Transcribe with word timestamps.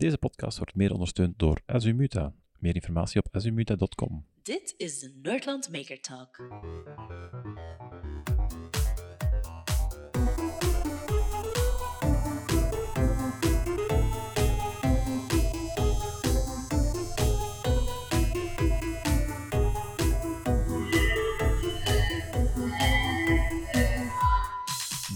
Deze 0.00 0.18
podcast 0.18 0.58
wordt 0.58 0.74
meer 0.74 0.92
ondersteund 0.92 1.38
door 1.38 1.60
Azumuta. 1.66 2.34
Meer 2.58 2.74
informatie 2.74 3.22
op 3.24 3.36
azumuta.com. 3.36 4.24
Dit 4.42 4.74
is 4.76 4.98
de 4.98 5.18
Nerdland 5.22 5.72
Maker 5.72 6.00
Talk. 6.00 6.36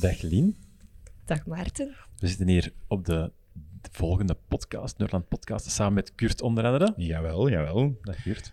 Dag 0.00 0.22
Lien. 0.22 0.56
Dag 1.24 1.46
Maarten. 1.46 1.96
We 2.16 2.26
zitten 2.28 2.48
hier 2.48 2.72
op 2.88 3.04
de, 3.04 3.32
de 3.40 3.43
volgende 3.96 4.36
podcast, 4.48 4.98
Nerdland 4.98 5.28
Podcast, 5.28 5.70
samen 5.70 5.92
met 5.92 6.14
Kurt 6.14 6.42
onder 6.42 6.64
andere. 6.64 6.92
Jawel, 6.96 7.50
jawel. 7.50 7.98
Dag 8.02 8.22
Kurt. 8.22 8.52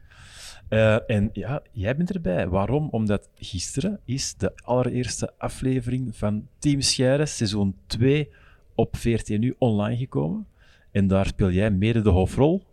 Eh, 0.69 1.09
en 1.09 1.29
ja, 1.33 1.61
jij 1.71 1.95
bent 1.95 2.13
erbij. 2.13 2.47
Waarom? 2.47 2.87
Omdat 2.91 3.29
gisteren 3.35 3.99
is 4.05 4.35
de 4.35 4.51
allereerste 4.55 5.33
aflevering 5.37 6.17
van 6.17 6.47
Team 6.59 6.81
Scheire, 6.81 7.25
seizoen 7.25 7.75
2, 7.85 8.29
op 8.75 8.97
14 8.97 9.41
uur 9.41 9.55
online 9.57 9.97
gekomen. 9.97 10.47
En 10.91 11.07
daar 11.07 11.25
speel 11.25 11.51
jij 11.51 11.71
mede 11.71 12.01
de 12.01 12.09
hoofdrol. 12.09 12.63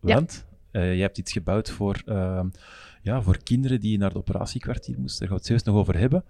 Ja. 0.00 0.14
Want 0.14 0.46
eh, 0.70 0.82
jij 0.82 1.00
hebt 1.00 1.18
iets 1.18 1.32
gebouwd 1.32 1.70
voor, 1.70 2.02
ehm, 2.06 2.48
ja, 3.02 3.22
voor 3.22 3.42
kinderen 3.42 3.80
die 3.80 3.98
naar 3.98 4.08
het 4.08 4.18
operatiekwartier 4.18 4.98
moesten. 4.98 5.18
Daar 5.18 5.28
gaan 5.28 5.36
we 5.36 5.42
het 5.42 5.62
zelfs 5.62 5.62
nog 5.62 5.76
over 5.76 5.98
hebben. 5.98 6.24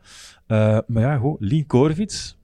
Eh, 0.46 0.78
maar 0.86 1.02
ja, 1.02 1.16
goed, 1.16 1.40
Lien 1.40 1.66
Korvits. 1.66 2.40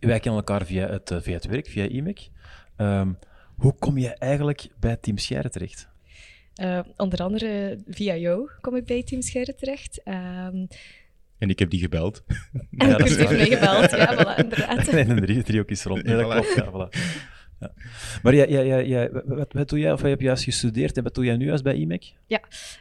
Wij 0.00 0.20
kennen 0.20 0.40
elkaar 0.40 0.66
via 0.66 0.88
het, 0.88 1.10
eh, 1.10 1.18
via 1.20 1.34
het 1.34 1.46
werk, 1.46 1.66
via 1.66 1.84
IMEC. 1.84 2.28
Ehm, 2.76 3.12
hoe 3.56 3.74
kom 3.78 3.98
je 3.98 4.08
eigenlijk 4.08 4.68
bij 4.80 4.96
Team 4.96 5.18
Scheire 5.18 5.48
terecht? 5.50 5.88
Eh, 6.54 6.80
onder 6.96 7.18
andere 7.22 7.78
via 7.86 8.16
jou 8.16 8.50
kom 8.60 8.76
ik 8.76 8.84
bij 8.84 9.02
Team 9.02 9.22
Scheire 9.22 9.54
terecht. 9.54 10.02
Ehm, 10.04 10.66
En 11.38 11.48
ik 11.50 11.58
heb 11.58 11.70
die 11.70 11.80
gebeld. 11.80 12.24
en 12.26 12.66
Ja, 12.88 12.96
heeft 12.96 13.16
waar. 13.16 13.32
mij 13.32 13.46
gebeld, 13.46 13.90
ja, 13.90 14.14
voilà, 14.14 14.38
inderdaad. 14.44 14.88
En 14.88 15.10
een 15.10 15.20
drie, 15.20 15.42
driehoek 15.42 15.70
is 15.70 15.84
rond. 15.84 16.02
Nee, 16.04 16.16
dat 16.16 16.24
Voilà. 16.24 16.28
klopt. 16.28 16.54
Ja, 16.54 16.70
voilà. 16.72 16.98
Ja. 17.60 17.72
Maar 18.22 18.34
jij, 18.34 18.48
jij, 18.48 18.66
jij, 18.66 18.86
jij- 18.86 19.10
wat, 19.24 19.52
wat 19.52 19.68
doe 19.68 19.78
jij, 19.78 19.92
of 19.92 20.00
wat 20.00 20.10
heb 20.10 20.20
je 20.20 20.26
juist 20.26 20.44
gestudeerd 20.44 20.96
en 20.96 21.02
wat 21.02 21.14
doe 21.14 21.24
jij 21.24 21.36
nu 21.36 21.44
juist 21.46 21.62
bij 21.62 21.74
IMEC? 21.74 22.12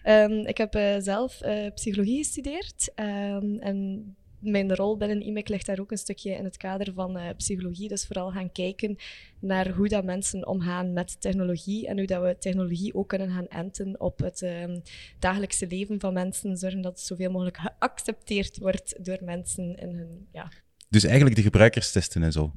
Ehm, 0.04 0.32
ik 0.32 0.58
heb 0.58 0.76
eh, 0.76 0.96
zelf 1.00 1.42
eh, 1.42 1.74
psychologie 1.74 2.18
gestudeerd. 2.18 2.92
ehm, 2.96 3.56
en 3.60 4.06
mijn 4.40 4.76
rol 4.76 4.98
binnen 4.98 5.22
IMEC 5.22 5.48
ligt 5.48 5.66
daar 5.66 5.80
ook 5.80 5.92
een 5.92 5.98
stukje 5.98 6.32
in 6.32 6.44
het 6.44 6.58
kader 6.58 6.94
van 6.94 7.18
eh, 7.18 7.36
psychologie. 7.38 7.88
Dus 7.88 8.06
vooral 8.06 8.32
gaan 8.32 8.52
kijken 8.52 8.98
naar 9.40 9.70
hoe 9.70 9.88
dat 9.88 10.04
mensen 10.04 10.48
omgaan 10.48 10.94
met 10.94 11.22
technologie 11.22 11.88
en 11.88 11.98
hoe 11.98 12.08
dat 12.08 12.22
we 12.22 12.38
technologie 12.40 12.94
ook 12.94 13.10
kunnen 13.10 13.30
gaan 13.30 13.48
enten 13.48 14.00
op 14.00 14.20
het 14.20 14.42
ehm, 14.42 14.80
dagelijkse 15.20 15.68
leven 15.68 16.00
van 16.00 16.14
mensen. 16.14 16.58
Zorgen 16.58 16.82
dat 16.82 16.92
het 16.92 17.08
zoveel 17.08 17.32
mogelijk 17.32 17.58
geaccepteerd 17.58 18.58
wordt 18.58 19.06
door 19.06 19.18
mensen 19.22 19.76
in 19.76 19.96
hun 19.96 20.28
ja, 20.32 20.52
Dus 20.90 21.04
eigenlijk 21.04 21.36
de 21.36 21.42
gebruikerstesten 21.42 22.24
en 22.24 22.32
zo. 22.32 22.54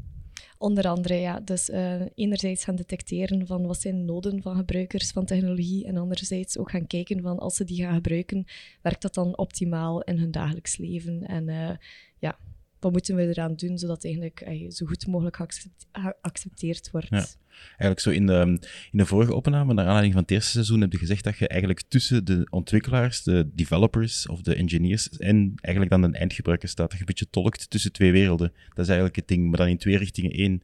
Onder 0.60 0.88
andere, 0.88 1.14
ja. 1.14 1.40
Dus 1.40 1.70
eh, 1.70 2.00
enerzijds 2.14 2.64
gaan 2.64 2.76
detecteren 2.76 3.46
van 3.46 3.66
wat 3.66 3.80
zijn 3.80 4.04
noden 4.04 4.42
van 4.42 4.56
gebruikers 4.56 5.10
van 5.10 5.24
technologie 5.24 5.86
en 5.86 5.96
anderzijds 5.96 6.58
ook 6.58 6.70
gaan 6.70 6.86
kijken 6.86 7.22
van 7.22 7.38
als 7.38 7.56
ze 7.56 7.64
die 7.64 7.82
gaan 7.82 7.94
gebruiken, 7.94 8.44
werkt 8.82 9.02
dat 9.02 9.14
dan 9.14 9.38
optimaal 9.38 10.02
in 10.02 10.18
hun 10.18 10.30
dagelijks 10.30 10.76
leven? 10.76 11.26
En 11.26 11.48
eh, 11.48 11.76
ja, 12.18 12.38
wat 12.80 12.92
moeten 12.92 13.16
we 13.16 13.28
eraan 13.28 13.54
doen 13.54 13.78
zodat 13.78 14.04
eigenlijk 14.04 14.40
eh, 14.40 14.70
zo 14.70 14.86
goed 14.86 15.06
mogelijk 15.06 15.36
geaccept- 15.36 15.86
geaccepteerd 15.92 16.90
wordt? 16.90 17.08
Ja. 17.10 17.26
Eigenlijk 17.68 18.00
zo 18.00 18.10
in 18.10 18.26
de, 18.26 18.58
in 18.90 18.98
de 18.98 19.06
vorige 19.06 19.34
opname, 19.34 19.74
naar 19.74 19.84
aanleiding 19.84 20.12
van 20.12 20.22
het 20.22 20.30
eerste 20.30 20.50
seizoen, 20.50 20.80
heb 20.80 20.92
je 20.92 20.98
gezegd 20.98 21.24
dat 21.24 21.38
je 21.38 21.48
eigenlijk 21.48 21.82
tussen 21.88 22.24
de 22.24 22.46
ontwikkelaars, 22.50 23.22
de 23.22 23.50
developers 23.54 24.26
of 24.26 24.42
de 24.42 24.54
engineers 24.54 25.08
en 25.08 25.52
eigenlijk 25.54 25.90
dan 25.90 26.12
de 26.12 26.18
eindgebruiker 26.18 26.68
staat. 26.68 26.84
Dat 26.90 26.94
je 26.94 27.00
een 27.00 27.06
beetje 27.06 27.30
tolkt 27.30 27.70
tussen 27.70 27.92
twee 27.92 28.12
werelden. 28.12 28.52
Dat 28.68 28.78
is 28.78 28.86
eigenlijk 28.86 29.16
het 29.16 29.28
ding, 29.28 29.48
maar 29.48 29.58
dan 29.58 29.68
in 29.68 29.78
twee 29.78 29.96
richtingen 29.96 30.30
één. 30.30 30.62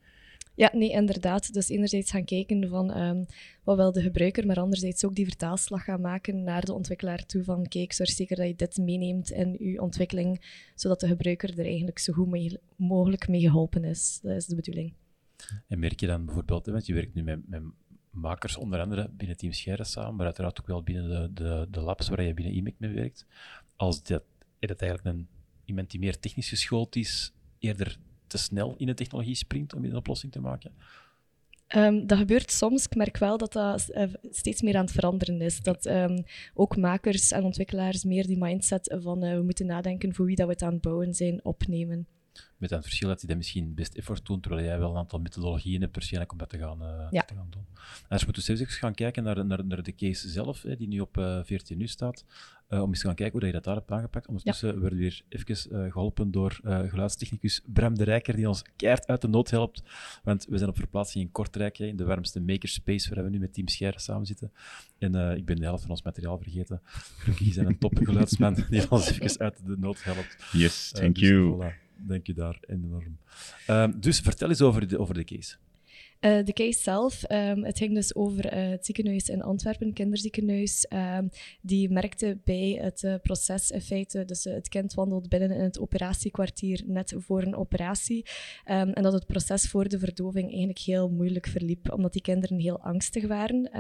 Ja, 0.57 0.71
nee, 0.73 0.91
inderdaad. 0.91 1.53
Dus 1.53 1.69
enerzijds 1.69 2.11
gaan 2.11 2.25
kijken 2.25 2.69
van 2.69 2.93
ehm, 2.93 3.25
wat 3.65 3.77
wil 3.77 3.93
de 3.93 4.03
gebruiker, 4.03 4.47
maar 4.47 4.61
anderzijds 4.61 5.05
ook 5.05 5.15
die 5.15 5.27
vertaalslag 5.27 5.85
gaan 5.85 6.01
maken 6.01 6.43
naar 6.43 6.65
de 6.65 6.73
ontwikkelaar 6.73 7.27
toe 7.27 7.45
van 7.45 7.67
kijk, 7.67 7.93
zorg 7.93 8.11
zeker 8.11 8.37
dat 8.37 8.47
je 8.47 8.55
dit 8.55 8.77
meeneemt 8.77 9.31
in 9.31 9.57
je 9.59 9.81
ontwikkeling, 9.81 10.61
zodat 10.75 11.01
de 11.01 11.07
gebruiker 11.07 11.59
er 11.59 11.65
eigenlijk 11.65 11.99
zo 11.99 12.13
goed 12.13 12.59
mogelijk 12.77 13.29
mee 13.29 13.41
geholpen 13.41 13.85
is. 13.85 14.19
Dat 14.23 14.37
is 14.37 14.47
de 14.47 14.55
bedoeling. 14.55 14.93
En 15.69 15.79
merk 15.79 16.01
je 16.01 16.07
dan 16.07 16.25
bijvoorbeeld, 16.25 16.67
want 16.67 16.87
je 16.87 16.95
werkt 16.95 17.15
nu 17.15 17.23
met, 17.23 17.49
met 17.49 17.63
makers 18.11 18.57
onder 18.57 18.81
andere 18.81 19.11
binnen 19.17 19.37
Team 19.37 19.53
Scheire 19.53 19.85
samen, 19.85 20.15
maar 20.15 20.27
uiteraard 20.27 20.61
ook 20.61 20.67
wel 20.67 20.83
binnen 20.83 21.09
de, 21.09 21.43
de, 21.43 21.67
de 21.71 21.81
labs 21.81 22.09
waar 22.09 22.23
je 22.23 22.35
binnen 22.35 22.55
IMEC 22.55 22.75
mee 22.79 22.95
werkt. 22.95 23.27
Als 23.77 24.03
dat, 24.03 24.23
dat 24.59 24.81
eigenlijk 24.81 25.17
een, 25.17 25.29
iemand 25.65 25.91
die 25.91 26.01
meer 26.01 26.19
technisch 26.19 26.49
geschoold 26.49 26.97
is, 26.97 27.33
eerder 27.59 27.99
te 28.27 28.39
snel 28.39 28.75
in 28.77 28.87
de 28.87 28.95
technologie 28.95 29.35
springt 29.35 29.75
om 29.75 29.85
een 29.85 29.97
oplossing 29.97 30.33
te 30.33 30.41
maken? 30.41 30.73
Ehm, 31.67 32.07
dat 32.07 32.19
gebeurt 32.19 32.51
soms. 32.51 32.85
Ik 32.85 32.95
merk 32.97 33.17
wel 33.17 33.39
dat 33.39 33.53
dat 33.53 33.89
eh, 33.89 34.09
steeds 34.31 34.63
meer 34.63 34.77
aan 34.77 34.85
het 34.85 34.93
veranderen 34.93 35.41
is. 35.41 35.61
Dat 35.61 35.87
ehm, 35.87 36.23
ook 36.55 36.77
makers 36.77 37.31
en 37.31 37.45
ontwikkelaars 37.45 38.05
meer 38.05 38.27
die 38.27 38.39
mindset 38.39 38.97
van 39.03 39.23
eh, 39.23 39.35
we 39.35 39.43
moeten 39.43 39.67
nadenken 39.67 40.15
voor 40.15 40.27
wie 40.27 40.37
dat 40.37 40.47
we 40.47 40.53
het 40.53 40.63
aan 40.63 40.73
het 40.73 40.83
bouwen 40.83 41.15
zijn, 41.15 41.45
opnemen. 41.45 42.07
Met 42.57 42.71
het 42.71 42.83
verschil 42.85 43.09
dat 43.09 43.19
die 43.19 43.29
dat 43.29 43.37
misschien 43.37 43.75
best 43.75 43.95
effort 43.95 44.27
doen, 44.27 44.41
terwijl 44.41 44.65
jij 44.65 44.79
wel 44.79 44.91
een 44.91 44.97
aantal 44.97 45.19
methodologieën 45.21 45.81
hebt 45.81 45.95
waarschijnlijk 45.95 46.33
om 46.33 46.39
dat 46.39 46.49
te 46.49 46.59
gaan, 46.59 46.83
eh, 46.83 47.07
Ja. 47.11 47.23
te 47.23 47.35
gaan 47.35 47.47
doen. 47.51 47.65
En 47.75 48.09
als 48.09 48.19
we 48.21 48.25
moeten 48.25 48.43
zelfs 48.43 48.61
eens 48.61 48.77
gaan 48.77 48.95
kijken 48.95 49.23
naar, 49.23 49.47
naar, 49.47 49.65
naar 49.67 49.83
de 49.83 49.95
case 49.95 50.29
zelf, 50.29 50.63
hè, 50.63 50.77
die 50.77 50.89
nu 50.89 51.01
op 51.01 51.19
eh 51.19 51.41
14 51.45 51.79
nu 51.79 51.87
staat, 51.87 52.25
eh, 52.69 52.83
om 52.83 52.89
eens 52.89 53.01
te 53.01 53.07
gaan 53.07 53.15
kijken 53.15 53.33
hoe 53.33 53.41
dat 53.41 53.49
je 53.51 53.55
dat 53.57 53.65
daar 53.65 53.75
hebt 53.77 53.91
aangepakt. 53.91 54.27
Ondertussen 54.27 54.81
werden 54.81 54.99
we 54.99 55.05
weer 55.05 55.23
even 55.29 55.85
eh, 55.85 55.93
geholpen 55.93 56.31
door 56.31 56.61
eh, 56.65 56.79
geluidstechnicus 56.89 57.61
Bram 57.67 57.95
de 57.99 58.05
Rijker, 58.05 58.37
die 58.37 58.49
ons 58.49 58.63
keihard 58.77 59.07
uit 59.07 59.21
de 59.21 59.29
nood 59.29 59.51
helpt. 59.51 59.83
Want 60.25 60.47
we 60.49 60.57
zijn 60.59 60.71
op 60.71 60.77
verplaatsing 60.77 61.25
in 61.25 61.31
Kortrijk, 61.33 61.77
hè, 61.77 61.85
in 61.87 61.97
de 61.97 62.05
warmste 62.05 62.41
makerspace, 62.41 63.15
waar 63.15 63.25
we 63.25 63.31
nu 63.31 63.39
met 63.39 63.55
Team 63.55 63.69
Scheire 63.69 64.01
samen 64.01 64.27
zitten. 64.27 64.53
En 64.99 65.15
eh, 65.15 65.37
ik 65.37 65.45
ben 65.45 65.57
de 65.57 65.63
helft 65.65 65.83
van 65.83 65.91
ons 65.91 66.03
materiaal 66.03 66.39
vergeten. 66.39 66.81
Gelukkig 67.19 67.47
is 67.47 67.57
er 67.57 67.67
een 67.67 67.79
topgeluidsman 67.79 68.55
die 68.71 68.91
ons 68.91 69.11
even 69.21 69.39
uit 69.41 69.67
de 69.67 69.77
nood 69.79 70.05
helpt. 70.05 70.37
Yes, 70.53 70.93
Eh, 70.95 71.01
thank 71.01 71.15
dus 71.15 71.29
you. 71.29 71.55
voilà, 71.73 71.86
Dank 71.97 72.27
je 72.27 72.35
daar 72.35 72.59
enorm. 72.67 73.19
Ehm, 73.67 73.93
dus 74.01 74.21
vertel 74.21 74.49
eens 74.49 74.61
over 74.61 74.89
de, 74.89 74.99
over 74.99 75.15
de 75.15 75.25
case. 75.25 75.57
Eh, 76.21 76.45
de 76.45 76.53
case 76.53 76.81
zelf, 76.81 77.23
ehm, 77.23 77.63
het 77.63 77.79
ging 77.79 77.95
dus 77.95 78.15
over 78.15 78.47
eh, 78.47 78.69
het 78.69 78.87
ziekenhuis 78.87 79.29
in 79.29 79.43
Antwerpen, 79.43 79.93
kinderziekenhuis. 79.93 80.87
ehm, 80.87 81.29
die 81.61 81.91
merkte 81.91 82.39
bij 82.45 82.79
het 82.83 83.03
eh, 83.03 83.15
proces 83.23 83.71
in 83.71 83.81
feite, 83.81 84.25
dus 84.25 84.45
het 84.45 84.69
kind 84.69 84.95
wandelt 84.95 85.29
binnen 85.29 85.51
in 85.51 85.61
het 85.61 85.79
operatiekwartier 85.81 86.83
net 86.87 87.15
voor 87.17 87.43
een 87.43 87.57
operatie. 87.57 88.27
en 88.65 89.03
dat 89.03 89.13
het 89.13 89.27
proces 89.27 89.69
voor 89.69 89.89
de 89.89 89.99
verdoving 89.99 90.49
eigenlijk 90.49 90.79
heel 90.79 91.09
moeilijk 91.09 91.47
verliep, 91.47 91.93
omdat 91.93 92.13
die 92.13 92.23
kinderen 92.23 92.59
heel 92.59 92.81
angstig 92.81 93.27
waren. 93.27 93.71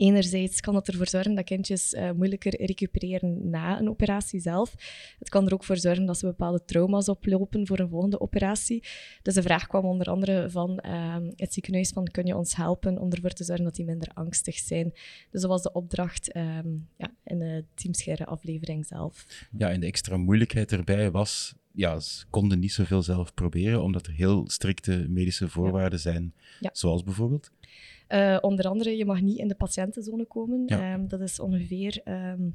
Enerzijds 0.00 0.60
kan 0.60 0.74
dat 0.74 0.88
ervoor 0.88 1.08
zorgen 1.08 1.34
dat 1.34 1.44
kindjes 1.44 1.94
eh, 1.94 2.10
moeilijker 2.10 2.64
recupereren 2.64 3.50
na 3.50 3.78
een 3.80 3.88
operatie 3.88 4.40
zelf. 4.40 4.74
Het 5.18 5.28
kan 5.28 5.46
er 5.46 5.52
ook 5.52 5.64
voor 5.64 5.76
zorgen 5.76 6.06
dat 6.06 6.18
ze 6.18 6.26
bepaalde 6.26 6.64
trauma's 6.64 7.08
oplopen 7.08 7.66
voor 7.66 7.78
een 7.78 7.88
volgende 7.88 8.20
operatie. 8.20 8.84
Dus 9.22 9.34
de 9.34 9.42
vraag 9.42 9.66
kwam 9.66 9.84
onder 9.84 10.06
andere 10.06 10.50
van 10.50 10.78
ehm, 10.78 11.30
het 11.36 11.52
ziekenhuis 11.52 11.88
van 11.88 12.04
kun 12.04 12.26
je 12.26 12.36
ons 12.36 12.56
helpen 12.56 12.98
om 12.98 13.10
ervoor 13.10 13.30
te 13.30 13.44
zorgen 13.44 13.64
dat 13.64 13.74
die 13.74 13.84
minder 13.84 14.08
angstig 14.14 14.58
zijn. 14.58 14.90
Dus 15.30 15.40
dat 15.40 15.50
was 15.50 15.62
de 15.62 15.72
opdracht 15.72 16.32
ehm, 16.32 16.68
ja, 16.96 17.14
in 17.24 17.38
de 17.38 17.64
Teamscherre 17.74 18.26
aflevering 18.26 18.86
zelf. 18.86 19.26
Ja, 19.58 19.70
en 19.70 19.80
de 19.80 19.86
extra 19.86 20.16
moeilijkheid 20.16 20.72
erbij 20.72 21.10
was, 21.10 21.54
ja, 21.72 21.98
ze 21.98 22.24
konden 22.30 22.58
niet 22.58 22.72
zoveel 22.72 23.02
zelf 23.02 23.34
proberen, 23.34 23.82
omdat 23.82 24.06
er 24.06 24.12
heel 24.12 24.44
strikte 24.48 25.06
medische 25.08 25.48
voorwaarden 25.48 26.00
zijn. 26.00 26.34
Ja. 26.60 26.70
Zoals 26.72 27.02
bijvoorbeeld? 27.02 27.50
Eh, 28.10 28.38
onder 28.40 28.68
andere, 28.68 28.96
je 28.96 29.04
mag 29.04 29.20
niet 29.20 29.38
in 29.38 29.48
de 29.48 29.54
patiëntenzone 29.54 30.24
komen. 30.26 30.62
Ja. 30.66 30.92
Ehm, 30.92 31.06
dat 31.06 31.20
is 31.20 31.40
ongeveer, 31.40 32.00
ehm, 32.04 32.50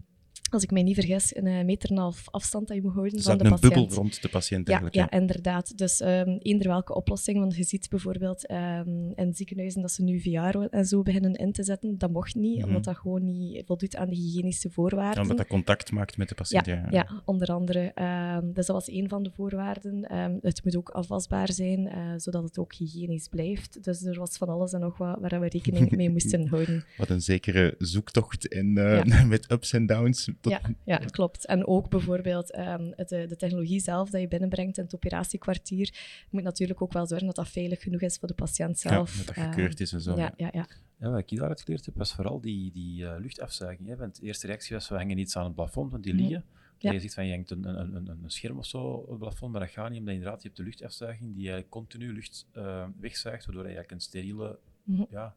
als 0.55 0.63
ik 0.63 0.71
mij 0.71 0.83
niet 0.83 0.95
vergis, 0.95 1.35
een 1.35 1.47
eh, 1.47 1.63
meter 1.65 1.89
en 1.89 1.95
een 1.95 2.01
half 2.01 2.23
afstand 2.31 2.67
dat 2.67 2.77
je 2.77 2.83
moet 2.83 2.93
houden 2.93 3.17
Er 3.17 3.23
van 3.23 3.37
de 3.37 3.43
een 3.43 3.49
patiënt. 3.49 3.73
bubbel 3.73 3.95
rond 3.95 4.21
de 4.21 4.29
patiënt 4.29 4.67
Ja, 4.67 4.73
eigenlijk. 4.79 5.11
ja, 5.11 5.19
inderdaad. 5.19 5.77
Dus 5.77 5.99
ehm 6.01 6.29
eender 6.39 6.67
welke 6.67 6.95
oplossing, 6.95 7.37
want 7.39 7.55
je 7.55 7.63
ziet 7.63 7.89
bijvoorbeeld 7.89 8.45
ehm, 8.47 9.11
in 9.15 9.33
ziekenhuizen 9.33 9.81
dat 9.81 9.91
ze 9.91 10.03
nu 10.03 10.19
VR 10.19 10.57
en 10.69 10.85
zo 10.85 11.01
beginnen 11.01 11.33
in 11.33 11.51
te 11.51 11.63
zetten. 11.63 11.97
Dat 11.97 12.11
mocht 12.11 12.35
niet, 12.35 12.57
Mhm. 12.57 12.67
omdat 12.67 12.83
dat 12.83 12.97
gewoon 12.97 13.23
niet 13.25 13.63
voldoet 13.65 13.95
aan 13.95 14.09
de 14.09 14.15
hygiënische 14.15 14.69
voorwaarden. 14.69 15.15
Ja, 15.15 15.21
omdat 15.21 15.37
dat 15.37 15.47
contact 15.47 15.91
maakt 15.91 16.17
met 16.17 16.29
de 16.29 16.35
patiënt. 16.35 16.65
Ja, 16.65 16.87
Ja, 16.89 17.21
onder 17.25 17.47
andere. 17.47 17.91
Ehm, 17.93 18.45
dus 18.53 18.65
dat 18.65 18.75
was 18.75 18.87
een 18.89 19.09
van 19.09 19.23
de 19.23 19.31
voorwaarden. 19.31 20.05
Het 20.41 20.63
moet 20.63 20.75
ook 20.77 20.89
afwasbaar 20.89 21.51
zijn, 21.53 21.87
eh, 21.87 22.13
zodat 22.17 22.43
het 22.43 22.57
ook 22.57 22.73
hygiënisch 22.73 23.27
blijft. 23.27 23.83
Dus 23.83 24.03
er 24.03 24.19
was 24.19 24.37
van 24.37 24.49
alles 24.49 24.73
en 24.73 24.79
nog 24.79 24.97
wat 24.97 25.17
waar 25.21 25.39
we 25.39 25.47
rekening 25.47 25.91
mee 25.95 26.09
moesten 26.15 26.47
houden. 26.47 26.83
Wat 26.97 27.09
een 27.09 27.21
zekere 27.21 27.75
zoektocht 27.77 28.47
en, 28.47 28.77
eh, 28.77 29.23
met 29.33 29.51
ups 29.51 29.73
en 29.73 29.85
downs 29.85 30.29
Dat- 30.49 30.61
Ja, 30.61 30.75
ja, 30.83 30.97
klopt. 30.97 31.45
En 31.45 31.67
ook 31.67 31.89
bijvoorbeeld 31.89 32.51
ehm, 32.51 32.91
het, 32.95 33.11
eh, 33.11 33.27
de 33.27 33.35
technologie 33.35 33.79
zelf 33.79 34.09
dat 34.09 34.21
je 34.21 34.27
binnenbrengt 34.27 34.77
in 34.77 34.83
het 34.83 34.95
operatiekwartier 34.95 36.25
moet 36.29 36.43
natuurlijk 36.43 36.81
ook 36.81 36.93
wel 36.93 37.07
zorgen 37.07 37.27
dat 37.27 37.35
dat 37.35 37.47
veilig 37.49 37.81
genoeg 37.81 38.01
is 38.01 38.17
voor 38.17 38.27
de 38.27 38.33
patiënt 38.33 38.81
Ja, 38.81 38.89
zelf. 38.89 39.17
dat 39.17 39.25
dat 39.25 39.35
Ehm, 39.35 39.49
gekeurd 39.51 39.79
is 39.79 39.93
en 39.93 40.01
zo. 40.01 40.15
Ja, 40.17 40.33
ja, 40.37 40.49
ja. 40.51 40.67
Ja, 40.99 41.09
wat 41.09 41.19
ik 41.19 41.37
daaruit 41.37 41.61
geleerd 41.61 41.85
heb, 41.85 41.95
was 41.97 42.13
vooral 42.13 42.41
die, 42.41 42.71
die 42.71 43.07
eh, 43.07 43.19
luchtafzuiging. 43.19 43.87
Hè. 43.89 43.95
Want 43.95 44.19
de 44.19 44.25
eerste 44.25 44.47
reactie 44.47 44.75
was, 44.75 44.89
we 44.89 44.95
hangen 44.95 45.17
iets 45.17 45.37
aan 45.37 45.43
het 45.45 45.55
plafond, 45.55 45.91
want 45.91 46.03
die 46.03 46.13
Mhm. 46.13 46.21
liggen. 46.23 46.45
Ja. 46.77 46.91
Je 46.91 46.99
zegt 46.99 47.13
van, 47.13 47.25
je 47.25 47.33
hangt 47.33 47.49
een, 47.51 47.65
een, 47.79 47.95
een, 47.95 48.07
een 48.07 48.31
scherm 48.31 48.57
of 48.57 48.65
zo 48.65 48.81
op 48.83 49.09
het 49.09 49.17
plafond, 49.19 49.51
maar 49.51 49.61
dat 49.61 49.69
gaat 49.69 49.89
niet, 49.89 49.99
omdat 49.99 50.13
inderdaad, 50.13 50.41
je 50.41 50.47
hebt 50.47 50.59
de 50.59 50.63
luchtafzuiging 50.65 51.29
die 51.29 51.37
eigenlijk 51.41 51.69
continu 51.69 52.13
lucht 52.13 52.47
eh, 52.51 52.85
wegzuigt, 52.99 53.45
waardoor 53.45 53.63
je 53.67 53.69
eigenlijk 53.75 53.95
een 54.01 54.07
steriele 54.07 54.59
Mhm. 54.83 55.03
ja, 55.09 55.35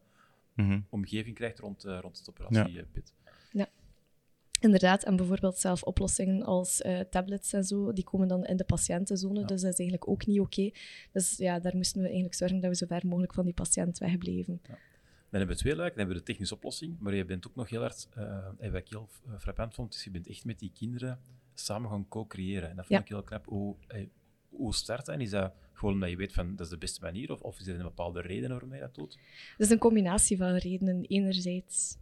Mhm. 0.55 0.81
omgeving 0.89 1.35
krijgt 1.35 1.59
rond, 1.59 1.85
eh, 1.85 1.99
rond 2.01 2.19
het 2.19 2.29
operatiepit. 2.29 3.13
Inderdaad, 4.61 5.05
en 5.05 5.17
bijvoorbeeld 5.17 5.59
zelf 5.59 5.83
oplossingen 5.83 6.43
als 6.43 6.83
eh, 6.83 7.01
tablets 7.01 7.53
en 7.53 7.65
zo, 7.65 7.93
die 7.93 8.05
komen 8.05 8.29
dan 8.29 8.45
in 8.45 8.57
de 8.57 8.65
patiëntenzone, 8.65 9.41
Ja. 9.41 9.47
dus 9.47 9.61
dat 9.61 9.73
is 9.73 9.79
eigenlijk 9.79 10.09
ook 10.11 10.27
niet 10.27 10.41
oké. 10.41 10.71
Dus 11.13 11.37
ja, 11.37 11.59
daar 11.61 11.77
moesten 11.77 11.97
we 11.99 12.05
eigenlijk 12.07 12.35
zorgen 12.37 12.61
dat 12.61 12.71
we 12.71 12.77
zo 12.77 12.87
ver 12.87 13.07
mogelijk 13.07 13.35
van 13.35 13.45
die 13.45 13.55
patiënt 13.55 13.99
wegbleven. 13.99 14.61
Dan 14.63 14.77
hebben 15.41 15.57
we 15.57 15.63
twee 15.63 15.77
luiken, 15.77 15.97
dan 15.99 16.07
hebben 16.07 16.17
we 16.17 16.25
de 16.27 16.33
technische 16.33 16.55
oplossing, 16.55 16.97
maar 16.99 17.15
je 17.15 17.25
bent 17.25 17.47
ook 17.47 17.55
nog 17.55 17.69
heel 17.71 17.81
hard, 17.81 18.09
en 18.59 18.73
wat 18.73 18.81
ik 18.81 18.89
heel 18.89 19.09
eh, 19.27 19.39
frappant 19.39 19.75
vond, 19.75 19.95
is 19.95 20.05
je 20.05 20.11
bent 20.11 20.29
echt 20.29 20.45
met 20.45 20.59
die 20.59 20.73
kinderen 20.75 21.19
samen 21.55 21.91
gaan 21.91 22.09
co-creëren. 22.09 22.71
En 22.71 22.77
dat 22.77 22.87
vond 22.87 22.99
Ja. 22.99 23.05
ik 23.05 23.09
heel 23.11 23.23
knap. 23.23 23.47
Hoe, 23.47 23.77
hoe 24.49 24.75
start 24.75 25.07
dat? 25.07 25.15
En 25.15 25.21
is 25.21 25.31
dat 25.31 25.53
gewoon 25.73 25.95
omdat 25.95 26.11
je 26.11 26.17
weet 26.17 26.33
van 26.33 26.51
dat 26.57 26.61
is 26.67 26.73
de 26.73 26.79
beste 26.79 27.01
manier, 27.01 27.33
of, 27.33 27.41
of 27.41 27.59
is 27.61 27.67
er 27.67 27.77
een 27.77 27.83
bepaalde 27.83 28.21
reden 28.21 28.51
waarom 28.51 28.75
je 28.75 28.81
dat 28.81 28.95
doet? 28.95 29.13
Het 29.57 29.67
is 29.67 29.71
een 29.71 29.79
combinatie 29.79 30.37
van 30.37 30.55
redenen. 30.55 31.05
Enerzijds 31.05 31.97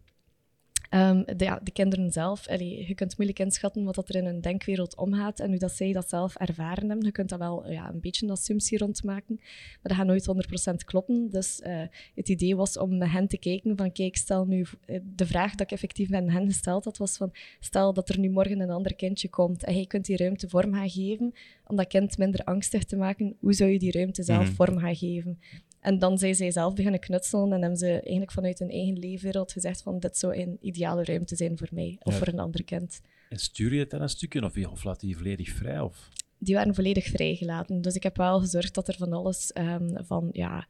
ehm, 0.90 1.22
de, 1.36 1.44
ja, 1.44 1.60
de 1.62 1.70
kinderen 1.70 2.12
zelf. 2.12 2.48
Allee, 2.48 2.86
je 2.88 2.94
kunt 2.94 3.16
moeilijk 3.16 3.38
inschatten 3.40 3.84
wat 3.84 3.94
dat 3.94 4.08
er 4.08 4.14
in 4.14 4.24
hun 4.24 4.40
denkwereld 4.40 4.96
omgaat 4.96 5.40
en 5.40 5.48
hoe 5.48 5.58
dat 5.58 5.72
zij 5.72 5.92
dat 5.92 6.08
zelf 6.08 6.34
ervaren 6.36 6.88
hebben. 6.88 7.04
Je 7.06 7.12
kunt 7.12 7.28
daar 7.28 7.38
wel 7.38 7.70
ja, 7.70 7.88
een 7.92 8.00
beetje 8.00 8.26
een 8.26 8.32
assumptie 8.32 8.78
rond 8.78 9.04
maken, 9.04 9.34
maar 9.38 9.78
dat 9.82 9.96
gaat 9.96 10.06
nooit 10.06 10.26
100% 10.72 10.84
kloppen. 10.84 11.30
Dus 11.30 11.60
eh, 11.60 11.82
het 12.14 12.28
idee 12.28 12.56
was 12.56 12.78
om 12.78 12.98
met 12.98 13.10
hen 13.10 13.28
te 13.28 13.38
kijken 13.38 13.76
van 13.76 13.92
kijk, 13.92 14.16
stel 14.16 14.44
nu... 14.46 14.66
eh, 14.84 15.00
De 15.14 15.26
vraag 15.26 15.50
dat 15.50 15.60
ik 15.60 15.72
effectief 15.72 16.08
met 16.08 16.30
hen 16.30 16.46
gesteld 16.46 16.84
had, 16.84 16.96
was 16.96 17.16
van 17.16 17.32
stel 17.60 17.92
dat 17.92 18.08
er 18.08 18.18
nu 18.18 18.30
morgen 18.30 18.60
een 18.60 18.70
ander 18.70 18.94
kindje 18.94 19.28
komt 19.28 19.64
en 19.64 19.76
je 19.78 19.86
kunt 19.86 20.04
die 20.06 20.16
ruimte 20.16 20.48
vorm 20.48 20.72
gaan 20.74 20.90
geven 20.90 21.32
om 21.66 21.76
dat 21.76 21.86
kind 21.86 22.18
minder 22.18 22.40
angstig 22.44 22.84
te 22.84 22.96
maken, 22.96 23.36
hoe 23.40 23.52
zou 23.52 23.70
je 23.70 23.78
die 23.78 23.92
ruimte 23.92 24.22
zelf 24.22 24.44
Mhm. 24.44 24.52
vorm 24.54 24.78
gaan 24.78 24.96
geven? 24.96 25.38
En 25.86 25.98
dan 25.98 26.18
zijn 26.18 26.34
zij 26.34 26.50
zelf 26.50 26.74
beginnen 26.74 27.00
knutselen 27.00 27.52
en 27.52 27.60
hebben 27.60 27.78
ze 27.78 27.90
eigenlijk 27.90 28.32
vanuit 28.32 28.58
hun 28.58 28.70
eigen 28.70 28.98
leefwereld 28.98 29.52
gezegd 29.52 29.82
van 29.82 29.98
dit 29.98 30.18
zou 30.18 30.36
een 30.36 30.56
ideale 30.60 31.04
ruimte 31.04 31.36
zijn 31.36 31.58
voor 31.58 31.68
mij 31.70 31.96
of 32.02 32.12
Ja. 32.12 32.18
voor 32.18 32.28
een 32.28 32.38
ander 32.38 32.64
kind. 32.64 33.00
En 33.28 33.38
stuur 33.38 33.72
je 33.74 33.78
het 33.80 33.90
dan 33.90 34.00
een 34.00 34.08
stukje, 34.08 34.44
of, 34.44 34.56
of 34.66 34.84
laat 34.84 35.00
je 35.00 35.06
die 35.06 35.16
volledig 35.16 35.48
vrij? 35.48 35.80
Of? 35.80 36.08
Die 36.38 36.54
waren 36.54 36.74
volledig 36.74 37.04
vrijgelaten. 37.06 37.80
Dus 37.80 37.94
ik 37.94 38.02
heb 38.02 38.16
wel 38.16 38.40
gezorgd 38.40 38.74
dat 38.74 38.88
er 38.88 38.96
van 38.96 39.12
alles 39.12 39.52
ehm, 39.52 40.04
van 40.04 40.28
ja, 40.32 40.66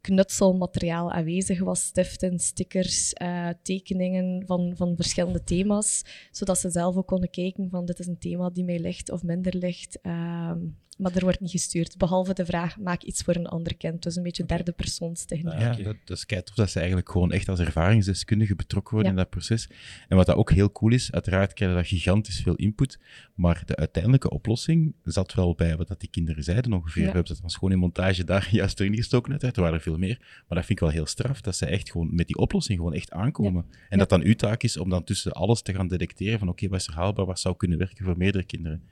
knutselmateriaal 0.00 1.12
aanwezig 1.12 1.60
was. 1.60 1.82
Stiften, 1.82 2.38
stickers, 2.38 3.12
eh, 3.12 3.48
tekeningen 3.62 4.46
van, 4.46 4.72
van 4.76 4.96
verschillende 4.96 5.44
thema's. 5.44 6.02
Zodat 6.30 6.58
ze 6.58 6.70
zelf 6.70 6.96
ook 6.96 7.06
konden 7.06 7.30
kijken 7.30 7.70
van 7.70 7.84
dit 7.86 7.98
is 7.98 8.06
een 8.06 8.18
thema 8.18 8.50
die 8.50 8.64
mij 8.64 8.78
ligt 8.78 9.10
of 9.10 9.22
minder 9.22 9.56
ligt. 9.56 10.00
Ehm, 10.00 10.58
maar 10.98 11.14
er 11.14 11.20
wordt 11.22 11.40
niet 11.40 11.50
gestuurd. 11.50 11.96
Behalve 11.98 12.34
de 12.34 12.44
vraag, 12.46 12.78
maak 12.78 13.02
iets 13.02 13.22
voor 13.22 13.34
een 13.34 13.46
ander 13.46 13.76
kind. 13.76 14.02
Dus 14.02 14.16
een 14.16 14.22
beetje 14.22 14.44
derde 14.46 14.72
persoonstechniek. 14.72 15.52
Ja, 15.58 15.72
dat, 15.72 15.96
dat 16.04 16.16
is 16.16 16.26
kei 16.26 16.42
tof 16.42 16.54
dat 16.54 16.70
ze 16.70 16.78
eigenlijk 16.78 17.10
gewoon 17.10 17.32
echt 17.32 17.48
als 17.48 17.58
ervaringsdeskundige 17.60 18.54
betrokken 18.54 18.94
worden 18.94 19.12
Ja. 19.12 19.18
in 19.18 19.22
dat 19.24 19.30
proces. 19.32 19.68
En 20.08 20.16
wat 20.16 20.26
dat 20.26 20.36
ook 20.36 20.50
heel 20.52 20.72
cool 20.72 20.92
is, 20.92 21.12
uiteraard 21.12 21.52
krijg 21.52 21.70
je 21.70 21.76
dat 21.76 21.86
gigantisch 21.86 22.40
veel 22.40 22.54
input, 22.54 22.98
maar 23.34 23.62
de 23.66 23.76
uiteindelijke 23.76 24.30
oplossing 24.30 24.94
zat 25.04 25.34
wel 25.34 25.54
bij 25.54 25.76
wat 25.76 25.88
dat 25.88 26.00
die 26.00 26.10
kinderen 26.10 26.44
zeiden 26.44 26.72
ongeveer. 26.72 27.02
Ja. 27.02 27.08
We 27.08 27.14
hebben 27.14 27.32
dat 27.34 27.40
dan 27.42 27.50
gewoon 27.50 27.72
in 27.72 27.78
montage 27.78 28.24
daar 28.24 28.48
juist 28.60 28.80
erin 28.80 28.94
gestoken 28.96 29.30
uiteraard, 29.30 29.56
er 29.56 29.62
waren 29.62 29.76
er 29.76 29.82
veel 29.84 29.98
meer. 29.98 30.16
Maar 30.18 30.58
dat 30.58 30.66
vind 30.66 30.70
ik 30.70 30.80
wel 30.80 30.88
heel 30.90 31.06
straf, 31.06 31.40
dat 31.40 31.56
ze 31.56 31.66
echt 31.66 31.90
gewoon 31.90 32.14
met 32.14 32.26
die 32.26 32.36
oplossing 32.36 32.78
gewoon 32.78 32.94
echt 32.94 33.10
aankomen. 33.10 33.64
En 33.70 33.78
Ja. 33.90 33.96
dat 33.96 34.08
dan 34.08 34.22
uw 34.22 34.34
taak 34.34 34.62
is 34.62 34.76
om 34.76 34.88
dan 34.90 35.04
tussen 35.04 35.32
alles 35.32 35.62
te 35.62 35.74
gaan 35.74 35.88
detecteren 35.88 36.38
van 36.38 36.48
oké, 36.48 36.68
wat 36.68 36.80
is 36.80 36.86
er 36.86 36.94
haalbaar, 36.94 37.26
wat 37.26 37.40
zou 37.40 37.56
kunnen 37.56 37.78
werken 37.78 38.04
voor 38.04 38.16
meerdere 38.16 38.44
kinderen. 38.44 38.82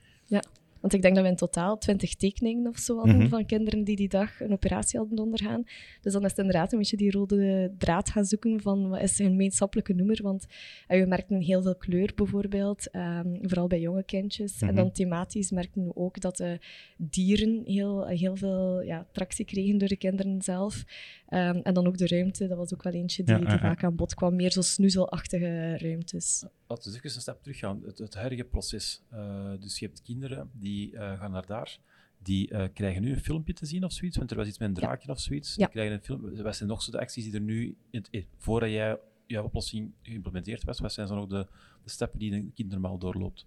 Want 0.81 0.93
ik 0.93 1.02
denk 1.02 1.14
dat 1.14 1.25
we 1.25 1.31
in 1.31 1.37
totaal 1.37 1.78
twintig 1.78 2.14
tekeningen 2.14 2.67
of 2.69 2.76
zo 2.78 2.96
hadden 2.96 3.17
Mhm. 3.17 3.28
van 3.28 3.46
kinderen 3.46 3.84
die 3.84 3.96
die 3.96 4.08
dag 4.08 4.40
een 4.40 4.52
operatie 4.52 4.99
hadden 4.99 5.19
ondergaan. 5.19 5.62
Dus 6.00 6.12
dan 6.12 6.23
is 6.25 6.31
het 6.31 6.38
inderdaad 6.38 6.73
een 6.73 6.78
beetje 6.78 6.96
die 6.96 7.11
rode 7.11 7.73
draad 7.78 8.11
gaan 8.11 8.25
zoeken 8.25 8.61
van 8.61 8.88
wat 8.88 9.00
is 9.02 9.19
een 9.19 9.26
gemeenschappelijke 9.26 9.93
noemer. 9.94 10.23
Want 10.23 10.46
eh, 10.87 11.00
we 11.00 11.06
merkten 11.06 11.40
heel 11.40 11.62
veel 11.62 11.76
kleur 11.76 12.12
bijvoorbeeld, 12.14 12.90
ehm, 12.90 13.37
vooral 13.40 13.67
bij 13.67 13.81
jonge 13.81 14.05
kindjes. 14.05 14.61
En 14.61 14.67
Mhm. 14.67 14.76
dan 14.76 14.93
thematisch 14.93 15.50
merkten 15.50 15.84
we 15.87 15.96
ook 15.96 16.20
dat 16.20 16.37
de 16.37 16.58
dieren 16.96 17.62
heel, 17.64 18.06
heel 18.06 18.37
veel 18.37 18.81
ja, 18.82 19.06
tractie 19.12 19.44
kregen 19.44 19.79
door 19.79 19.88
de 19.88 19.96
kinderen 19.96 20.43
zelf. 20.43 20.84
Ehm, 21.29 21.61
en 21.62 21.75
dan 21.75 21.87
ook 21.87 21.99
de 21.99 22.06
ruimte, 22.06 22.46
dat 22.46 22.56
was 22.56 22.75
ook 22.75 22.82
wel 22.82 22.93
eentje 22.93 23.22
die, 23.22 23.34
Ja, 23.38 23.40
die 23.40 23.58
vaak 23.58 23.84
aan 23.84 23.96
bod 23.96 24.14
kwam. 24.14 24.37
Meer 24.37 24.52
zo 24.52 24.61
snoezelachtige 24.61 25.76
ruimtes. 25.79 26.44
Laten 26.67 26.91
we 26.91 26.97
even 26.97 27.15
een 27.15 27.21
stap 27.21 27.43
terug 27.43 27.59
gaan. 27.59 27.83
Het, 27.85 27.99
het 27.99 28.15
huidige 28.15 28.45
proces. 28.45 29.03
Eh, 29.11 29.53
dus 29.61 29.79
je 29.79 29.87
hebt 29.87 30.03
kinderen 30.03 30.51
die 30.53 30.97
eh, 30.97 31.19
gaan 31.19 31.31
naar 31.31 31.47
daar. 31.47 31.79
Die 32.23 32.51
eh, 32.51 32.69
krijgen 32.75 33.03
nu 33.03 33.11
een 33.13 33.21
filmpje 33.21 33.53
te 33.53 33.67
zien 33.67 33.85
of 33.85 33.93
zoiets, 33.93 34.17
want 34.17 34.31
er 34.31 34.37
was 34.37 34.47
iets 34.47 34.59
met 34.59 34.69
een 34.69 34.75
Ja. 34.75 34.81
draakje 34.81 35.11
of 35.11 35.21
zoiets. 35.21 35.55
Ja. 35.55 35.57
Die 35.57 35.69
krijgen 35.69 35.95
een 35.95 36.03
film. 36.03 36.43
Wat 36.43 36.57
zijn 36.57 36.69
nog 36.69 36.83
zo 36.83 36.91
de 36.91 37.01
acties 37.01 37.25
die 37.25 37.35
er 37.35 37.41
nu, 37.41 37.77
in 37.91 38.05
voordat 38.37 38.71
jij 38.71 38.99
jouw 39.27 39.45
oplossing 39.45 39.93
geïmplementeerd 40.03 40.65
was, 40.65 40.81
wat 40.81 40.93
zijn 40.93 41.07
zo 41.07 41.15
nog 41.15 41.27
de, 41.27 41.47
de 41.85 41.91
stappen 41.91 42.19
die 42.19 42.33
een 42.33 42.53
kind 42.55 42.71
normaal 42.71 42.99
doorloopt? 42.99 43.47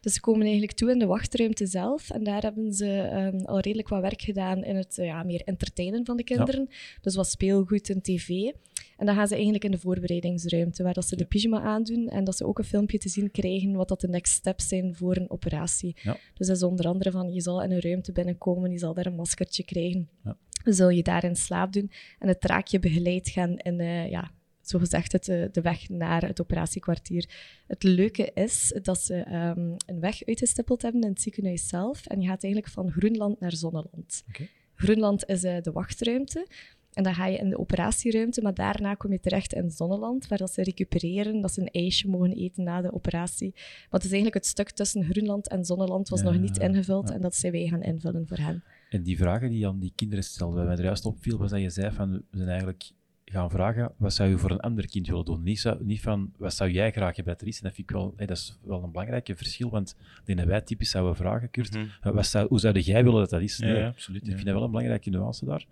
Dus 0.00 0.12
ze 0.12 0.20
komen 0.20 0.42
eigenlijk 0.42 0.72
toe 0.72 0.90
in 0.90 0.98
de 0.98 1.06
wachtruimte 1.06 1.66
zelf. 1.66 2.10
En 2.10 2.24
daar 2.24 2.42
hebben 2.42 2.72
ze 2.72 3.00
ehm, 3.00 3.44
al 3.44 3.60
redelijk 3.60 3.88
wat 3.88 4.00
werk 4.00 4.22
gedaan 4.22 4.64
in 4.64 4.76
het 4.76 4.96
ja, 4.96 5.22
meer 5.22 5.42
entertainen 5.44 6.04
van 6.04 6.16
de 6.16 6.24
kinderen. 6.24 6.68
Dus 7.00 7.14
wat 7.14 7.28
speelgoed 7.28 7.90
en 7.90 8.02
tv. 8.02 8.52
En 9.02 9.08
dan 9.08 9.16
gaan 9.16 9.28
ze 9.28 9.34
eigenlijk 9.34 9.64
in 9.64 9.70
de 9.70 9.78
voorbereidingsruimte, 9.78 10.82
waar 10.82 10.94
dat 10.94 11.08
ze 11.08 11.16
de 11.16 11.24
pyjama 11.24 11.60
aandoen 11.60 12.08
en 12.08 12.24
dat 12.24 12.36
ze 12.36 12.46
ook 12.46 12.58
een 12.58 12.64
filmpje 12.64 12.98
te 12.98 13.08
zien 13.08 13.30
krijgen 13.30 13.72
wat 13.72 13.88
dat 13.88 14.00
de 14.00 14.08
next 14.08 14.32
steps 14.32 14.68
zijn 14.68 14.94
voor 14.94 15.16
een 15.16 15.30
operatie. 15.30 15.96
Ja. 16.02 16.16
Dus 16.34 16.46
dat 16.46 16.56
is 16.56 16.62
onder 16.62 16.86
andere 16.86 17.10
van, 17.10 17.32
je 17.32 17.40
zal 17.40 17.62
in 17.62 17.70
een 17.70 17.80
ruimte 17.80 18.12
binnenkomen, 18.12 18.70
je 18.70 18.78
zal 18.78 18.94
daar 18.94 19.06
een 19.06 19.14
maskertje 19.14 19.64
krijgen. 19.64 20.08
Ja. 20.24 20.36
Dan 20.64 20.74
zul 20.74 20.88
je 20.88 21.02
daar 21.02 21.24
in 21.24 21.36
slaap 21.36 21.72
doen 21.72 21.90
en 22.18 22.28
het 22.28 22.40
traakje 22.40 22.78
begeleid 22.78 23.28
gaan 23.28 23.56
in, 23.56 23.80
eh, 23.80 24.10
ja, 24.10 24.30
zogezegd 24.60 25.12
het, 25.12 25.28
eh, 25.28 25.44
de 25.52 25.60
weg 25.60 25.88
naar 25.88 26.26
het 26.26 26.40
operatiekwartier. 26.40 27.28
Het 27.66 27.82
leuke 27.82 28.30
is 28.34 28.78
dat 28.82 29.00
ze 29.00 29.14
ehm, 29.14 29.76
een 29.86 30.00
weg 30.00 30.24
uitgestippeld 30.24 30.82
hebben 30.82 31.02
in 31.02 31.08
het 31.08 31.20
ziekenhuis 31.20 31.68
zelf. 31.68 32.06
En 32.06 32.20
je 32.20 32.28
gaat 32.28 32.44
eigenlijk 32.44 32.72
van 32.72 32.90
Groenland 32.90 33.40
naar 33.40 33.56
Zonneland. 33.56 34.22
Oké. 34.28 34.48
Groenland 34.74 35.28
is 35.28 35.44
eh, 35.44 35.60
de 35.60 35.72
wachtruimte. 35.72 36.46
En 36.92 37.02
dan 37.02 37.14
ga 37.14 37.26
je 37.26 37.36
in 37.38 37.48
de 37.50 37.58
operatieruimte, 37.58 38.42
maar 38.42 38.54
daarna 38.54 38.94
kom 38.94 39.12
je 39.12 39.20
terecht 39.20 39.52
in 39.52 39.70
Zonneland, 39.70 40.28
waar 40.28 40.38
dat 40.38 40.52
ze 40.52 40.62
recupereren, 40.62 41.40
dat 41.40 41.52
ze 41.52 41.60
een 41.60 41.70
ijsje 41.70 42.08
mogen 42.08 42.32
eten 42.32 42.64
na 42.64 42.80
de 42.80 42.92
operatie. 42.92 43.54
Het 43.90 44.00
is 44.04 44.06
eigenlijk 44.10 44.34
het 44.34 44.46
stuk 44.46 44.70
tussen 44.70 45.04
Groenland 45.04 45.48
en 45.48 45.64
Zonneland 45.64 46.08
was 46.08 46.20
Ja, 46.20 46.30
nog 46.30 46.40
niet 46.40 46.58
ingevuld 46.58 47.08
ja. 47.08 47.14
en 47.14 47.20
dat 47.20 47.34
zijn 47.34 47.52
wij 47.52 47.66
gaan 47.68 47.82
invullen 47.82 48.26
voor 48.28 48.36
hen. 48.38 48.62
En 48.90 49.02
die 49.02 49.16
vragen 49.16 49.50
die 49.50 49.66
aan 49.66 49.78
die 49.78 49.92
kinderen 49.94 50.24
stelden, 50.24 50.56
wat 50.56 50.66
mij 50.66 50.76
er 50.76 50.84
juist 50.84 51.04
opviel, 51.04 51.38
was 51.38 51.50
dat 51.50 51.60
je 51.60 51.70
zei 51.70 51.90
van, 51.92 52.10
we 52.12 52.36
zijn 52.36 52.48
eigenlijk 52.48 52.90
gaan 53.24 53.50
vragen, 53.50 53.92
wat 53.96 54.14
zou 54.14 54.28
je 54.30 54.38
voor 54.38 54.50
een 54.50 54.60
ander 54.60 54.86
kind 54.88 55.06
willen 55.06 55.24
doen? 55.24 55.42
Niet, 55.42 55.60
zo- 55.60 55.78
niet 55.80 56.00
van, 56.00 56.32
wat 56.36 56.54
zou 56.54 56.70
jij 56.70 56.90
graag 56.90 57.16
hebben 57.16 57.32
dat 57.32 57.42
er 57.42 57.48
is? 57.48 57.56
En 57.56 57.62
dat 57.64 57.74
vind 57.74 57.90
ik 57.90 57.96
wel, 57.96 58.12
hè, 58.16 58.26
dat 58.26 58.36
is 58.36 58.58
wel 58.64 58.82
een 58.82 58.90
belangrijk 58.90 59.30
verschil, 59.34 59.70
want 59.70 59.96
ik 59.98 60.26
denk 60.26 60.38
dat 60.38 60.46
wij 60.48 60.60
typisch 60.60 60.90
zouden 60.90 61.16
vragen, 61.16 61.50
Kurt, 61.50 61.74
eh, 61.76 61.82
wat 62.12 62.26
zou, 62.26 62.48
hoe 62.48 62.60
zou 62.60 62.78
jij 62.78 63.04
willen 63.04 63.20
dat 63.20 63.30
dat 63.30 63.40
is? 63.40 63.58
Mhm. 63.58 63.66
Ja, 63.68 63.72
Nee, 63.74 63.82
ja, 63.82 63.88
absoluut. 63.88 64.22
Ik 64.26 64.32
vind 64.34 64.44
dat 64.44 64.54
wel 64.54 64.62
een 64.64 64.70
belangrijke 64.70 65.10
nuance 65.10 65.44
daar. 65.44 65.66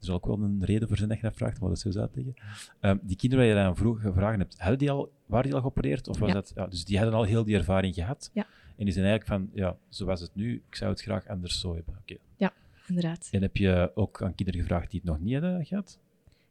Er 0.00 0.06
zal 0.06 0.14
ook 0.14 0.26
wel 0.26 0.40
een 0.40 0.64
reden 0.64 0.88
voor 0.88 0.96
zijn 0.96 1.08
dat 1.08 1.18
je 1.18 1.24
dat 1.24 1.36
vraagt, 1.36 1.60
maar 1.60 1.68
dat 1.68 1.84
is 1.86 1.92
zo 1.92 2.00
uitleggen. 2.00 2.34
Ehm, 2.80 2.96
die 3.02 3.16
kinderen 3.16 3.44
waar 3.46 3.56
je 3.56 3.62
dan 3.64 3.76
vroeg 3.76 4.00
gevraagd 4.00 4.38
hebt, 4.38 4.58
hadden 4.58 4.78
die 4.78 4.90
al, 4.90 5.12
waren 5.26 5.44
die 5.44 5.54
al 5.54 5.60
geopereerd? 5.60 6.08
Of 6.08 6.18
was 6.18 6.28
Ja. 6.28 6.34
dat, 6.34 6.52
ja, 6.54 6.66
dus 6.66 6.84
die 6.84 6.96
hadden 6.96 7.14
al 7.14 7.22
heel 7.24 7.44
die 7.44 7.56
ervaring 7.56 7.94
gehad. 7.94 8.30
Ja. 8.32 8.46
En 8.76 8.84
die 8.84 8.94
zijn 8.94 9.06
eigenlijk 9.06 9.26
van, 9.40 9.50
ja, 9.62 9.76
zoals 9.88 10.20
het 10.20 10.34
nu, 10.34 10.62
ik 10.68 10.74
zou 10.74 10.90
het 10.90 11.00
graag 11.02 11.28
anders 11.28 11.60
zo 11.60 11.74
hebben. 11.74 11.94
Oké. 12.00 12.16
Inderdaad. 12.86 13.28
En 13.30 13.42
heb 13.42 13.56
je 13.56 13.90
ook 13.94 14.22
aan 14.22 14.34
kinderen 14.34 14.60
gevraagd 14.60 14.90
die 14.90 15.00
het 15.00 15.08
nog 15.10 15.20
niet 15.20 15.32
hadden 15.32 15.64
gehad? 15.66 15.98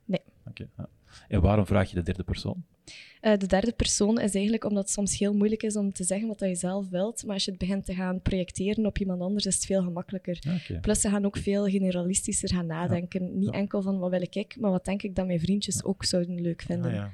Nee. 0.06 0.22
Oké. 0.48 0.68
ja. 0.78 0.90
En 1.28 1.42
waarom 1.42 1.66
vraag 1.66 1.90
je 1.90 1.96
de 1.96 2.02
derde 2.02 2.24
persoon? 2.24 2.64
Eh, 3.22 3.38
de 3.38 3.46
derde 3.48 3.72
persoon 3.72 4.20
is 4.20 4.34
eigenlijk 4.34 4.64
omdat 4.64 4.84
het 4.84 4.92
soms 4.94 5.18
heel 5.20 5.34
moeilijk 5.34 5.64
is 5.64 5.76
om 5.76 5.94
te 5.94 6.04
zeggen 6.04 6.28
wat 6.28 6.40
dat 6.40 6.50
je 6.50 6.56
zelf 6.56 6.90
wilt. 6.90 7.24
Maar 7.26 7.34
als 7.34 7.46
je 7.46 7.52
het 7.52 7.60
begint 7.60 7.86
te 7.86 7.94
gaan 7.94 8.22
projecteren 8.22 8.86
op 8.86 8.98
iemand 9.00 9.22
anders, 9.22 9.46
is 9.46 9.56
het 9.56 9.66
veel 9.66 9.84
gemakkelijker. 9.84 10.40
Oké. 10.56 10.80
Plus, 10.80 11.02
ze 11.02 11.10
gaan 11.10 11.26
ook 11.26 11.38
veel 11.38 11.66
generalistischer 11.66 12.50
gaan 12.50 12.66
nadenken. 12.66 13.38
Niet 13.40 13.48
Ja. 13.54 13.60
enkel 13.60 13.82
van 13.82 14.00
wat 14.00 14.10
wil 14.12 14.22
ik, 14.30 14.58
maar 14.60 14.72
wat 14.72 14.86
denk 14.86 15.02
ik 15.04 15.16
dat 15.16 15.28
mijn 15.28 15.40
vriendjes 15.40 15.84
ook 15.84 16.04
zouden 16.06 16.42
leuk 16.42 16.62
vinden. 16.62 16.92
Ah, 16.92 16.96
ja. 16.98 17.12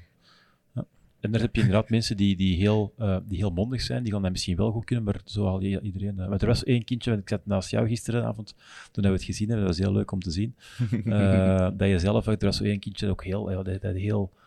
En 1.20 1.32
daar 1.32 1.42
heb 1.42 1.56
je 1.56 1.62
inderdaad 1.62 1.90
mensen 1.90 2.18
die, 2.18 2.36
die, 2.36 2.56
heel, 2.58 2.94
eh, 2.98 3.18
die 3.28 3.38
heel 3.38 3.50
mondig 3.52 3.82
zijn, 3.82 4.04
die 4.04 4.12
gaan 4.14 4.22
dat 4.22 4.32
misschien 4.32 4.56
wel 4.56 4.72
goed 4.72 4.86
kunnen, 4.86 5.06
maar 5.06 5.22
zo 5.26 5.46
al 5.46 5.62
iedereen. 5.62 6.20
eh, 6.20 6.28
want 6.28 6.42
er 6.42 6.48
was 6.48 6.64
één 6.64 6.84
kindje, 6.84 7.10
want 7.10 7.22
ik 7.22 7.30
zat 7.30 7.46
naast 7.46 7.70
jou 7.72 7.88
gisteravond, 7.88 8.56
toen 8.92 9.04
we 9.04 9.10
het 9.10 9.24
gezien 9.24 9.48
hebben, 9.48 9.66
dat 9.68 9.76
was 9.78 9.86
heel 9.86 9.96
leuk 9.96 10.12
om 10.12 10.20
te 10.20 10.32
zien. 10.32 10.56
eh, 11.06 11.70
dat 11.78 11.88
je 11.90 12.00
zelf, 12.00 12.28
er 12.28 12.38
was 12.40 12.58
zo 12.58 12.64
één 12.64 12.80
kindje 12.80 13.06
dat 13.06 13.16
ook 13.16 13.24
heel, 13.24 13.52
ja, 13.52 13.64
dat, 13.64 13.82
dat 13.82 13.96
heel 13.96 14.32
eh, 14.34 14.44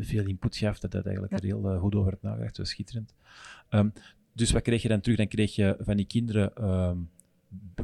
veel 0.00 0.26
input 0.26 0.56
gaf, 0.56 0.78
dat 0.78 0.92
hij 0.92 1.02
eigenlijk 1.02 1.32
Ja. 1.32 1.38
er 1.38 1.44
heel 1.44 1.70
eh, 1.70 1.80
goed 1.80 1.94
over 1.94 2.10
had 2.12 2.22
nagedacht. 2.22 2.48
Dat 2.48 2.58
was 2.58 2.68
schitterend. 2.70 3.14
Ehm, 3.68 3.88
dus 4.32 4.50
wat 4.50 4.62
kreeg 4.62 4.82
je 4.82 4.88
dan 4.88 5.00
terug? 5.00 5.16
Dan 5.18 5.28
kreeg 5.28 5.54
je 5.54 5.76
van 5.80 5.96
die 5.96 6.06
kinderen 6.06 6.54
ehm, 6.56 6.96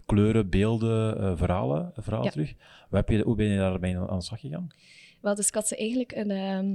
kleuren, 0.06 0.48
beelden, 0.48 1.18
eh, 1.20 1.36
verhalen, 1.36 1.92
verhalen 1.96 2.24
Ja. 2.26 2.30
terug. 2.30 2.54
Wat 2.88 3.06
heb 3.06 3.08
je, 3.18 3.24
hoe 3.24 3.36
ben 3.36 3.46
je 3.46 3.56
daarmee 3.58 3.98
aan 3.98 4.18
de 4.18 4.24
slag 4.24 4.40
gegaan? 4.40 4.68
Wel, 5.20 5.34
dus 5.34 5.48
ik 5.48 5.54
had 5.54 5.68
ze 5.68 5.76
eigenlijk 5.76 6.12
een, 6.12 6.30
ehm, 6.30 6.74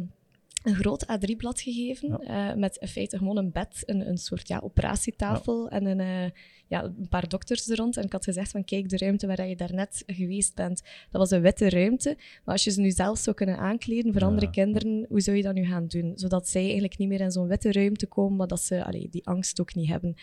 een 0.64 0.76
groot 0.76 1.06
A3-blad 1.06 1.62
gegeven, 1.62 2.20
eh, 2.20 2.54
met 2.54 2.76
in 2.76 2.88
feite 2.88 3.18
gewoon 3.18 3.38
een 3.38 3.52
bed, 3.52 3.84
een, 3.86 4.08
een 4.10 4.18
soort 4.18 4.48
ja, 4.48 4.60
operatietafel 4.64 5.70
en 5.70 5.86
een, 5.86 6.00
eh, 6.00 6.30
ja, 6.68 6.84
een 6.84 7.08
paar 7.10 7.28
dokters 7.28 7.70
er 7.70 7.78
rond. 7.78 7.98
En 7.98 8.04
ik 8.04 8.12
had 8.12 8.24
gezegd 8.24 8.52
van, 8.52 8.64
kijk, 8.66 8.90
de 8.90 8.98
ruimte 8.98 9.28
waar 9.28 9.48
je 9.48 9.56
daarnet 9.56 10.04
geweest 10.06 10.56
bent, 10.56 10.82
dat 11.12 11.22
was 11.22 11.32
een 11.32 11.42
witte 11.42 11.70
ruimte. 11.70 12.16
Maar 12.18 12.54
als 12.54 12.64
je 12.64 12.72
ze 12.72 12.82
nu 12.82 12.92
zelf 12.92 13.18
zou 13.18 13.36
kunnen 13.36 13.58
aankleden 13.58 14.12
voor 14.14 14.22
Ja. 14.22 14.28
andere 14.28 14.50
kinderen, 14.50 15.06
hoe 15.10 15.22
zou 15.22 15.38
je 15.38 15.44
dat 15.44 15.54
nu 15.54 15.66
gaan 15.66 15.88
doen? 15.88 16.12
Zodat 16.16 16.48
zij 16.48 16.62
eigenlijk 16.62 16.98
niet 16.98 17.08
meer 17.08 17.22
in 17.22 17.32
zo'n 17.32 17.48
witte 17.48 17.72
ruimte 17.72 18.06
komen, 18.06 18.38
maar 18.38 18.48
dat 18.48 18.62
ze 18.62 18.84
allee, 18.86 19.08
die 19.12 19.26
angst 19.28 19.62
ook 19.62 19.76
niet 19.76 19.88
hebben. 19.90 20.16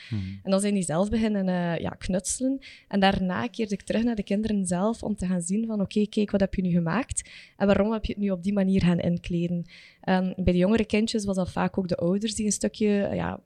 En 0.43 0.51
dan 0.51 0.61
zijn 0.61 0.75
die 0.75 0.83
zelf 0.83 1.11
beginnen 1.11 1.49
eh, 1.49 1.79
ja, 1.81 1.91
knutselen. 1.91 2.59
En 2.89 3.01
daarna 3.01 3.47
keerde 3.47 3.75
ik 3.75 3.83
terug 3.83 4.03
naar 4.05 4.15
de 4.15 4.23
kinderen 4.23 4.67
zelf 4.67 5.03
om 5.03 5.17
te 5.17 5.27
gaan 5.27 5.43
zien 5.43 5.67
van 5.67 5.81
oké, 5.81 6.07
kijk, 6.07 6.31
wat 6.31 6.41
heb 6.41 6.55
je 6.55 6.63
nu 6.63 6.71
gemaakt? 6.71 7.31
En 7.57 7.67
waarom 7.67 7.93
heb 7.93 8.05
je 8.05 8.13
het 8.13 8.23
nu 8.23 8.31
op 8.31 8.43
die 8.43 8.53
manier 8.53 8.83
gaan 8.83 8.99
inkleden? 9.01 9.65
En 10.05 10.35
bij 10.37 10.53
de 10.53 10.59
jongere 10.59 10.85
kindjes 10.85 11.25
was 11.25 11.37
dat 11.37 11.51
vaak 11.51 11.79
ook 11.79 11.89
de 11.89 11.97
ouders 11.97 12.35
die 12.35 12.47
een 12.47 12.53
stukje 12.53 13.03
eh, 13.03 13.17
ja, 13.17 13.41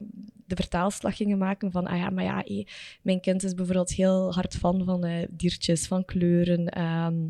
de 0.47 0.57
vertaalslag 0.57 1.17
gingen 1.17 1.39
maken 1.39 1.73
van 1.73 1.87
ah 1.87 1.99
ja, 1.99 2.11
maar 2.11 2.25
ja, 2.25 2.43
hé, 2.45 2.65
mijn 3.03 3.21
kind 3.21 3.43
is 3.43 3.55
bijvoorbeeld 3.55 3.91
heel 3.91 4.35
hard 4.35 4.57
fan 4.57 4.85
van 4.85 5.05
eh, 5.05 5.27
diertjes, 5.31 5.87
van 5.87 6.05
kleuren... 6.05 6.67
ehm, 6.67 7.29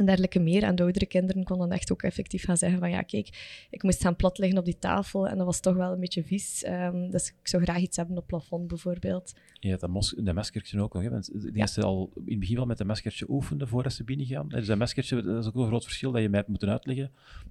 en 0.00 0.06
dergelijke 0.06 0.38
meer. 0.38 0.62
En 0.62 0.74
de 0.74 0.82
oudere 0.82 1.06
kinderen 1.06 1.44
konden 1.44 1.70
echt 1.70 1.92
ook 1.92 2.02
effectief 2.02 2.44
gaan 2.44 2.56
zeggen 2.56 2.78
van 2.78 2.90
ja, 2.90 3.02
kijk, 3.02 3.66
ik 3.70 3.82
moest 3.82 4.02
gaan 4.02 4.16
plat 4.16 4.38
liggen 4.38 4.58
op 4.58 4.64
die 4.64 4.78
tafel 4.78 5.28
en 5.28 5.36
dat 5.36 5.46
was 5.46 5.60
toch 5.60 5.74
wel 5.74 5.92
een 5.92 6.00
beetje 6.00 6.24
vies. 6.24 6.62
Ehm, 6.62 7.10
dus 7.10 7.28
ik 7.28 7.48
zou 7.48 7.62
graag 7.62 7.78
iets 7.78 7.96
hebben 7.96 8.16
op 8.16 8.26
plafond 8.26 8.66
bijvoorbeeld. 8.66 9.32
Had 9.60 9.80
dat, 9.80 9.90
mos- 9.90 10.14
dat 10.18 10.34
maskertje 10.34 10.80
ook 10.80 10.94
nog. 10.94 11.02
Hè? 11.02 11.10
Want 11.10 11.30
ik 11.54 11.68
ze 11.68 11.82
al 11.82 12.10
in 12.14 12.30
het 12.30 12.38
begin 12.40 12.56
wel 12.56 12.66
met 12.66 12.78
dat 12.78 12.86
maskertje 12.86 13.26
oefenden 13.28 13.68
voordat 13.68 13.92
ze 13.92 14.04
binnengaan. 14.04 14.48
Dus 14.48 14.66
dat 14.66 14.78
maskertje, 14.78 15.22
dat 15.22 15.44
is 15.44 15.46
ook 15.46 15.54
een 15.54 15.66
groot 15.66 15.84
verschil 15.84 16.12
dat 16.12 16.22
je 16.22 16.28
mij 16.28 16.38
hebt 16.38 16.50
moeten 16.50 16.68
uitleggen. 16.68 17.10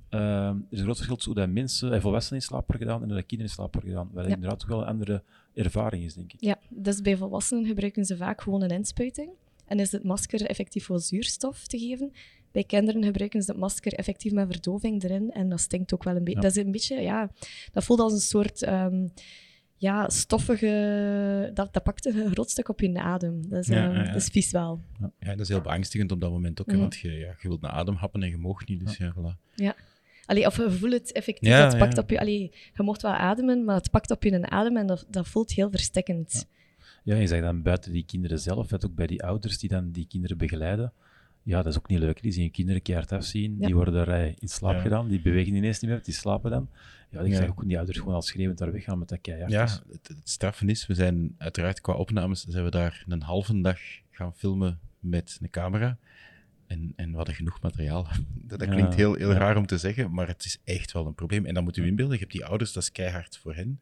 Ehm, 0.10 0.22
er 0.22 0.56
is 0.70 0.78
een 0.80 0.84
groot 0.84 0.96
verschil 0.96 1.16
tussen 1.16 1.34
hoe 1.34 1.42
dat 1.42 1.54
mensen 1.54 1.94
en 1.94 2.02
volwassenen 2.02 2.40
in 2.42 2.46
slaap 2.48 2.68
worden 2.68 2.88
gedaan 2.88 3.02
en 3.02 3.08
hoe 3.08 3.18
dat 3.18 3.26
kinderen 3.26 3.52
in 3.52 3.58
slaap 3.58 3.74
worden 3.74 3.92
gedaan. 3.92 4.10
Ja. 4.14 4.34
inderdaad 4.36 4.60
toch 4.60 4.70
wel 4.70 4.82
een 4.82 4.88
andere 4.88 5.24
ervaring 5.54 6.04
is, 6.04 6.14
denk 6.14 6.34
ik. 6.34 6.42
Ja, 6.42 6.60
dus 6.70 7.02
bij 7.02 7.18
volwassenen 7.18 7.66
gebruiken 7.66 8.06
ze 8.06 8.18
vaak 8.18 8.42
gewoon 8.42 8.62
een 8.62 8.70
inspuiting. 8.70 9.30
En 9.66 9.80
is 9.80 9.92
het 9.92 10.04
masker 10.04 10.46
effectief 10.46 10.86
voor 10.86 11.00
zuurstof 11.00 11.68
te 11.68 11.78
geven. 11.80 12.12
Bij 12.52 12.64
kinderen 12.64 13.04
gebruiken 13.04 13.42
ze 13.44 13.52
het 13.52 13.60
masker 13.60 13.94
effectief 13.94 14.32
met 14.32 14.48
verdoving 14.52 15.04
erin. 15.04 15.32
En 15.32 15.50
dat 15.50 15.60
stinkt 15.60 15.94
ook 15.94 16.04
wel 16.04 16.16
een 16.16 16.24
beetje. 16.24 16.40
Ja. 16.42 16.48
Dat 16.48 16.58
is 16.58 16.64
een 16.64 16.72
beetje, 16.72 17.02
ja, 17.02 17.32
dat 17.72 17.84
voelt 17.84 18.00
als 18.00 18.14
een 18.14 18.20
soort 18.20 18.62
ehm, 18.64 19.08
ja, 19.76 20.10
stoffige. 20.10 21.52
Dat, 21.54 21.74
dat 21.74 21.84
pakt 21.84 22.06
een 22.06 22.32
groot 22.32 22.50
stuk 22.50 22.70
op 22.70 22.80
je 22.80 23.00
adem. 23.00 23.50
Dat 23.50 23.60
is, 23.60 23.68
Ja, 23.68 23.76
ehm, 23.86 23.94
ja, 23.96 24.04
ja. 24.04 24.12
dat 24.12 24.22
is 24.22 24.28
vies 24.28 24.52
wel. 24.52 24.82
Ja, 25.20 25.30
dat 25.30 25.40
is 25.40 25.48
heel 25.48 25.62
beangstigend 25.62 26.12
op 26.12 26.22
dat 26.22 26.32
moment 26.32 26.62
ook, 26.62 26.68
Mhm. 26.68 26.78
want 26.80 26.98
je, 26.98 27.12
ja, 27.12 27.36
je 27.42 27.48
wilt 27.48 27.62
naar 27.62 27.72
adem 27.72 27.96
happen 27.96 28.24
en 28.24 28.30
je 28.30 28.38
mag 28.38 28.66
niet, 28.68 28.80
dus 28.86 28.98
ja, 28.98 29.14
voilà. 29.14 29.76
Allee, 30.26 30.46
of 30.46 30.58
je 30.58 30.72
voelt 30.72 30.94
het 30.94 31.12
effectief, 31.12 31.50
Ja, 31.50 31.70
dat 31.70 31.78
pakt 31.78 31.96
ja. 31.96 32.02
op 32.02 32.10
je... 32.10 32.20
Allee, 32.20 32.52
je 32.74 32.84
mocht 32.84 33.02
wel 33.02 33.12
ademen, 33.12 33.64
maar 33.66 33.76
het 33.76 33.90
pakt 33.92 34.12
op 34.12 34.24
je 34.24 34.50
adem 34.50 34.78
en 34.78 34.88
dat, 34.88 35.06
dat 35.10 35.28
voelt 35.28 35.52
heel 35.52 35.70
verstikkend. 35.70 36.48
Ja, 37.04 37.16
je 37.16 37.28
zegt 37.28 37.42
dan 37.42 37.62
buiten 37.62 37.92
die 37.92 38.06
kinderen 38.06 38.40
zelf, 38.40 38.70
het 38.70 38.86
ook 38.86 38.96
bij 38.96 39.08
die 39.08 39.24
ouders 39.24 39.58
die 39.60 39.70
dan 39.70 39.92
die 39.92 40.08
kinderen 40.08 40.38
begeleiden. 40.38 40.94
Ja, 41.44 41.58
dat 41.62 41.72
is 41.74 41.78
ook 41.78 41.88
niet 41.90 42.00
leuk. 42.00 42.22
Die 42.22 42.32
zien 42.32 42.44
je 42.44 42.50
kinderen 42.50 42.82
keihard 42.82 43.12
afzien, 43.12 43.56
Ja. 43.60 43.66
die 43.66 43.76
worden 43.76 43.94
er 44.08 44.10
eh, 44.10 44.36
in 44.40 44.48
slaap 44.48 44.74
Ja. 44.74 44.82
gedaan, 44.82 45.08
die 45.08 45.22
bewegen 45.22 45.56
ineens 45.56 45.80
niet 45.80 45.92
meer, 45.92 46.04
die 46.04 46.14
slapen 46.14 46.52
dan. 46.52 46.70
Ja, 47.10 47.20
ik 47.22 47.32
Ja. 47.32 47.36
zeg 47.38 47.50
ook 47.50 47.68
die 47.68 47.78
ouders 47.78 47.98
gewoon 47.98 48.14
al 48.14 48.22
schreeuwend 48.22 48.58
daar 48.58 48.72
weggaan 48.72 49.00
met 49.00 49.08
dat 49.08 49.22
keihard. 49.22 49.52
Ja, 49.52 49.62
het, 49.92 50.08
het 50.08 50.30
straffen 50.30 50.70
is, 50.70 50.88
we 50.88 50.94
zijn 50.94 51.36
uiteraard 51.38 51.82
qua 51.82 51.94
opnames, 51.94 52.44
zijn 52.48 52.64
we 52.64 52.70
daar 52.72 53.04
een 53.08 53.22
halve 53.22 53.62
dag 53.62 53.80
gaan 54.12 54.34
filmen 54.36 54.80
met 55.00 55.38
een 55.42 55.50
camera. 55.50 55.98
En, 56.68 56.94
en 56.96 57.10
we 57.12 57.16
hadden 57.16 57.36
genoeg 57.36 57.62
materiaal. 57.62 58.04
Dat, 58.48 58.60
dat 58.60 58.68
Ja, 58.68 58.74
klinkt 58.74 58.96
heel, 58.96 59.14
heel 59.14 59.32
ja. 59.32 59.38
raar 59.38 59.58
om 59.58 59.66
te 59.66 59.78
zeggen, 59.78 60.12
maar 60.14 60.28
het 60.28 60.46
is 60.46 60.60
echt 60.64 60.92
wel 60.92 61.06
een 61.08 61.14
probleem. 61.16 61.46
En 61.46 61.54
dan 61.54 61.64
moet 61.64 61.78
u 61.78 61.86
inbeelden, 61.86 62.14
je 62.14 62.20
hebt 62.22 62.32
die 62.32 62.46
ouders, 62.46 62.74
dat 62.74 62.84
is 62.84 62.92
keihard 62.92 63.38
voor 63.38 63.56
hen. 63.56 63.80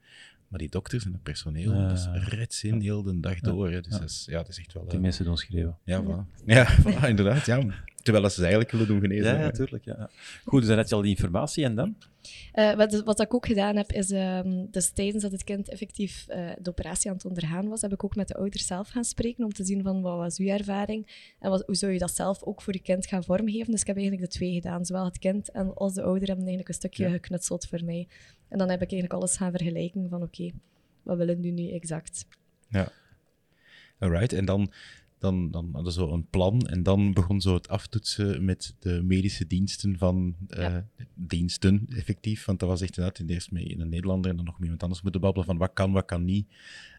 Maar 0.48 0.60
die 0.60 0.70
dokters 0.70 1.06
en 1.06 1.12
het 1.12 1.24
personeel, 1.24 1.74
dat 1.88 1.92
is 1.92 2.08
rets 2.13 2.63
in 2.63 2.82
heel 2.82 3.04
de 3.04 3.20
dag 3.20 3.39
door. 3.39 3.72
Hè. 3.72 3.82
Dus 3.82 3.92
Ja. 3.94 4.00
dat, 4.00 4.10
is, 4.10 4.25
ja, 4.30 4.38
dat 4.38 4.48
is 4.50 4.58
echt 4.58 4.74
wel... 4.74 4.84
Die 4.84 4.94
eh, 4.94 5.00
mensen 5.00 5.25
doen 5.25 5.38
schreeuwen. 5.38 5.77
ja, 5.84 6.04
voilà. 6.04 6.44
Ja, 6.46 6.68
voilà, 6.84 7.08
inderdaad. 7.08 7.46
Ja. 7.46 7.86
Terwijl 8.04 8.25
dat 8.27 8.36
ze 8.36 8.42
het 8.42 8.50
eigenlijk 8.51 8.72
willen 8.72 8.88
doen 8.88 9.10
genezen. 9.10 9.38
Ja, 9.39 9.44
natuurlijk. 9.46 9.86
Ja, 9.86 9.96
ja. 9.98 10.10
Goed, 10.46 10.60
dus 10.60 10.70
dan 10.70 10.77
heb 10.77 10.88
je 10.88 10.96
al 10.96 11.01
die 11.01 11.10
informatie 11.16 11.63
en 11.63 11.75
dan? 11.75 11.96
Eh, 12.51 12.74
wat, 12.75 13.04
wat 13.04 13.20
ik 13.22 13.34
ook 13.34 13.46
gedaan 13.46 13.75
heb, 13.75 13.92
is 13.92 14.12
ehm, 14.12 14.66
dus 14.72 14.89
tijdens 14.92 15.24
dat 15.24 15.32
het 15.32 15.44
kind 15.44 15.70
effectief 15.70 16.25
eh, 16.27 16.50
de 16.62 16.70
operatie 16.70 17.10
aan 17.10 17.16
het 17.16 17.25
ondergaan 17.25 17.68
was, 17.68 17.82
heb 17.82 17.94
ik 17.94 18.04
ook 18.04 18.16
met 18.16 18.27
de 18.27 18.34
ouders 18.36 18.66
zelf 18.68 18.89
gaan 18.89 19.04
spreken 19.04 19.44
om 19.44 19.54
te 19.54 19.66
zien 19.66 19.84
van 19.84 20.01
wat 20.01 20.18
was 20.18 20.38
uw 20.38 20.48
ervaring 20.48 21.34
en 21.39 21.50
wat, 21.50 21.63
hoe 21.66 21.75
zou 21.75 21.92
je 21.92 22.00
dat 22.00 22.16
zelf 22.16 22.44
ook 22.44 22.62
voor 22.62 22.74
je 22.74 22.82
kind 22.82 23.08
gaan 23.08 23.24
vormgeven. 23.24 23.72
Dus 23.72 23.82
ik 23.82 23.88
heb 23.88 23.98
eigenlijk 23.98 24.32
de 24.32 24.38
twee 24.38 24.54
gedaan. 24.54 24.86
Zowel 24.86 25.06
het 25.06 25.20
kind 25.20 25.51
en 25.51 25.74
als 25.74 25.94
de 25.94 26.01
ouder 26.01 26.27
hebben 26.27 26.46
eigenlijk 26.46 26.68
een 26.68 26.74
stukje 26.74 27.04
Ja. 27.04 27.10
geknutseld 27.10 27.66
voor 27.68 27.84
mij. 27.84 28.08
En 28.50 28.58
dan 28.58 28.70
heb 28.70 28.82
ik 28.82 28.92
eigenlijk 28.92 29.22
alles 29.22 29.38
gaan 29.38 29.51
vergelijken 29.51 30.10
van 30.10 30.22
oké, 30.22 30.51
wat 31.04 31.18
willen 31.18 31.42
we 31.42 31.48
nu 31.48 31.70
exact? 31.70 32.25
Alright, 34.00 34.34
en 34.34 34.46
dan, 34.46 34.72
dan, 35.18 35.51
dan 35.51 35.70
hadden 35.74 35.92
ze 35.94 36.00
zo 36.00 36.12
een 36.12 36.27
plan 36.30 36.62
en 36.62 36.84
dan 36.84 37.13
begon 37.13 37.42
zo 37.42 37.54
het 37.54 37.68
aftoetsen 37.68 38.46
met 38.46 38.75
de 38.80 39.01
medische 39.04 39.48
diensten 39.48 39.98
van 39.98 40.36
eh, 40.48 40.60
Ja. 40.62 40.88
diensten, 41.13 41.86
effectief. 41.89 42.46
Want 42.46 42.60
dat 42.60 42.70
was 42.70 42.82
echt 42.82 42.98
inderdaad 42.98 43.30
eerst 43.30 43.51
mee 43.51 43.80
een 43.80 43.89
Nederlander 43.89 44.32
en 44.32 44.36
dan 44.38 44.46
nog 44.46 44.54
met 44.56 44.63
iemand 44.63 44.82
anders 44.84 45.01
moeten 45.01 45.22
babbelen 45.22 45.48
van 45.48 45.58
wat 45.58 45.74
kan, 45.74 45.92
wat 45.92 46.06
kan 46.06 46.25
niet. 46.25 46.48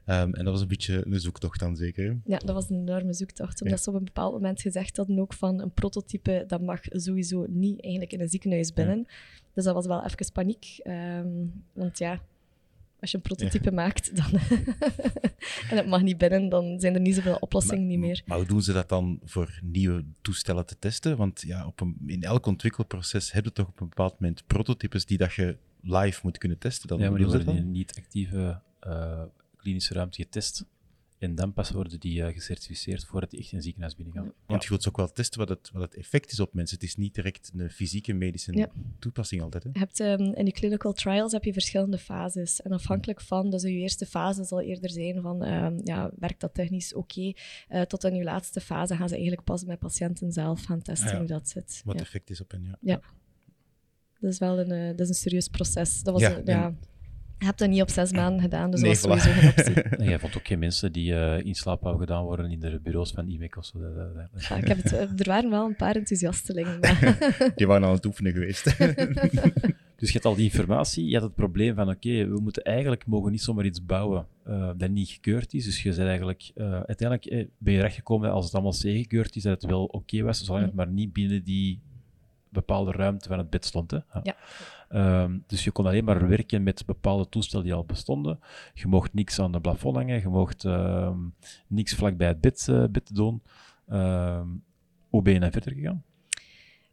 Ehm, 0.05 0.33
en 0.33 0.45
dat 0.45 0.53
was 0.53 0.61
een 0.63 0.69
beetje 0.69 1.07
een 1.07 1.21
zoektocht 1.21 1.61
dan 1.61 1.77
zeker. 1.77 2.21
Ja, 2.25 2.39
dat 2.39 2.55
was 2.55 2.71
een 2.71 2.77
enorme 2.77 3.13
zoektocht. 3.13 3.63
Omdat 3.63 3.83
ze 3.83 3.89
op 3.91 3.97
een 3.97 4.05
bepaald 4.05 4.33
moment 4.33 4.61
gezegd 4.61 4.97
hadden 4.97 5.19
ook 5.19 5.33
van 5.33 5.61
een 5.61 5.73
prototype, 5.73 6.45
dat 6.47 6.61
mag 6.61 6.81
sowieso 6.83 7.47
niet 7.49 7.83
eigenlijk 7.83 8.13
in 8.13 8.21
een 8.21 8.29
ziekenhuis 8.29 8.73
binnen. 8.73 9.07
Dus 9.55 9.65
dat 9.65 9.75
was 9.75 9.87
wel 9.87 10.05
even 10.05 10.33
paniek. 10.33 10.81
Ehm, 10.83 11.47
want 11.73 11.99
ja, 11.99 12.21
als 13.01 13.11
je 13.11 13.17
een 13.17 13.23
prototype 13.23 13.73
maakt 13.73 14.17
dan 14.17 14.31
en 15.71 15.77
het 15.77 15.87
mag 15.87 16.03
niet 16.03 16.19
binnen, 16.19 16.49
dan 16.49 16.81
zijn 16.81 16.95
er 16.95 17.01
niet 17.01 17.15
zoveel 17.15 17.37
oplossingen 17.41 17.87
niet 17.87 17.99
meer. 17.99 18.23
Maar 18.27 18.37
hoe 18.37 18.47
doen 18.47 18.63
ze 18.63 18.73
dat 18.73 18.89
dan 18.89 19.21
voor 19.25 19.61
nieuwe 19.63 20.05
toestellen 20.21 20.67
te 20.67 20.79
testen? 20.79 21.17
Want 21.17 21.43
ja, 21.47 21.67
op 21.67 21.81
een, 21.81 21.97
in 22.07 22.23
elk 22.23 22.47
ontwikkelproces 22.47 23.33
heb 23.33 23.45
je 23.45 23.53
toch 23.53 23.69
op 23.69 23.81
een 23.81 23.89
bepaald 23.89 24.21
moment 24.21 24.47
prototypes 24.47 25.07
die 25.07 25.19
dat 25.19 25.35
je 25.35 25.57
live 25.81 26.21
moet 26.23 26.39
kunnen 26.39 26.59
testen. 26.59 26.89
Dan, 26.89 26.99
ja, 26.99 27.11
maar 27.11 27.19
hoe 27.19 27.27
die 27.27 27.27
doen 27.27 27.39
ze 27.41 27.45
worden 27.45 27.65
dat 27.65 27.65
in 27.65 27.73
dan? 27.73 27.73
een 27.73 27.79
niet-actieve 27.79 28.61
eh, 28.81 29.23
klinische 29.57 29.95
ruimte 29.95 30.23
getest. 30.23 30.65
En 31.19 31.35
dan 31.35 31.53
pas 31.53 31.71
worden 31.71 32.01
die 32.01 32.23
eh, 32.23 32.33
gecertificeerd 32.35 33.05
voordat 33.05 33.31
die 33.31 33.41
echt 33.41 33.51
in 33.51 33.57
een 33.57 33.63
ziekenhuis 33.63 33.95
binnengaan. 33.95 34.33
Want 34.47 34.63
je 34.63 34.69
wilt 34.69 34.83
ze 34.83 34.89
ook 34.89 34.97
wel 34.97 35.13
testen 35.13 35.39
wat 35.39 35.49
het, 35.49 35.71
wat 35.73 35.83
het 35.83 35.95
effect 35.95 36.33
is 36.33 36.41
op 36.41 36.55
mensen. 36.55 36.75
Het 36.79 36.85
is 36.89 36.97
niet 36.97 37.15
direct 37.15 37.51
een 37.57 37.71
fysieke 37.71 38.13
medische 38.13 38.57
Ja. 38.57 38.69
toepassing 38.99 39.43
altijd. 39.43 39.63
Hè? 39.65 39.71
Je 39.73 39.79
hebt, 39.79 40.01
ehm, 40.01 40.21
in 40.23 40.45
je 40.47 40.53
clinical 40.53 40.93
trials 40.93 41.33
heb 41.33 41.45
je 41.45 41.53
verschillende 41.53 41.99
fases. 41.99 42.63
En 42.63 42.73
afhankelijk 42.73 43.21
van, 43.21 43.51
dus 43.51 43.63
je 43.63 43.71
eerste 43.71 44.07
fase 44.07 44.45
zal 44.45 44.61
eerder 44.61 44.91
zijn 44.91 45.21
van, 45.23 45.45
ehm, 45.45 45.81
ja, 45.85 46.11
werkt 46.19 46.41
dat 46.41 46.55
technisch 46.55 46.95
oké? 46.95 47.33
Eh, 47.69 47.83
tot 47.83 48.05
in 48.05 48.15
je 48.15 48.25
laatste 48.25 48.61
fase 48.61 48.97
gaan 48.97 49.09
ze 49.09 49.15
eigenlijk 49.15 49.45
pas 49.45 49.65
met 49.65 49.79
patiënten 49.79 50.33
zelf 50.33 50.65
gaan 50.65 50.83
testen 50.83 51.07
Ah, 51.07 51.13
ja. 51.13 51.19
hoe 51.19 51.29
dat 51.29 51.49
zit. 51.49 51.83
Wat 51.85 52.01
effect 52.01 52.31
is 52.31 52.41
op 52.41 52.51
hen. 52.51 52.63
Ja. 52.65 52.77
Ja. 52.81 53.01
Dat 54.21 54.33
is 54.33 54.39
wel 54.39 54.59
een, 54.59 54.71
eh, 54.71 54.89
dat 54.89 55.01
is 55.01 55.09
een 55.09 55.15
serieus 55.15 55.49
proces. 55.49 56.03
Dat 56.03 56.13
was 56.13 56.23
Ja, 56.23 56.37
een- 56.37 56.43
ja, 56.45 56.67
je 56.67 56.75
hebt 57.39 57.59
dat 57.59 57.69
niet 57.69 57.83
op 57.83 57.91
zes 57.91 58.13
maanden 58.13 58.41
gedaan, 58.41 58.71
dus 58.71 58.81
Nee, 58.81 58.91
dat 58.95 59.01
was 59.01 59.19
voilà. 59.19 59.23
sowieso 59.23 59.41
geen 59.41 59.49
optie. 59.49 59.83
En 59.99 60.05
jij 60.05 60.19
vond 60.19 60.37
ook 60.37 60.47
geen 60.47 60.59
mensen 60.59 60.93
die 60.93 61.15
eh, 61.15 61.45
in 61.45 61.55
slaap 61.55 61.85
gedaan 61.99 62.25
worden 62.25 62.51
in 62.51 62.61
de 62.61 62.81
bureaus 62.83 63.11
van 63.11 63.29
IMEC 63.29 63.57
of 63.57 63.65
zo. 63.65 63.79
Ja, 64.49 64.57
ik 64.57 64.69
heb 64.69 64.77
het, 64.83 64.93
eh, 64.93 65.01
er 65.01 65.25
waren 65.25 65.51
wel 65.51 65.67
een 65.67 65.77
paar 65.77 65.97
enthousiastelingen. 65.97 66.81
Maar 66.81 67.19
Die 67.57 67.67
waren 67.67 67.87
aan 67.87 67.95
het 67.95 68.07
oefenen 68.07 68.33
geweest. 68.33 68.65
Dus 69.99 70.09
je 70.09 70.15
hebt 70.15 70.25
al 70.25 70.35
die 70.35 70.45
informatie, 70.45 71.09
je 71.09 71.15
had 71.15 71.23
het 71.23 71.35
probleem 71.35 71.75
van 71.75 71.89
oké, 71.89 72.27
we 72.29 72.41
moeten 72.41 72.63
eigenlijk 72.63 73.07
mogen 73.07 73.31
niet 73.31 73.43
zomaar 73.43 73.65
iets 73.65 73.85
bouwen 73.85 74.27
eh, 74.45 74.71
dat 74.77 74.91
niet 74.91 75.09
gekeurd 75.09 75.55
is. 75.55 75.65
Dus 75.65 75.83
je 75.83 75.89
bent 75.89 76.09
eigenlijk, 76.09 76.51
eh, 76.55 76.73
uiteindelijk 76.73 77.49
ben 77.59 77.73
je 77.73 77.81
rechtgekomen 77.81 78.31
als 78.31 78.45
het 78.45 78.55
allemaal 78.55 78.73
C-gekeurd 78.73 79.37
is, 79.37 79.43
dat 79.43 79.63
het 79.63 79.71
wel 79.71 79.85
oké 79.85 80.23
was, 80.23 80.45
zolang 80.45 80.65
het 80.65 80.75
maar 80.75 80.89
niet 80.89 81.13
binnen 81.13 81.45
die 81.45 81.81
bepaalde 82.49 82.93
ruimte 82.93 83.29
van 83.29 83.39
het 83.39 83.51
bed 83.51 83.65
stond. 83.65 83.91
Hè? 83.91 83.99
Ja. 84.23 84.37
Ehm, 84.89 85.39
dus 85.47 85.65
je 85.65 85.71
kon 85.71 85.87
alleen 85.87 86.05
maar 86.05 86.29
werken 86.29 86.63
met 86.63 86.87
bepaalde 86.87 87.29
toestellen 87.29 87.65
die 87.65 87.75
al 87.75 87.85
bestonden. 87.85 88.39
Je 88.75 88.87
mocht 88.87 89.15
niks 89.15 89.39
aan 89.39 89.53
de 89.53 89.61
plafond 89.61 89.97
hangen, 89.97 90.21
je 90.21 90.29
mocht 90.29 90.65
ehm, 90.65 91.19
niks 91.67 91.95
vlak 91.95 92.17
bij 92.17 92.29
het 92.29 92.41
bed, 92.41 92.69
bed 92.91 93.15
doen. 93.15 93.43
Ehm, 93.87 94.47
hoe 95.09 95.23
ben 95.23 95.33
je 95.33 95.41
dan 95.41 95.53
verder 95.53 95.73
gegaan? 95.73 96.03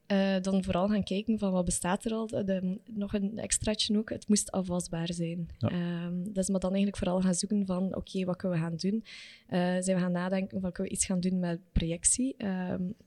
Eh, 0.06 0.42
dan 0.42 0.64
vooral 0.64 0.88
gaan 0.88 1.04
kijken 1.04 1.40
van 1.40 1.52
wat 1.52 1.66
bestaat 1.66 2.06
er 2.06 2.12
al. 2.12 2.28
De, 2.28 2.80
nog 2.92 3.14
een 3.14 3.38
extraatje 3.38 3.98
ook, 3.98 4.10
het 4.10 4.28
moest 4.28 4.52
afwasbaar 4.52 5.14
zijn. 5.14 5.48
Ja. 5.58 5.70
Ehm, 5.70 6.34
dus 6.34 6.48
maar 6.48 6.60
dan 6.60 6.74
eigenlijk 6.74 7.04
vooral 7.04 7.22
gaan 7.22 7.34
zoeken 7.34 7.66
van 7.66 7.96
oké, 7.96 8.26
wat 8.26 8.36
kunnen 8.36 8.58
we 8.58 8.64
gaan 8.64 8.76
doen? 8.76 9.04
Eh, 9.48 9.60
zijn 9.60 9.96
we 9.96 10.02
gaan 10.02 10.12
nadenken 10.12 10.62
van 10.62 10.72
kunnen 10.72 10.92
we 10.92 10.98
iets 10.98 11.06
gaan 11.06 11.20
doen 11.20 11.40
met 11.40 11.60
projectie? 11.72 12.36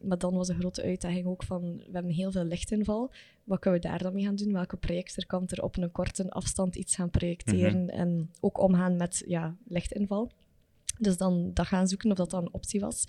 Maar 0.01 0.19
dan 0.19 0.35
was 0.35 0.49
een 0.49 0.59
grote 0.59 0.83
uitdaging 0.83 1.27
ook 1.27 1.43
van 1.43 1.77
we 1.77 1.93
hebben 1.93 2.13
heel 2.13 2.31
veel 2.31 2.45
lichtinval. 2.45 3.11
Wat 3.49 3.59
kunnen 3.59 3.81
we 3.81 3.89
daar 3.89 3.99
dan 3.99 4.15
mee 4.15 4.25
gaan 4.25 4.37
doen? 4.37 4.53
Welke 4.53 4.77
projector 4.77 5.27
kan 5.27 5.45
er 5.47 5.63
op 5.63 5.77
een 5.77 5.91
korte 5.93 6.31
afstand 6.31 6.77
iets 6.77 6.95
gaan 6.95 7.11
projecteren 7.11 7.89
en 7.89 8.31
ook 8.41 8.61
omgaan 8.61 8.97
met 8.97 9.23
ja, 9.27 9.57
lichtinval? 9.69 10.31
Dus 10.99 11.17
dan 11.17 11.51
dat 11.55 11.67
gaan 11.67 11.89
zoeken 11.89 12.11
of 12.11 12.17
dat 12.17 12.31
dan 12.31 12.43
een 12.43 12.53
optie 12.53 12.81
was. 12.81 13.05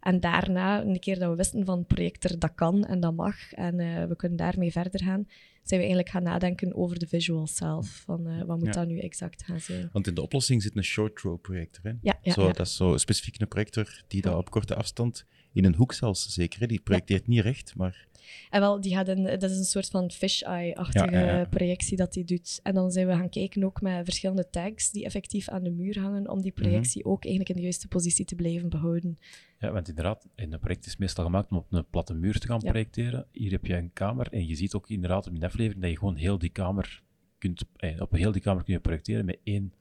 En 0.00 0.20
daarna, 0.20 0.82
een 0.84 0.98
keer 0.98 1.18
dat 1.18 1.30
we 1.30 1.36
wisten 1.36 1.64
van 1.64 1.86
projector, 1.86 2.38
dat 2.38 2.54
kan 2.54 2.84
en 2.84 3.00
dat 3.00 3.14
mag, 3.14 3.52
en 3.52 3.80
eh, 3.80 4.04
we 4.04 4.16
kunnen 4.16 4.38
daarmee 4.38 4.72
verder 4.72 5.02
gaan, 5.02 5.26
zijn 5.62 5.80
we 5.80 5.86
eigenlijk 5.86 6.08
gaan 6.08 6.22
nadenken 6.22 6.74
over 6.74 6.98
de 6.98 7.06
visual 7.06 7.46
zelf. 7.46 8.02
Van 8.04 8.26
eh, 8.26 8.42
wat 8.44 8.58
moet 8.58 8.66
Ja. 8.66 8.72
dat 8.72 8.86
nu 8.86 8.98
exact 8.98 9.44
gaan 9.44 9.60
zijn? 9.60 9.88
Want 9.92 10.06
in 10.06 10.14
de 10.14 10.22
oplossing 10.22 10.62
zit 10.62 10.76
een 10.76 10.84
short 10.84 11.20
row 11.20 11.40
projector. 11.40 11.84
Hè? 11.84 11.92
Ja, 12.00 12.18
ja, 12.22 12.32
zo, 12.32 12.46
ja. 12.46 12.52
Dat 12.52 12.66
is 12.66 12.76
zo 12.76 12.96
specifiek 12.96 13.40
een 13.40 13.48
projector 13.48 14.02
die 14.08 14.22
daar 14.22 14.36
op 14.36 14.50
korte 14.50 14.74
afstand, 14.74 15.26
in 15.52 15.64
een 15.64 15.74
hoek 15.74 15.92
zelfs 15.92 16.28
zeker, 16.28 16.60
hè? 16.60 16.66
die 16.66 16.80
projecteert 16.80 17.26
niet 17.26 17.40
recht, 17.40 17.74
maar 17.76 18.06
En 18.50 18.60
wel, 18.60 18.80
die 18.80 18.94
gaat 18.94 19.08
een, 19.08 19.24
dat 19.24 19.50
is 19.50 19.58
een 19.58 19.64
soort 19.64 19.88
van 19.88 20.10
fisheye-achtige 20.10 21.10
Ja, 21.10 21.20
ja, 21.20 21.36
ja. 21.38 21.44
projectie 21.44 21.96
dat 21.96 22.12
die 22.12 22.24
doet. 22.24 22.60
En 22.62 22.74
dan 22.74 22.90
zijn 22.90 23.06
we 23.06 23.12
gaan 23.12 23.28
kijken 23.28 23.64
ook 23.64 23.80
met 23.80 24.04
verschillende 24.04 24.50
tags 24.50 24.90
die 24.90 25.04
effectief 25.04 25.48
aan 25.48 25.62
de 25.62 25.70
muur 25.70 26.00
hangen, 26.00 26.30
om 26.30 26.42
die 26.42 26.52
projectie 26.52 27.04
ook 27.04 27.22
eigenlijk 27.24 27.48
in 27.48 27.56
de 27.56 27.62
juiste 27.62 27.88
positie 27.88 28.24
te 28.24 28.34
blijven 28.34 28.68
behouden. 28.68 29.18
Ja, 29.58 29.72
want 29.72 29.88
inderdaad, 29.88 30.28
in 30.34 30.52
een 30.52 30.58
project 30.58 30.86
is 30.86 30.96
meestal 30.96 31.24
gemaakt 31.24 31.50
om 31.50 31.56
op 31.56 31.72
een 31.72 31.86
platte 31.90 32.14
muur 32.14 32.38
te 32.38 32.46
gaan 32.46 32.58
projecteren. 32.58 33.26
Hier 33.32 33.50
heb 33.50 33.66
je 33.66 33.76
een 33.76 33.92
kamer 33.92 34.32
en 34.32 34.46
je 34.46 34.54
ziet 34.54 34.74
ook 34.74 34.88
inderdaad 34.88 35.26
in 35.26 35.34
de 35.34 35.46
aflevering 35.46 35.82
dat 35.82 35.90
je 35.90 35.98
gewoon 35.98 36.16
heel 36.16 36.38
die 36.38 36.50
kamer 36.50 37.02
kunt, 37.38 37.64
eh, 37.76 38.00
op 38.00 38.12
heel 38.12 38.32
die 38.32 38.42
kamer 38.42 38.64
kun 38.64 38.74
je 38.74 38.80
projecteren 38.80 39.24
met 39.24 39.38
één 39.44 39.72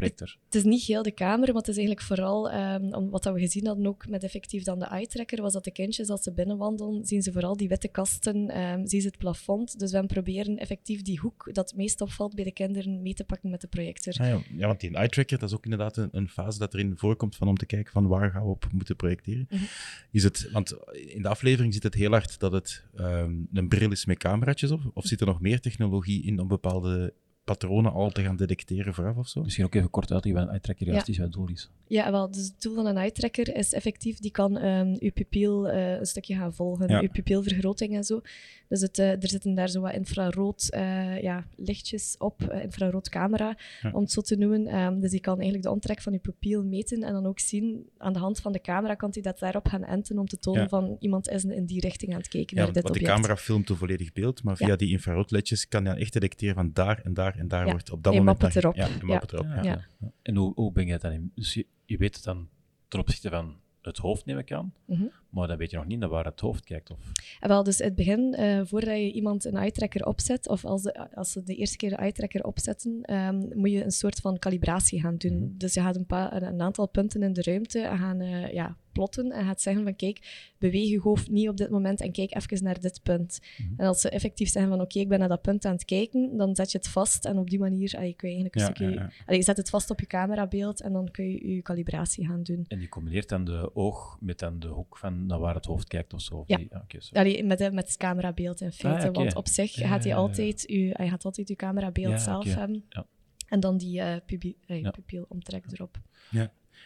projector. 0.00 0.36
Het 0.44 0.54
is 0.54 0.64
niet 0.64 0.82
heel 0.82 1.02
de 1.02 1.10
kamer, 1.10 1.46
maar 1.46 1.62
het 1.62 1.68
is 1.68 1.76
eigenlijk 1.76 2.06
vooral, 2.06 2.50
ehm, 2.50 2.92
om 2.92 3.10
wat 3.10 3.22
dat 3.22 3.34
we 3.34 3.40
gezien 3.40 3.66
hadden 3.66 3.86
ook 3.86 4.08
met 4.08 4.24
effectief 4.24 4.62
dan 4.62 4.78
de 4.78 4.84
eye-tracker, 4.84 5.42
was 5.42 5.52
dat 5.52 5.64
de 5.64 5.70
kindjes 5.70 6.08
als 6.08 6.22
ze 6.22 6.32
binnenwandelen, 6.32 7.06
zien 7.06 7.22
ze 7.22 7.32
vooral 7.32 7.56
die 7.56 7.68
witte 7.68 7.88
kasten, 7.88 8.48
ehm, 8.48 8.86
zien 8.86 9.00
ze 9.00 9.06
het 9.06 9.18
plafond. 9.18 9.78
Dus 9.78 9.92
we 9.92 10.06
proberen 10.06 10.58
effectief 10.58 11.02
die 11.02 11.18
hoek 11.18 11.50
dat 11.52 11.68
het 11.68 11.78
meest 11.78 12.00
opvalt 12.00 12.34
bij 12.34 12.44
de 12.44 12.52
kinderen 12.52 13.02
mee 13.02 13.14
te 13.14 13.24
pakken 13.24 13.50
met 13.50 13.60
de 13.60 13.66
projector. 13.66 14.12
Ah, 14.12 14.26
ja. 14.26 14.40
ja, 14.56 14.66
want 14.66 14.80
die 14.80 14.94
eye 14.94 15.08
tracker, 15.08 15.38
dat 15.38 15.48
is 15.48 15.54
ook 15.54 15.64
inderdaad 15.64 15.96
een, 15.96 16.08
een 16.12 16.28
fase 16.28 16.58
dat 16.58 16.74
erin 16.74 16.92
voorkomt 16.96 17.36
van 17.36 17.48
om 17.48 17.56
te 17.56 17.66
kijken 17.66 17.92
van 17.92 18.06
waar 18.06 18.30
gaan 18.30 18.42
we 18.42 18.48
op 18.48 18.66
moeten 18.72 18.96
projecteren. 18.96 19.46
Mhm. 19.50 19.62
Is 20.10 20.22
het, 20.22 20.48
want 20.52 20.76
in 20.92 21.22
de 21.22 21.28
aflevering 21.28 21.72
zit 21.72 21.82
het 21.82 21.94
heel 21.94 22.10
hard 22.10 22.38
dat 22.38 22.52
het 22.52 22.84
ehm, 22.96 23.34
een 23.52 23.68
bril 23.68 23.90
is 23.90 24.04
met 24.04 24.18
cameraatjes 24.18 24.70
op, 24.70 24.90
of 24.94 25.06
zit 25.06 25.20
er 25.20 25.26
nog 25.26 25.40
meer 25.40 25.60
technologie 25.60 26.22
in 26.24 26.40
om 26.40 26.48
bepaalde 26.48 27.14
patronen 27.44 27.92
al 27.92 28.10
te 28.10 28.22
gaan 28.22 28.36
detecteren 28.36 28.94
vooraf 28.94 29.16
of 29.16 29.28
zo? 29.28 29.42
Misschien 29.42 29.64
ook 29.64 29.74
even 29.74 29.90
kort 29.90 30.12
uitleggen 30.12 30.34
wat 30.40 30.42
een 30.42 30.54
eye-tracker 30.54 30.86
juist 30.86 31.06
Ja. 31.06 31.12
is, 31.12 31.18
wat 31.18 31.26
het 31.26 31.36
doel 31.36 31.48
is. 31.48 31.70
Ja, 31.86 32.10
wel, 32.10 32.30
dus 32.30 32.44
het 32.44 32.62
doel 32.62 32.74
van 32.74 32.86
een 32.86 32.96
eye-tracker 32.96 33.56
is 33.56 33.72
effectief, 33.72 34.18
die 34.18 34.30
kan 34.30 34.58
ehm 34.58 34.96
uw 34.98 35.10
pupil 35.12 35.68
eh, 35.68 35.92
een 35.98 36.06
stukje 36.06 36.34
gaan 36.34 36.54
volgen, 36.54 36.88
Ja. 36.88 37.00
uw 37.00 37.08
pupilvergroting 37.08 37.94
en 37.96 38.04
zo. 38.04 38.20
Dus 38.68 38.80
het, 38.80 38.98
eh, 38.98 39.10
er 39.10 39.28
zitten 39.28 39.54
daar 39.54 39.68
zo 39.68 39.80
wat 39.80 39.92
infrarood 39.92 40.68
eh, 40.70 41.22
ja, 41.22 41.46
lichtjes 41.56 42.14
op, 42.18 42.42
infrarood 42.62 43.08
camera, 43.08 43.56
Ja. 43.82 43.90
om 43.92 44.00
het 44.02 44.10
zo 44.12 44.20
te 44.20 44.36
noemen. 44.36 44.66
Ehm, 44.66 45.00
dus 45.00 45.10
die 45.10 45.20
kan 45.20 45.34
eigenlijk 45.34 45.64
de 45.64 45.70
omtrek 45.70 46.00
van 46.02 46.12
uw 46.12 46.18
pupil 46.18 46.64
meten 46.64 47.02
en 47.02 47.12
dan 47.12 47.26
ook 47.26 47.38
zien, 47.40 47.88
aan 47.98 48.12
de 48.12 48.18
hand 48.18 48.40
van 48.40 48.52
de 48.52 48.60
camera 48.60 48.94
kan 48.94 49.10
hij 49.12 49.22
dat 49.22 49.38
daarop 49.38 49.66
gaan 49.68 49.84
enten 49.84 50.18
om 50.18 50.26
te 50.26 50.38
tonen 50.38 50.60
Ja. 50.62 50.68
van 50.68 50.96
iemand 51.00 51.28
is 51.28 51.44
in 51.44 51.66
die 51.66 51.80
richting 51.80 52.12
aan 52.12 52.18
het 52.18 52.28
kijken 52.28 52.56
Ja, 52.56 52.62
naar 52.64 52.72
dit 52.72 52.82
want 52.82 52.94
de 52.94 53.00
camera 53.04 53.36
filmt 53.36 53.68
een 53.68 53.76
volledig 53.76 54.12
beeld, 54.12 54.42
maar 54.42 54.56
via 54.56 54.66
Ja. 54.66 54.76
die 54.76 54.90
infraroodledjes 54.90 55.68
kan 55.68 55.82
je 55.82 55.88
dan 55.88 55.98
echt 55.98 56.12
detecteren 56.12 56.54
van 56.54 56.70
daar 56.72 57.00
en 57.04 57.14
daar 57.14 57.38
en 57.40 57.48
daar 57.48 57.64
Ja. 57.66 57.70
wordt 57.70 57.90
op 57.90 58.02
dat 58.02 58.12
Je 58.12 58.18
moment... 58.18 58.42
het 58.42 58.56
erop. 58.56 58.74
Ja, 58.74 58.86
je 58.86 59.12
het 59.12 59.32
erop. 59.32 59.46
Ja. 59.46 59.62
Ja. 59.62 59.86
En 60.22 60.36
hoe, 60.36 60.52
hoe 60.54 60.72
ben 60.72 60.86
je 60.86 60.92
het 60.92 61.00
dan 61.00 61.12
in? 61.12 61.32
Dus 61.34 61.54
je, 61.54 61.66
je 61.84 61.96
weet 61.96 62.14
het 62.14 62.24
dan 62.24 62.48
ten 62.88 63.00
opzichte 63.00 63.28
van 63.30 63.56
het 63.82 63.96
hoofd, 63.96 64.24
neem 64.24 64.38
ik 64.38 64.52
aan. 64.52 64.74
Mhm. 64.84 65.04
Maar 65.30 65.48
dan 65.48 65.56
weet 65.56 65.70
je 65.70 65.76
nog 65.76 65.86
niet 65.86 65.98
naar 65.98 66.08
waar 66.08 66.24
het 66.24 66.40
hoofd 66.40 66.64
kijkt. 66.64 66.90
Of... 66.90 66.98
En 67.40 67.48
wel, 67.48 67.62
dus 67.62 67.78
het 67.78 67.94
begin, 67.94 68.34
eh, 68.34 68.60
voordat 68.64 68.96
je 68.96 69.12
iemand 69.12 69.44
een 69.44 69.56
eye-tracker 69.56 70.06
opzet, 70.06 70.48
of 70.48 70.64
als, 70.64 70.82
de, 70.82 71.14
als 71.14 71.32
ze 71.32 71.42
de 71.42 71.54
eerste 71.54 71.76
keer 71.76 71.90
de 71.90 71.96
eye-tracker 71.96 72.44
opzetten, 72.44 72.98
ehm, 73.02 73.58
moet 73.58 73.70
je 73.70 73.84
een 73.84 73.90
soort 73.90 74.20
van 74.20 74.38
calibratie 74.38 75.00
gaan 75.00 75.16
doen. 75.16 75.36
Mhm. 75.36 75.56
Dus 75.56 75.74
je 75.74 75.80
gaat 75.80 75.96
een, 75.96 76.06
paar, 76.06 76.42
een, 76.42 76.60
aantal 76.60 76.88
punten 76.88 77.22
in 77.22 77.32
de 77.32 77.42
ruimte 77.42 77.78
gaan 77.78 78.20
eh, 78.20 78.52
ja, 78.52 78.76
plotten 78.92 79.30
en 79.30 79.44
gaat 79.44 79.60
zeggen 79.60 79.82
van 79.82 79.96
kijk, 79.96 80.52
beweeg 80.58 80.88
je 80.88 81.00
hoofd 81.00 81.30
niet 81.30 81.48
op 81.48 81.56
dit 81.56 81.70
moment 81.70 82.00
en 82.00 82.12
kijk 82.12 82.34
even 82.34 82.64
naar 82.64 82.80
dit 82.80 83.00
punt. 83.02 83.40
Mhm. 83.56 83.72
En 83.76 83.86
als 83.86 84.00
ze 84.00 84.10
effectief 84.10 84.48
zeggen 84.48 84.70
van 84.70 84.80
oké, 84.80 84.98
ik 84.98 85.08
ben 85.08 85.18
naar 85.18 85.28
dat 85.28 85.42
punt 85.42 85.64
aan 85.64 85.72
het 85.72 85.84
kijken, 85.84 86.36
dan 86.36 86.54
zet 86.56 86.72
je 86.72 86.78
het 86.78 86.88
vast 86.88 87.24
en 87.24 87.38
op 87.38 87.50
die 87.50 87.58
manier 87.58 87.94
allee, 87.96 88.14
kun 88.14 88.28
je 88.28 88.34
eigenlijk 88.34 88.54
een 88.54 88.60
Ja, 88.60 88.66
stukje... 88.66 88.94
ja, 88.94 89.00
ja. 89.00 89.24
allee, 89.24 89.38
je 89.38 89.44
zet 89.44 89.56
het 89.56 89.70
vast 89.70 89.90
op 89.90 90.00
je 90.00 90.06
camerabeeld 90.06 90.80
en 90.80 90.92
dan 90.92 91.10
kun 91.10 91.24
je 91.24 91.54
je 91.54 91.62
calibratie 91.62 92.26
gaan 92.26 92.42
doen. 92.42 92.64
En 92.68 92.80
je 92.80 92.88
combineert 92.88 93.28
dan 93.28 93.44
de 93.44 93.74
oog 93.74 94.16
met 94.20 94.38
dan 94.38 94.58
de 94.58 94.68
hoek 94.68 94.98
van 94.98 95.19
naar 95.26 95.38
waar 95.38 95.54
het 95.54 95.64
hoofd 95.64 95.88
kijkt 95.88 96.14
of 96.14 96.20
zo. 96.20 96.34
Of 96.34 96.48
Ja. 96.48 96.56
die- 96.56 96.70
oké, 96.70 97.00
zo. 97.00 97.14
Allee, 97.14 97.44
met, 97.44 97.58
het 97.58 97.96
camerabeeld 97.96 98.60
in 98.60 98.72
feite. 98.72 99.08
Ah. 99.08 99.14
Want 99.14 99.34
op 99.34 99.48
zich 99.48 99.74
Ja, 99.74 99.88
gaat 99.88 99.98
hij 100.04 100.08
ja, 100.12 100.16
ja. 100.16 100.22
altijd 100.22 100.64
uw, 100.68 100.90
hij 100.92 101.08
gaat 101.08 101.24
altijd 101.24 101.48
uw 101.48 101.54
camerabeeld 101.56 102.12
Ja, 102.12 102.18
zelf 102.18 102.46
oké. 102.46 102.58
hebben. 102.58 102.84
Ja. 102.88 103.06
En 103.48 103.60
dan 103.60 103.76
die 103.76 104.00
eh 104.00 104.16
pubi- 104.26 104.56
eh, 104.66 104.80
Ja. 104.80 104.90
pupilomtrek 104.90 105.64
erop. 105.72 105.98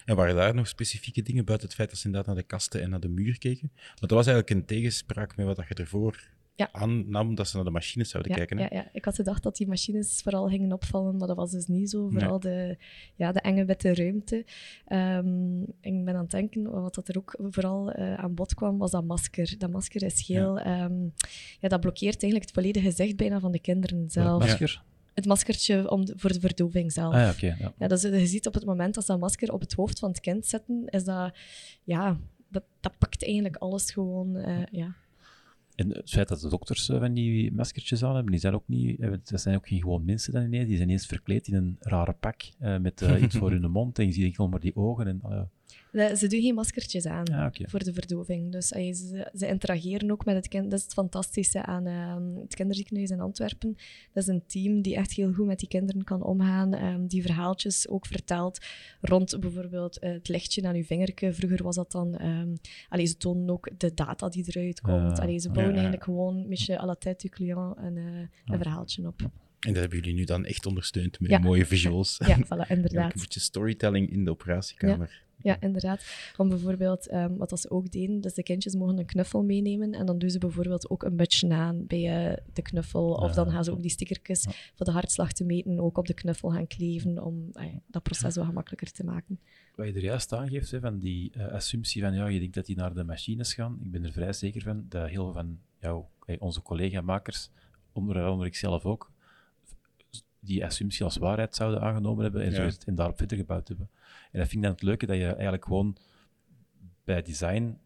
En 0.05 0.17
waren 0.17 0.35
daar 0.37 0.55
nog 0.55 0.69
specifieke 0.69 1.23
dingen, 1.23 1.45
buiten 1.45 1.67
het 1.67 1.77
feit 1.77 1.91
dat 1.91 1.99
ze 1.99 2.07
inderdaad 2.07 2.35
naar 2.35 2.43
de 2.43 2.49
kasten 2.49 2.83
en 2.83 2.91
naar 2.91 3.01
de 3.01 3.09
muur 3.09 3.39
keken? 3.39 3.71
Want 3.87 4.01
dat 4.01 4.11
was 4.11 4.27
eigenlijk 4.27 4.51
een 4.61 4.67
tegenspraak 4.67 5.37
met 5.37 5.47
wat 5.47 5.57
dat 5.57 5.69
je 5.69 5.75
ervoor 5.75 6.31
Ja. 6.57 6.69
aannam, 6.73 7.35
dat 7.35 7.49
ze 7.49 7.57
naar 7.57 7.65
de 7.65 7.71
machines 7.71 8.11
zouden 8.11 8.33
Ja, 8.33 8.39
kijken. 8.39 8.57
Hè? 8.59 8.63
ja, 8.65 8.69
ja, 8.73 8.89
ik 8.93 9.05
had 9.05 9.15
gedacht 9.15 9.43
dat 9.43 9.57
die 9.57 9.67
machines 9.67 10.21
vooral 10.23 10.49
gingen 10.49 10.73
opvallen, 10.73 11.17
maar 11.17 11.29
dat 11.29 11.37
was 11.37 11.51
dus 11.51 11.67
niet 11.67 11.91
zo. 11.91 12.09
Vooral 12.09 12.41
de, 12.41 12.77
ja, 13.17 13.33
de 13.33 13.41
enge 13.41 13.65
witte 13.65 13.95
ruimte. 13.95 14.45
Ehm, 14.87 15.63
ik 15.63 16.05
ben 16.05 16.15
aan 16.15 16.23
het 16.23 16.31
denken, 16.31 16.71
wat 16.71 16.95
dat 16.95 17.09
er 17.09 17.17
ook 17.19 17.37
vooral 17.51 17.91
eh, 17.93 18.15
aan 18.15 18.35
bod 18.35 18.55
kwam, 18.55 18.79
was 18.79 18.91
dat 18.91 19.05
masker. 19.05 19.55
Dat 19.59 19.71
masker 19.71 20.03
is 20.03 20.27
heel... 20.27 20.59
Ja. 20.59 20.91
ja, 21.61 21.69
dat 21.69 21.81
blokkeert 21.81 22.23
eigenlijk 22.23 22.45
het 22.45 22.53
volledige 22.53 22.91
zicht 22.91 23.17
bijna 23.17 23.41
van 23.41 23.53
de 23.53 23.61
kinderen 23.61 24.11
zelf. 24.11 24.43
masker? 24.43 24.83
Het 25.15 25.27
maskertje 25.27 25.91
om 25.91 26.05
de- 26.05 26.15
voor 26.17 26.33
de 26.33 26.41
verdoving 26.41 26.93
zelf. 26.93 27.15
Ah 27.15 27.21
ja, 27.21 27.31
oké. 27.31 27.57
ja. 27.59 27.73
Ja, 27.79 27.87
dus 27.89 28.03
je 28.03 28.27
ziet 28.27 28.47
op 28.47 28.55
het 28.55 28.65
moment 28.65 28.95
dat 28.95 29.05
ze 29.05 29.11
dat 29.13 29.21
masker 29.21 29.53
op 29.53 29.61
het 29.61 29.73
hoofd 29.73 29.99
van 29.99 30.09
het 30.11 30.21
kind 30.21 30.47
zetten, 30.47 30.85
is 30.87 31.05
dat, 31.05 31.37
ja, 31.85 32.19
dat, 32.49 32.63
dat 32.81 32.99
pakt 32.99 33.25
eigenlijk 33.25 33.57
alles 33.57 33.91
gewoon, 33.91 34.37
eh, 34.37 34.63
ja. 34.71 34.95
En 35.75 35.91
het 35.91 36.11
feit 36.11 36.29
dat 36.29 36.41
de 36.41 36.49
dokters 36.49 36.89
eh, 36.89 36.99
van 36.99 37.15
die 37.15 37.53
maskertjes 37.53 38.05
aan 38.05 38.15
hebben, 38.15 38.33
die 38.33 38.41
zijn 38.41 38.55
ook 38.55 38.69
niet, 38.69 39.01
eh, 39.01 39.11
dat 39.25 39.41
zijn 39.41 39.57
ook 39.57 39.69
geen 39.69 39.81
gewoon 39.81 40.05
mensen 40.05 40.33
dan 40.33 40.43
ineens, 40.43 40.67
die 40.67 40.77
zijn 40.77 40.89
ineens 40.89 41.07
verkleed 41.07 41.47
in 41.47 41.55
een 41.55 41.77
rare 41.81 42.13
pak 42.13 42.43
eh, 42.59 42.79
met 42.79 43.01
iets 43.01 43.37
voor 43.37 43.51
hun 43.61 43.71
mond 43.71 43.99
en 43.99 44.07
je 44.07 44.13
ziet 44.13 44.35
gewoon 44.35 44.51
maar 44.51 44.61
die 44.61 44.77
ogen 44.77 45.07
en... 45.07 45.21
ah 45.23 45.43
Ze 45.95 46.27
doen 46.29 46.41
geen 46.41 46.55
maskertjes 46.55 47.07
aan 47.07 47.29
Ah, 47.33 47.51
voor 47.53 47.85
de 47.85 47.93
verdoving. 47.93 48.53
Dus 48.53 48.69
ze, 48.69 49.31
ze 49.35 49.47
interageren 49.47 50.11
ook 50.11 50.25
met 50.25 50.35
het 50.35 50.49
kind. 50.49 50.71
Dat 50.71 50.79
is 50.79 50.85
het 50.85 50.93
fantastische 50.93 51.63
aan 51.63 51.87
ehm, 51.87 52.37
het 52.37 52.55
kinderziekenhuis 52.55 53.11
in 53.11 53.21
Antwerpen. 53.21 53.77
Dat 54.13 54.23
is 54.23 54.29
een 54.29 54.43
team 54.47 54.83
die 54.83 54.95
echt 54.97 55.13
heel 55.13 55.33
goed 55.33 55.47
met 55.47 55.59
die 55.59 55.69
kinderen 55.69 56.05
kan 56.05 56.23
omgaan. 56.23 56.75
ehm, 56.75 57.07
die 57.07 57.23
verhaaltjes 57.23 57.89
ook 57.89 58.07
vertelt 58.07 58.59
rond 59.01 59.41
bijvoorbeeld 59.41 59.99
eh, 59.99 60.13
het 60.13 60.29
lichtje 60.29 60.63
aan 60.63 60.75
uw 60.75 60.85
vingertje. 60.85 61.33
Vroeger 61.33 61.63
was 61.63 61.77
dat 61.77 61.93
dan... 61.93 62.17
ehm 62.17 62.55
allee, 62.89 63.07
ze 63.07 63.17
tonen 63.17 63.51
ook 63.51 63.71
de 63.79 63.95
data 63.95 64.29
die 64.29 64.45
eruit 64.47 64.81
komt. 64.81 65.13
Ah, 65.13 65.19
allee, 65.19 65.39
ze 65.39 65.49
bouwen 65.49 65.75
ja. 65.75 65.81
eigenlijk 65.81 66.05
gewoon 66.05 66.37
een 66.37 66.49
beetje 66.49 66.81
à 66.81 66.87
la 66.87 66.95
tête 66.95 67.29
du 67.29 67.29
client 67.29 67.77
een, 67.77 67.97
eh, 67.97 68.05
een 68.45 68.59
verhaaltje 68.59 69.07
op. 69.07 69.31
En 69.65 69.73
dat 69.73 69.81
hebben 69.83 69.99
jullie 69.99 70.15
nu 70.15 70.25
dan 70.25 70.45
echt 70.45 70.67
ondersteund 70.67 71.21
met 71.21 71.31
Ja. 71.31 71.39
mooie 71.39 71.67
visuals. 71.67 72.21
Ja, 72.27 72.37
voilà, 72.45 72.69
inderdaad. 72.69 73.15
een 73.15 73.21
beetje 73.21 73.41
storytelling 73.41 74.11
in 74.11 74.25
de 74.25 74.31
operatiekamer. 74.31 75.23
Ja, 75.43 75.61
inderdaad. 75.61 76.05
Om 76.37 76.49
bijvoorbeeld, 76.49 77.09
ehm, 77.09 77.37
wat 77.37 77.61
ze 77.61 77.71
ook 77.71 77.91
deden, 77.91 78.21
dus 78.21 78.35
de 78.35 78.43
kindjes 78.43 78.75
mogen 78.75 78.99
een 78.99 79.07
knuffel 79.07 79.43
meenemen 79.43 79.93
en 79.93 80.07
dan 80.07 80.19
doen 80.19 80.31
ze 80.31 80.39
bijvoorbeeld 80.39 80.91
ook 80.91 81.03
een 81.03 81.17
budge 81.17 81.49
aan 81.49 81.87
bij 81.87 82.29
eh, 82.31 82.37
de 82.53 82.63
knuffel. 82.63 83.13
Of 83.13 83.33
dan 83.35 83.47
Ah, 83.47 83.53
gaan 83.53 83.65
ze 83.65 83.73
ook 83.73 83.83
die 83.83 83.91
stickertjes 83.91 84.43
Ja. 84.45 84.51
voor 84.75 84.87
de 84.87 84.93
hartslag 84.93 85.33
te 85.33 85.45
meten 85.45 85.81
ook 85.81 85.99
op 85.99 86.07
de 86.07 86.15
knuffel 86.15 86.51
gaan 86.51 86.67
kleven 86.67 87.23
om 87.25 87.49
eh, 87.53 87.65
dat 87.87 88.03
proces 88.03 88.37
wat 88.37 88.47
gemakkelijker 88.47 88.91
te 88.93 89.05
maken. 89.05 89.41
Wat 89.75 89.87
je 89.87 89.93
er 89.93 90.03
juist 90.03 90.33
aangeeft, 90.33 90.71
hè, 90.71 90.81
van 90.81 90.99
die 90.99 91.33
eh, 91.33 91.47
assumptie 91.53 92.03
van 92.03 92.15
ja, 92.15 92.27
je 92.27 92.39
denkt 92.39 92.55
dat 92.55 92.67
die 92.67 92.77
naar 92.77 92.95
de 92.95 93.05
machines 93.05 93.55
gaan. 93.55 93.79
Ik 93.83 93.91
ben 93.91 94.05
er 94.05 94.13
vrij 94.13 94.33
zeker 94.33 94.63
van 94.63 94.87
dat 94.89 95.09
heel 95.09 95.25
veel 95.25 95.33
van 95.33 95.59
jou, 95.81 96.05
onze 96.39 96.63
collega-makers, 96.63 97.51
onder 97.93 98.25
andere 98.25 98.49
ik 98.49 98.57
zelf 98.57 98.85
ook, 98.85 99.13
die 100.45 100.65
assumptie 100.65 101.05
als 101.05 101.17
waarheid 101.17 101.55
zouden 101.55 101.81
aangenomen 101.81 102.23
hebben 102.23 102.43
en, 102.43 102.53
zo 102.53 102.61
Ja. 102.63 102.67
het- 102.69 102.85
en 102.85 102.95
daarop 102.95 103.17
verder 103.17 103.37
gebouwd 103.37 103.69
hebben. 103.69 103.89
En 104.33 104.39
dat 104.39 104.49
vind 104.49 104.55
ik 104.55 104.63
dan 104.63 104.71
het 104.71 104.83
leuke, 104.83 105.07
dat 105.07 105.17
je 105.17 105.27
eigenlijk 105.27 105.65
gewoon 105.65 105.97
bij 107.05 107.23
design 107.23 107.79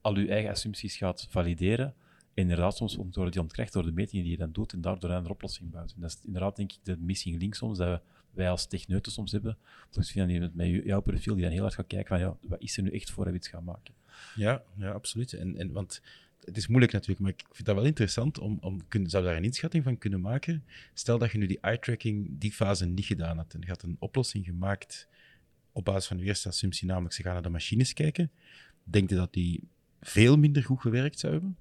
al 0.00 0.18
je 0.18 0.28
eigen 0.28 0.50
assumpties 0.50 0.96
gaat 0.96 1.26
valideren. 1.30 1.86
En 2.34 2.42
inderdaad, 2.44 2.76
soms 2.76 2.96
worden 2.96 3.30
die 3.32 3.40
ontkrecht 3.40 3.72
door 3.72 3.82
de 3.82 3.92
metingen 3.92 4.22
die 4.24 4.32
je 4.32 4.38
dan 4.38 4.52
doet 4.52 4.72
en 4.72 4.80
daardoor 4.80 5.10
een 5.10 5.28
oplossing 5.28 5.70
bouwt. 5.70 5.92
En 5.94 6.00
dat 6.00 6.10
is 6.10 6.18
inderdaad, 6.26 6.56
denk 6.56 6.72
ik, 6.72 6.78
de 6.82 6.96
missing 6.98 7.38
link 7.38 7.54
soms, 7.54 7.78
dat 7.78 8.02
wij 8.30 8.50
als 8.50 8.66
techneuten 8.66 9.12
soms 9.12 9.32
hebben. 9.32 9.58
Dus 9.90 10.10
vind 10.10 10.30
je 10.30 10.50
met 10.54 10.84
jouw 10.84 11.00
profiel 11.00 11.34
die 11.34 11.42
dan 11.42 11.52
heel 11.52 11.62
hard 11.62 11.74
gaat 11.74 11.86
kijken 11.86 12.08
van, 12.08 12.18
ja, 12.18 12.36
wat 12.40 12.60
is 12.60 12.76
er 12.76 12.82
nu 12.82 12.90
echt 12.90 13.10
voor 13.10 13.24
dat 13.24 13.32
we 13.32 13.38
iets 13.38 13.48
gaan 13.48 13.64
maken? 13.64 13.94
Ja, 14.34 14.62
ja 14.76 14.90
absoluut. 14.90 15.32
En, 15.32 15.56
en, 15.56 15.72
want 15.72 16.02
het 16.48 16.56
is 16.56 16.66
moeilijk 16.66 16.92
natuurlijk, 16.92 17.20
maar 17.20 17.30
ik 17.30 17.44
vind 17.50 17.66
dat 17.66 17.74
wel 17.74 17.84
interessant 17.84 18.38
om, 18.38 18.58
om 18.60 18.88
kun, 18.88 19.10
zou 19.10 19.24
daar 19.24 19.36
een 19.36 19.44
inschatting 19.44 19.84
van 19.84 19.98
kunnen 19.98 20.20
maken. 20.20 20.64
Stel 20.94 21.18
dat 21.18 21.32
je 21.32 21.38
nu 21.38 21.46
die 21.46 21.60
eye-tracking 21.60 22.26
die 22.30 22.52
fase 22.52 22.86
niet 22.86 23.04
gedaan 23.04 23.36
had 23.36 23.54
en 23.54 23.60
je 23.60 23.66
had 23.68 23.82
een 23.82 23.96
oplossing 23.98 24.44
gemaakt 24.44 25.08
op 25.72 25.84
basis 25.84 26.06
van 26.06 26.16
de 26.16 26.24
eerste 26.24 26.48
assumptie, 26.48 26.86
namelijk 26.86 27.14
ze 27.14 27.22
gaan 27.22 27.32
naar 27.32 27.42
de 27.42 27.48
machines 27.48 27.92
kijken. 27.92 28.30
Denk 28.84 29.08
je 29.08 29.14
dat 29.14 29.32
die 29.32 29.62
veel 30.00 30.36
minder 30.36 30.62
goed 30.64 30.80
gewerkt 30.80 31.18
zou 31.18 31.32
hebben? 31.32 31.56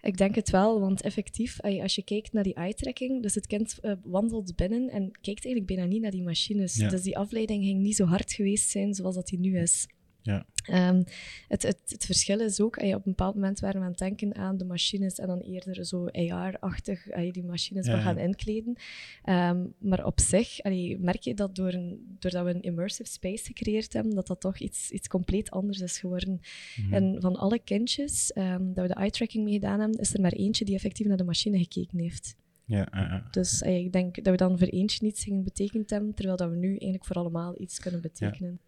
Ik 0.00 0.16
denk 0.16 0.34
het 0.34 0.50
wel, 0.50 0.80
want 0.80 1.02
effectief, 1.02 1.60
als 1.60 1.94
je 1.94 2.02
kijkt 2.02 2.32
naar 2.32 2.42
die 2.42 2.54
eye-tracking, 2.54 3.22
dus 3.22 3.34
het 3.34 3.46
kind 3.46 3.80
eh, 3.80 3.92
wandelt 4.02 4.56
binnen 4.56 4.88
en 4.88 5.10
kijkt 5.20 5.44
eigenlijk 5.44 5.66
bijna 5.66 5.84
niet 5.84 6.02
naar 6.02 6.10
die 6.10 6.22
machines. 6.22 6.76
Ja. 6.76 6.88
Dus 6.88 7.02
die 7.02 7.18
afleiding 7.18 7.64
ging 7.64 7.80
niet 7.80 7.96
zo 7.96 8.04
hard 8.04 8.32
geweest 8.32 8.70
zijn 8.70 8.94
zoals 8.94 9.14
dat 9.14 9.26
die 9.26 9.38
nu 9.38 9.58
is. 9.58 9.86
Ja. 10.24 10.46
Ehm, 10.64 11.02
het, 11.48 11.62
het, 11.62 11.80
het 11.86 12.04
verschil 12.04 12.40
is 12.40 12.60
ook, 12.60 12.76
ey, 12.76 12.94
op 12.94 13.06
een 13.06 13.12
bepaald 13.12 13.34
moment 13.34 13.60
waren 13.60 13.78
we 13.78 13.84
aan 13.84 13.90
het 13.90 13.98
denken 13.98 14.34
aan 14.34 14.56
de 14.56 14.64
machines 14.64 15.18
en 15.18 15.26
dan 15.26 15.40
eerder 15.40 15.86
zo 15.86 16.06
AR-achtig 16.06 17.04
die 17.32 17.44
machines 17.44 17.86
Ja, 17.86 18.00
gaan 18.00 18.18
inkleden. 18.18 18.76
Ehm, 19.22 19.66
maar 19.78 20.06
op 20.06 20.20
zich 20.20 20.58
ey, 20.58 20.96
merk 21.00 21.22
je 21.22 21.34
dat 21.34 21.54
door 21.54 21.72
een, 21.72 22.16
doordat 22.18 22.44
we 22.44 22.54
een 22.54 22.62
immersive 22.62 23.10
space 23.10 23.44
gecreëerd 23.44 23.92
hebben, 23.92 24.14
dat 24.14 24.26
dat 24.26 24.40
toch 24.40 24.58
iets, 24.58 24.90
iets 24.90 25.08
compleet 25.08 25.50
anders 25.50 25.80
is 25.80 25.98
geworden. 25.98 26.40
Mhm. 26.76 26.94
En 26.94 27.16
van 27.20 27.36
alle 27.36 27.58
kindjes 27.58 28.32
ehm, 28.32 28.72
dat 28.72 28.86
we 28.86 28.94
de 28.94 29.00
eye-tracking 29.00 29.44
mee 29.44 29.54
gedaan 29.54 29.80
hebben, 29.80 30.00
is 30.00 30.14
er 30.14 30.20
maar 30.20 30.32
eentje 30.32 30.64
die 30.64 30.74
effectief 30.74 31.06
naar 31.06 31.16
de 31.16 31.24
machine 31.24 31.58
gekeken 31.58 31.98
heeft. 31.98 32.36
Ja. 32.66 33.28
Dus 33.30 33.62
ik 33.62 33.92
denk 33.92 34.14
dat 34.14 34.26
we 34.26 34.36
dan 34.36 34.58
voor 34.58 34.68
eentje 34.68 34.98
niets 35.04 35.24
gingen 35.24 35.44
betekend 35.44 35.90
hebben, 35.90 36.14
terwijl 36.14 36.36
dat 36.36 36.50
we 36.50 36.56
nu 36.56 36.68
eigenlijk 36.68 37.04
voor 37.04 37.16
allemaal 37.16 37.60
iets 37.60 37.78
kunnen 37.78 38.00
betekenen. 38.00 38.60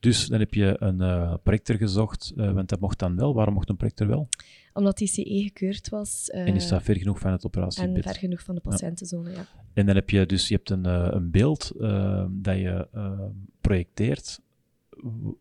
Dus 0.00 0.26
dan 0.26 0.38
heb 0.38 0.54
je 0.54 0.76
een 0.78 1.00
eh, 1.00 1.34
projector 1.42 1.76
gezocht, 1.76 2.32
eh, 2.36 2.52
want 2.52 2.68
dat 2.68 2.80
mocht 2.80 2.98
dan 2.98 3.16
wel. 3.16 3.34
Waarom 3.34 3.54
mocht 3.54 3.68
een 3.68 3.76
projector 3.76 4.06
wel? 4.06 4.28
Omdat 4.72 4.96
die 4.98 5.08
CE 5.08 5.42
gekeurd 5.42 5.88
was 5.88 6.30
eh, 6.30 6.46
en 6.46 6.54
is 6.54 6.68
dat 6.68 6.82
ver 6.82 6.96
genoeg 6.96 7.18
van 7.18 7.32
het 7.32 7.40
en 7.42 7.46
operatiebed? 7.46 8.02
ver 8.02 8.14
genoeg 8.14 8.42
van 8.42 8.54
de 8.54 8.60
patiëntenzone, 8.60 9.30
ja. 9.30 9.46
En 9.76 9.86
dan 9.86 9.94
heb 9.94 10.10
je 10.10 10.26
dus 10.26 10.48
je 10.48 10.54
hebt 10.54 10.70
een, 10.70 10.86
eh, 10.86 11.08
een 11.10 11.30
beeld 11.30 11.72
eh, 11.80 12.24
dat 12.30 12.56
je 12.56 12.88
eh, 12.92 13.20
projecteert. 13.60 14.40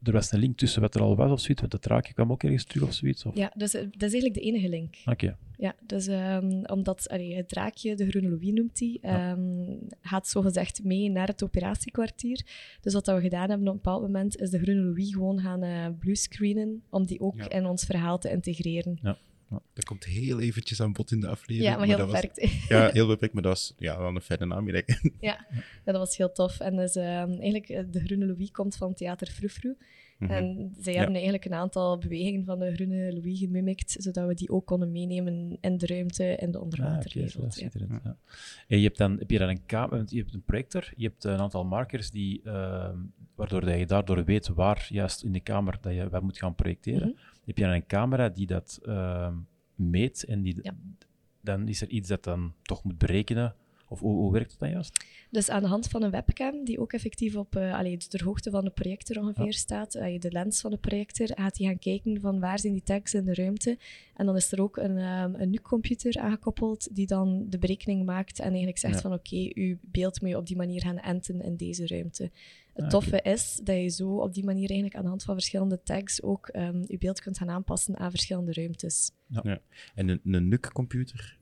Er 0.04 0.12
was 0.12 0.32
een 0.32 0.40
link 0.40 0.58
tussen 0.58 0.82
wat 0.82 0.96
er 0.96 1.02
al 1.02 1.16
was 1.16 1.32
of 1.32 1.40
zoiets, 1.40 1.60
want 1.60 1.72
dat 1.72 1.86
raakje 1.86 2.14
kwam 2.14 2.32
ook 2.32 2.44
ergens 2.44 2.64
terug 2.64 2.88
of 2.88 2.94
zoiets. 2.94 3.26
Of? 3.26 3.36
Ja, 3.36 3.52
dus 3.56 3.72
dat 3.72 3.84
is 3.84 4.00
eigenlijk 4.14 4.34
de 4.34 4.40
enige 4.42 4.70
link. 4.70 4.96
Oké. 5.06 5.38
Ja, 5.58 5.76
dus 5.86 6.08
omdat 6.72 7.10
allee, 7.10 7.36
het 7.36 7.50
draakje, 7.50 7.96
de 7.96 8.10
groene 8.10 8.30
Louis 8.30 8.52
noemt 8.52 8.80
hij, 8.80 8.98
ehm, 9.02 9.78
gaat 10.02 10.28
zogezegd 10.28 10.84
mee 10.84 11.10
naar 11.10 11.28
het 11.28 11.44
operatiekwartier. 11.44 12.46
Dus 12.82 12.94
wat 12.94 13.06
dat 13.06 13.16
we 13.16 13.22
gedaan 13.22 13.50
hebben 13.50 13.68
op 13.68 13.74
een 13.74 13.82
bepaald 13.82 14.02
moment, 14.02 14.38
is 14.38 14.50
de 14.50 14.60
groene 14.60 14.82
Louis 14.82 15.14
gewoon 15.14 15.40
gaan 15.40 15.64
eh 15.64 15.86
bluescreenen, 16.00 16.84
om 16.90 17.06
die 17.06 17.20
ook 17.20 17.38
Ja. 17.38 17.50
in 17.50 17.66
ons 17.66 17.84
verhaal 17.84 18.18
te 18.20 18.30
integreren. 18.32 19.00
Dat 19.74 19.86
komt 19.86 20.04
heel 20.04 20.40
eventjes 20.40 20.82
aan 20.82 20.94
bod 20.94 21.12
in 21.12 21.20
de 21.20 21.28
aflevering. 21.28 21.64
Ja, 21.74 21.78
maar 21.78 21.88
heel 21.88 21.98
dat 21.98 22.12
was- 22.12 22.22
beperkt. 22.22 22.52
ja, 22.70 22.90
heel 22.92 23.08
beperkt, 23.08 23.34
maar 23.34 23.44
dat 23.44 23.52
was 23.52 23.74
ja, 23.78 23.98
wel 24.00 24.08
een 24.16 24.22
fijne 24.22 24.46
naam. 24.46 24.70
ja. 24.70 24.84
ja, 25.20 25.46
dat 25.84 25.96
was 25.96 26.18
heel 26.18 26.32
tof. 26.32 26.60
En 26.60 26.76
dus, 26.76 26.96
ehm, 26.96 27.30
eigenlijk, 27.30 27.70
eh, 27.70 27.84
de 27.92 28.04
groene 28.06 28.26
Louis 28.26 28.52
komt 28.52 28.76
van 28.76 28.94
Theater 28.94 29.28
Frufru. 29.28 29.76
Mhm. 30.18 30.32
En 30.32 30.72
zij 30.80 30.92
Ja. 30.94 30.98
hebben 30.98 31.16
eigenlijk 31.16 31.46
een 31.46 31.54
aantal 31.54 31.98
bewegingen 31.98 32.46
van 32.46 32.60
de 32.60 32.74
groene 32.74 33.14
Louis 33.14 33.40
gemimikt, 33.40 33.96
zodat 34.00 34.28
we 34.28 34.34
die 34.34 34.50
ook 34.50 34.66
konden 34.66 34.92
meenemen 34.92 35.58
in 35.62 35.78
de 35.78 35.86
ruimte 35.86 36.24
en 36.36 36.52
de 36.52 36.58
Ah, 36.58 36.64
onderwaterwereld. 36.64 37.42
dat 37.42 37.56
is 37.58 37.60
ja. 38.04 38.18
En 38.68 38.78
je 38.78 38.84
hebt 38.84 38.98
dan, 38.98 39.18
heb 39.20 39.32
je 39.32 39.38
dan 39.40 39.50
een 39.50 40.06
je 40.10 40.18
hebt 40.18 40.34
een 40.34 40.44
projector, 40.44 40.94
je 40.96 41.08
hebt 41.08 41.24
een 41.24 41.40
aantal 41.40 41.66
markers 41.66 42.12
die, 42.12 42.42
ehm, 42.44 42.98
waardoor 43.36 43.62
dat 43.66 43.78
je 43.80 43.86
daardoor 43.86 44.24
weet 44.24 44.48
waar 44.48 44.86
juist 44.90 45.24
in 45.24 45.32
de 45.32 45.40
kamer 45.40 45.78
dat 45.82 45.94
je 45.94 46.10
wat 46.10 46.22
moet 46.22 46.38
gaan 46.38 46.56
projecteren. 46.56 47.08
Mhm. 47.08 47.18
Heb 47.46 47.58
je 47.58 47.64
dan 47.64 47.74
een 47.74 47.86
camera 47.88 48.30
die 48.30 48.48
dat 48.48 48.80
ehm, 48.86 49.34
meet 49.76 50.24
en 50.26 50.42
die, 50.42 50.72
dan 51.42 51.68
is 51.68 51.82
er 51.82 51.90
iets 51.90 52.10
dat 52.10 52.24
dan 52.24 52.54
toch 52.62 52.84
moet 52.84 52.98
berekenen? 52.98 53.56
Of 53.96 54.02
hoe, 54.02 54.16
hoe 54.16 54.32
werkt 54.32 54.50
dat 54.50 54.60
dan 54.60 54.70
juist? 54.70 55.06
Dus 55.30 55.50
aan 55.50 55.62
de 55.62 55.68
hand 55.68 55.88
van 55.88 56.04
een 56.04 56.12
webcam, 56.12 56.64
die 56.64 56.80
ook 56.80 56.94
effectief 56.94 57.36
op 57.36 57.56
eh 57.56 57.74
allee, 57.74 57.98
de 58.10 58.24
hoogte 58.24 58.50
van 58.50 58.64
de 58.64 58.70
projector 58.70 59.18
ongeveer 59.22 59.46
Ja. 59.46 59.52
staat, 59.52 59.96
eh, 59.96 60.20
de 60.20 60.32
lens 60.32 60.62
van 60.62 60.72
de 60.72 60.78
projector, 60.78 61.28
gaat 61.28 61.58
hij 61.58 61.68
gaan 61.68 61.80
kijken 61.80 62.22
van 62.22 62.40
waar 62.40 62.60
zijn 62.60 62.74
die 62.74 62.84
tags 62.84 63.14
in 63.14 63.26
de 63.26 63.34
ruimte. 63.34 63.78
En 64.16 64.26
dan 64.26 64.36
is 64.36 64.52
er 64.52 64.62
ook 64.62 64.78
een, 64.78 64.98
ehm, 64.98 65.34
een 65.36 65.50
NUC-computer 65.50 66.18
aangekoppeld 66.22 66.96
die 66.96 67.08
dan 67.08 67.46
de 67.50 67.58
berekening 67.58 68.06
maakt 68.06 68.40
en 68.40 68.46
eigenlijk 68.48 68.78
zegt 68.78 68.94
Ja. 68.94 69.02
van 69.02 69.14
oké, 69.14 69.50
uw 69.54 69.78
beeld 69.82 70.22
moet 70.22 70.30
je 70.30 70.38
op 70.38 70.46
die 70.48 70.56
manier 70.56 70.82
gaan 70.82 70.98
enten 71.00 71.42
in 71.42 71.56
deze 71.56 71.88
ruimte. 71.88 72.32
Het 72.74 72.84
Ah, 72.84 72.90
toffe 72.90 73.22
is 73.22 73.60
dat 73.64 73.76
je 73.76 73.88
zo 73.90 74.10
op 74.18 74.34
die 74.34 74.44
manier 74.44 74.70
eigenlijk 74.70 74.96
aan 74.96 75.04
de 75.04 75.10
hand 75.10 75.24
van 75.24 75.34
verschillende 75.34 75.82
tags 75.84 76.22
ook 76.24 76.48
ehm, 76.48 76.84
je 76.88 76.98
beeld 76.98 77.22
kunt 77.22 77.38
gaan 77.38 77.50
aanpassen 77.50 77.98
aan 77.98 78.10
verschillende 78.10 78.54
ruimtes. 78.54 79.12
En 79.96 80.08
een, 80.10 80.20
een 80.24 80.48
NUC-computer, 80.48 81.38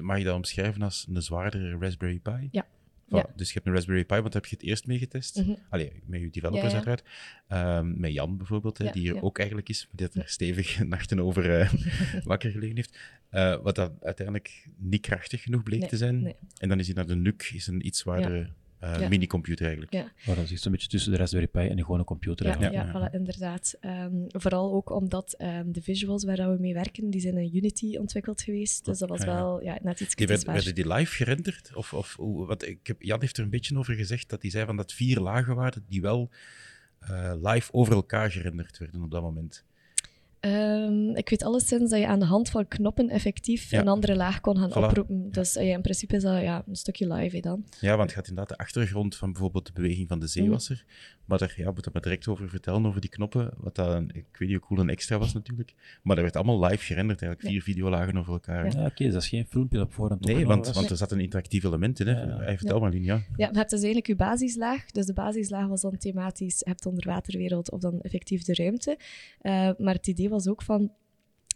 mag 0.00 0.18
je 0.18 0.24
dat 0.24 0.34
omschrijven 0.34 0.82
als 0.82 1.06
een 1.14 1.22
zwaardere 1.22 1.78
Raspberry 1.78 2.18
Pi? 2.18 2.48
Ja. 2.50 2.66
Voilà, 3.06 3.10
Ja. 3.10 3.26
Dus 3.36 3.48
je 3.48 3.54
hebt 3.54 3.66
een 3.66 3.72
Raspberry 3.72 4.04
Pi, 4.04 4.14
want 4.14 4.32
daar 4.32 4.42
heb 4.42 4.46
je 4.50 4.56
het 4.56 4.64
eerst 4.64 4.86
mee 4.86 4.98
getest. 4.98 5.36
Mhm. 5.36 5.54
Allee, 5.68 5.92
met 6.06 6.20
je 6.20 6.30
developers 6.30 6.72
Ja, 6.72 6.78
ja. 6.78 6.84
uiteraard. 6.84 7.04
Ehm, 7.48 8.00
met 8.00 8.12
Jan 8.12 8.36
bijvoorbeeld, 8.36 8.78
hè, 8.78 8.90
die 8.90 9.02
hier 9.02 9.22
ook 9.22 9.38
eigenlijk 9.38 9.68
is, 9.68 9.88
die 9.90 10.08
er 10.12 10.28
stevig 10.28 10.78
nachten 10.84 11.20
over 11.20 11.60
eh, 11.60 11.72
wakker 12.24 12.50
gelegen 12.50 12.76
heeft. 12.76 12.98
Eh, 13.30 13.56
wat 13.62 13.74
dat 13.74 13.92
uiteindelijk 14.02 14.66
niet 14.76 15.00
krachtig 15.00 15.42
genoeg 15.42 15.62
bleek 15.62 15.80
Nee, 15.80 15.88
te 15.88 15.96
zijn. 15.96 16.22
nee. 16.22 16.36
En 16.58 16.68
dan 16.68 16.78
is 16.78 16.86
hij 16.86 16.94
naar 16.94 17.06
de 17.06 17.16
NUC, 17.16 17.42
is 17.54 17.66
een 17.66 17.86
iets 17.86 17.98
zwaardere 17.98 18.48
eh, 18.78 19.00
Ja. 19.00 19.08
mini-computer 19.08 19.66
eigenlijk. 19.66 19.94
Ja. 19.94 20.12
Maar 20.26 20.36
dat 20.36 20.50
is 20.50 20.62
zo'n 20.62 20.72
beetje 20.72 20.88
tussen 20.88 21.12
de 21.12 21.18
Raspberry 21.18 21.46
Pi 21.46 21.58
en 21.58 21.78
een 21.78 21.84
gewone 21.84 22.04
computer. 22.04 22.46
Ja, 22.46 22.56
ja, 22.60 22.70
ja. 22.70 22.88
voilà, 22.88 23.14
inderdaad. 23.14 23.76
Ehm, 23.80 24.14
vooral 24.26 24.72
ook 24.72 24.90
omdat 24.90 25.32
ehm, 25.32 25.70
de 25.72 25.82
visuals 25.82 26.24
waar 26.24 26.36
dat 26.36 26.56
we 26.56 26.60
mee 26.60 26.74
werken, 26.74 27.10
die 27.10 27.20
zijn 27.20 27.36
in 27.36 27.56
Unity 27.56 27.96
ontwikkeld 27.96 28.42
geweest. 28.42 28.84
Dus 28.84 28.98
dat 28.98 29.08
was 29.08 29.20
ja. 29.20 29.26
wel 29.26 29.62
ja, 29.62 29.78
net 29.82 30.00
iets 30.00 30.14
kwetsbaar. 30.14 30.54
werden 30.54 30.74
die 30.74 30.92
live 30.92 31.14
gerenderd? 31.14 31.74
Of, 31.74 31.94
of 31.94 32.16
wat, 32.20 32.66
ik 32.66 32.86
heb, 32.86 33.02
Jan 33.02 33.20
heeft 33.20 33.36
er 33.36 33.44
een 33.44 33.50
beetje 33.50 33.78
over 33.78 33.94
gezegd 33.94 34.28
dat 34.28 34.42
hij 34.42 34.50
zei 34.50 34.64
van 34.66 34.76
dat 34.76 34.92
vier 34.92 35.20
lagen 35.20 35.54
waren 35.54 35.84
die 35.88 36.00
wel 36.00 36.30
eh, 36.98 37.32
live 37.42 37.72
over 37.72 37.92
elkaar 37.92 38.30
gerenderd 38.30 38.78
werden 38.78 39.02
op 39.02 39.10
dat 39.10 39.22
moment. 39.22 39.64
Ehm, 40.40 41.08
ik 41.16 41.28
weet 41.28 41.42
alleszins 41.42 41.90
dat 41.90 41.98
je 42.00 42.06
aan 42.06 42.18
de 42.18 42.24
hand 42.24 42.50
van 42.50 42.68
knoppen 42.68 43.08
effectief 43.08 43.70
Ja. 43.70 43.80
een 43.80 43.88
andere 43.88 44.16
laag 44.16 44.40
kon 44.40 44.56
gaan 44.58 44.70
Voilà. 44.70 44.88
oproepen. 44.88 45.30
Dus 45.30 45.56
eh, 45.56 45.66
ja, 45.68 45.74
in 45.74 45.82
principe 45.82 46.16
is 46.16 46.22
dat 46.22 46.40
ja, 46.42 46.62
een 46.68 46.76
stukje 46.76 47.12
live 47.12 47.34
hè, 47.36 47.42
dan. 47.42 47.64
Ja, 47.80 47.96
want 47.96 48.02
het 48.10 48.18
gaat 48.18 48.28
inderdaad 48.28 48.56
de 48.56 48.64
achtergrond 48.64 49.16
van 49.16 49.32
bijvoorbeeld 49.32 49.66
de 49.66 49.72
beweging 49.72 50.08
van 50.08 50.18
de 50.18 50.26
zeewasser. 50.26 50.84
Maar 51.24 51.38
daar 51.38 51.54
ja, 51.56 51.70
moet 51.70 51.84
dat 51.84 51.92
maar 51.92 52.02
direct 52.02 52.28
over 52.28 52.48
vertellen, 52.48 52.86
over 52.86 53.00
die 53.00 53.10
knoppen. 53.10 53.50
Wat 53.56 53.74
dat, 53.74 53.94
een- 53.94 54.10
ik 54.14 54.24
weet 54.38 54.48
niet 54.48 54.58
hoe 54.58 54.66
cool 54.66 54.80
een 54.80 54.88
extra 54.90 55.18
was 55.18 55.32
natuurlijk. 55.34 55.74
Maar 56.02 56.14
dat 56.16 56.24
werd 56.24 56.36
allemaal 56.36 56.64
live 56.70 56.84
gerenderd, 56.84 57.22
eigenlijk. 57.22 57.52
Vier 57.52 57.62
videolagen 57.62 58.16
over 58.18 58.32
elkaar. 58.32 58.72
Ja. 58.72 58.86
Oké, 58.86 59.04
dus 59.04 59.12
dat 59.12 59.22
is 59.22 59.28
geen 59.28 59.46
filmpje 59.46 59.78
dat 59.78 59.86
op 59.86 59.92
voorhand 59.92 60.24
Nee, 60.24 60.46
want, 60.46 60.66
was. 60.66 60.74
want 60.76 60.90
er 60.90 60.96
zat 60.96 61.12
een 61.12 61.20
interactief 61.20 61.64
element 61.64 62.00
in. 62.00 62.06
Hè. 62.06 62.20
Ja, 62.20 62.26
ja. 62.26 62.36
Hij 62.38 62.56
vertel 62.58 62.80
maar, 62.80 62.90
Lien, 62.90 63.02
ja. 63.04 63.14
Ja, 63.14 63.22
je 63.36 63.44
hebt 63.58 63.70
dus 63.70 63.82
eigenlijk 63.82 64.06
je 64.06 64.16
basislaag. 64.16 64.90
Dus 64.90 65.06
de 65.06 65.12
basislaag 65.12 65.66
was 65.66 65.80
dan 65.80 65.96
thematisch, 65.98 66.58
je 66.58 66.68
hebt 66.68 66.82
de 66.82 66.88
onderwaterwereld 66.88 67.70
of 67.70 67.80
dan 67.80 68.00
effectief 68.00 68.42
de 68.42 68.54
ruimte. 68.54 68.98
Eh, 69.40 69.70
maar 69.78 69.94
het 69.94 70.06
idee 70.06 70.27
was 70.28 70.48
ook 70.48 70.62
van, 70.62 70.92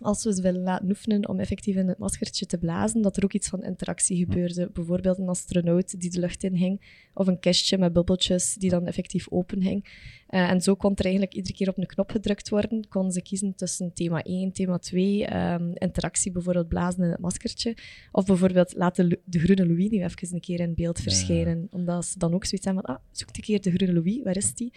als 0.00 0.24
we 0.24 0.34
ze 0.34 0.42
willen 0.42 0.62
laten 0.62 0.88
oefenen 0.88 1.28
om 1.28 1.40
effectief 1.40 1.76
in 1.76 1.88
het 1.88 1.98
maskertje 1.98 2.46
te 2.46 2.58
blazen, 2.58 3.02
dat 3.02 3.16
er 3.16 3.24
ook 3.24 3.32
iets 3.32 3.48
van 3.48 3.62
interactie 3.62 4.16
gebeurde. 4.16 4.70
Bijvoorbeeld 4.72 5.18
een 5.18 5.28
astronaut 5.28 6.00
die 6.00 6.10
de 6.10 6.20
lucht 6.20 6.42
in 6.44 6.56
ging, 6.56 6.80
of 7.14 7.26
een 7.26 7.38
kistje 7.38 7.78
met 7.78 7.92
bubbeltjes 7.92 8.54
die 8.54 8.70
dan 8.70 8.86
effectief 8.86 9.30
open 9.30 9.62
ging. 9.62 10.10
Eh, 10.26 10.50
en 10.50 10.60
zo 10.60 10.74
kon 10.74 10.94
er 10.94 11.04
eigenlijk 11.04 11.34
iedere 11.34 11.54
keer 11.54 11.68
op 11.68 11.78
een 11.78 11.86
knop 11.86 12.10
gedrukt 12.10 12.48
worden. 12.48 12.88
Konden 12.88 13.12
ze 13.12 13.22
kiezen 13.22 13.54
tussen 13.54 13.92
thema 13.94 14.20
1, 14.24 14.52
thema 14.52 14.78
2, 14.78 15.26
ehm, 15.26 15.70
interactie 15.74 16.32
bijvoorbeeld 16.32 16.68
blazen 16.68 17.04
in 17.04 17.10
het 17.10 17.20
maskertje. 17.20 17.76
Of 18.12 18.24
bijvoorbeeld 18.24 18.74
laat 18.76 18.96
de, 18.96 19.18
groene 19.30 19.66
Louis 19.66 19.88
nu 19.90 20.02
even 20.02 20.34
een 20.34 20.40
keer 20.40 20.60
in 20.60 20.74
beeld 20.74 20.96
Ja. 20.96 21.02
verschijnen. 21.02 21.68
Omdat 21.70 22.06
ze 22.06 22.18
dan 22.18 22.34
ook 22.34 22.44
zoiets 22.44 22.66
hebben 22.66 22.84
van, 22.84 22.94
ah, 22.94 23.02
zoek 23.10 23.28
een 23.36 23.42
keer 23.42 23.60
de 23.60 23.70
groene 23.70 23.92
Louis, 23.94 24.22
waar 24.22 24.36
is 24.36 24.54
die? 24.54 24.72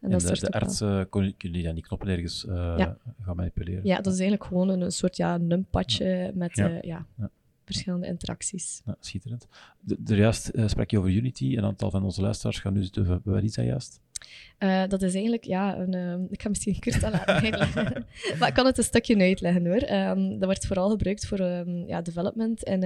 En, 0.00 0.10
de, 0.10 0.20
soort 0.20 0.40
de 0.40 0.46
ook 0.46 0.52
wel. 0.52 0.62
arts 0.62 0.80
eh, 0.80 1.00
kon, 1.10 1.34
kun 1.36 1.52
je 1.52 1.62
dan 1.62 1.74
die 1.74 1.82
knoppen 1.84 2.08
ergens 2.08 2.46
eh, 2.46 2.54
Ja. 2.76 2.96
gaan 3.20 3.36
manipuleren. 3.36 3.80
Ja, 3.84 3.96
dat 3.96 4.12
is 4.12 4.18
eigenlijk 4.20 4.44
gewoon 4.44 4.68
een, 4.68 4.80
een 4.80 4.92
soort 4.92 5.16
ja, 5.16 5.36
numpadje 5.36 6.30
met 6.34 6.56
Ja. 6.56 6.68
eh, 6.70 6.80
ja, 6.82 7.06
verschillende 7.64 8.06
interacties. 8.06 8.82
Ja, 8.86 8.96
schitterend. 9.00 9.46
De, 9.80 9.96
de 10.02 10.16
juist 10.16 10.48
eh, 10.48 10.68
sprak 10.68 10.90
je 10.90 10.98
over 10.98 11.10
Unity. 11.10 11.56
Een 11.56 11.64
aantal 11.64 11.90
van 11.90 12.02
onze 12.04 12.20
luisteraars 12.20 12.58
gaan 12.58 12.72
nu 12.72 12.82
zitten. 12.82 13.20
Wat 13.24 13.42
is 13.42 13.54
dat 13.54 13.64
juist? 13.64 14.00
Dat 14.88 15.02
is 15.02 15.12
eigenlijk, 15.14 15.44
ja, 15.44 15.78
een, 15.78 15.94
ehm, 15.94 16.22
ik 16.30 16.42
ga 16.42 16.48
misschien 16.48 16.78
kort 16.80 17.04
aan 17.04 17.12
laten 17.12 17.34
uitleggen. 17.34 18.06
maar 18.38 18.48
ik 18.48 18.54
kan 18.54 18.66
het 18.66 18.78
een 18.78 18.84
stukje 18.84 19.16
uitleggen 19.18 19.66
hoor. 19.66 19.76
Ehm, 19.76 20.28
dat 20.30 20.44
wordt 20.44 20.66
vooral 20.66 20.90
gebruikt 20.90 21.26
voor 21.26 21.38
ehm, 21.38 21.70
ja, 21.86 22.02
development 22.02 22.64
en 22.64 22.80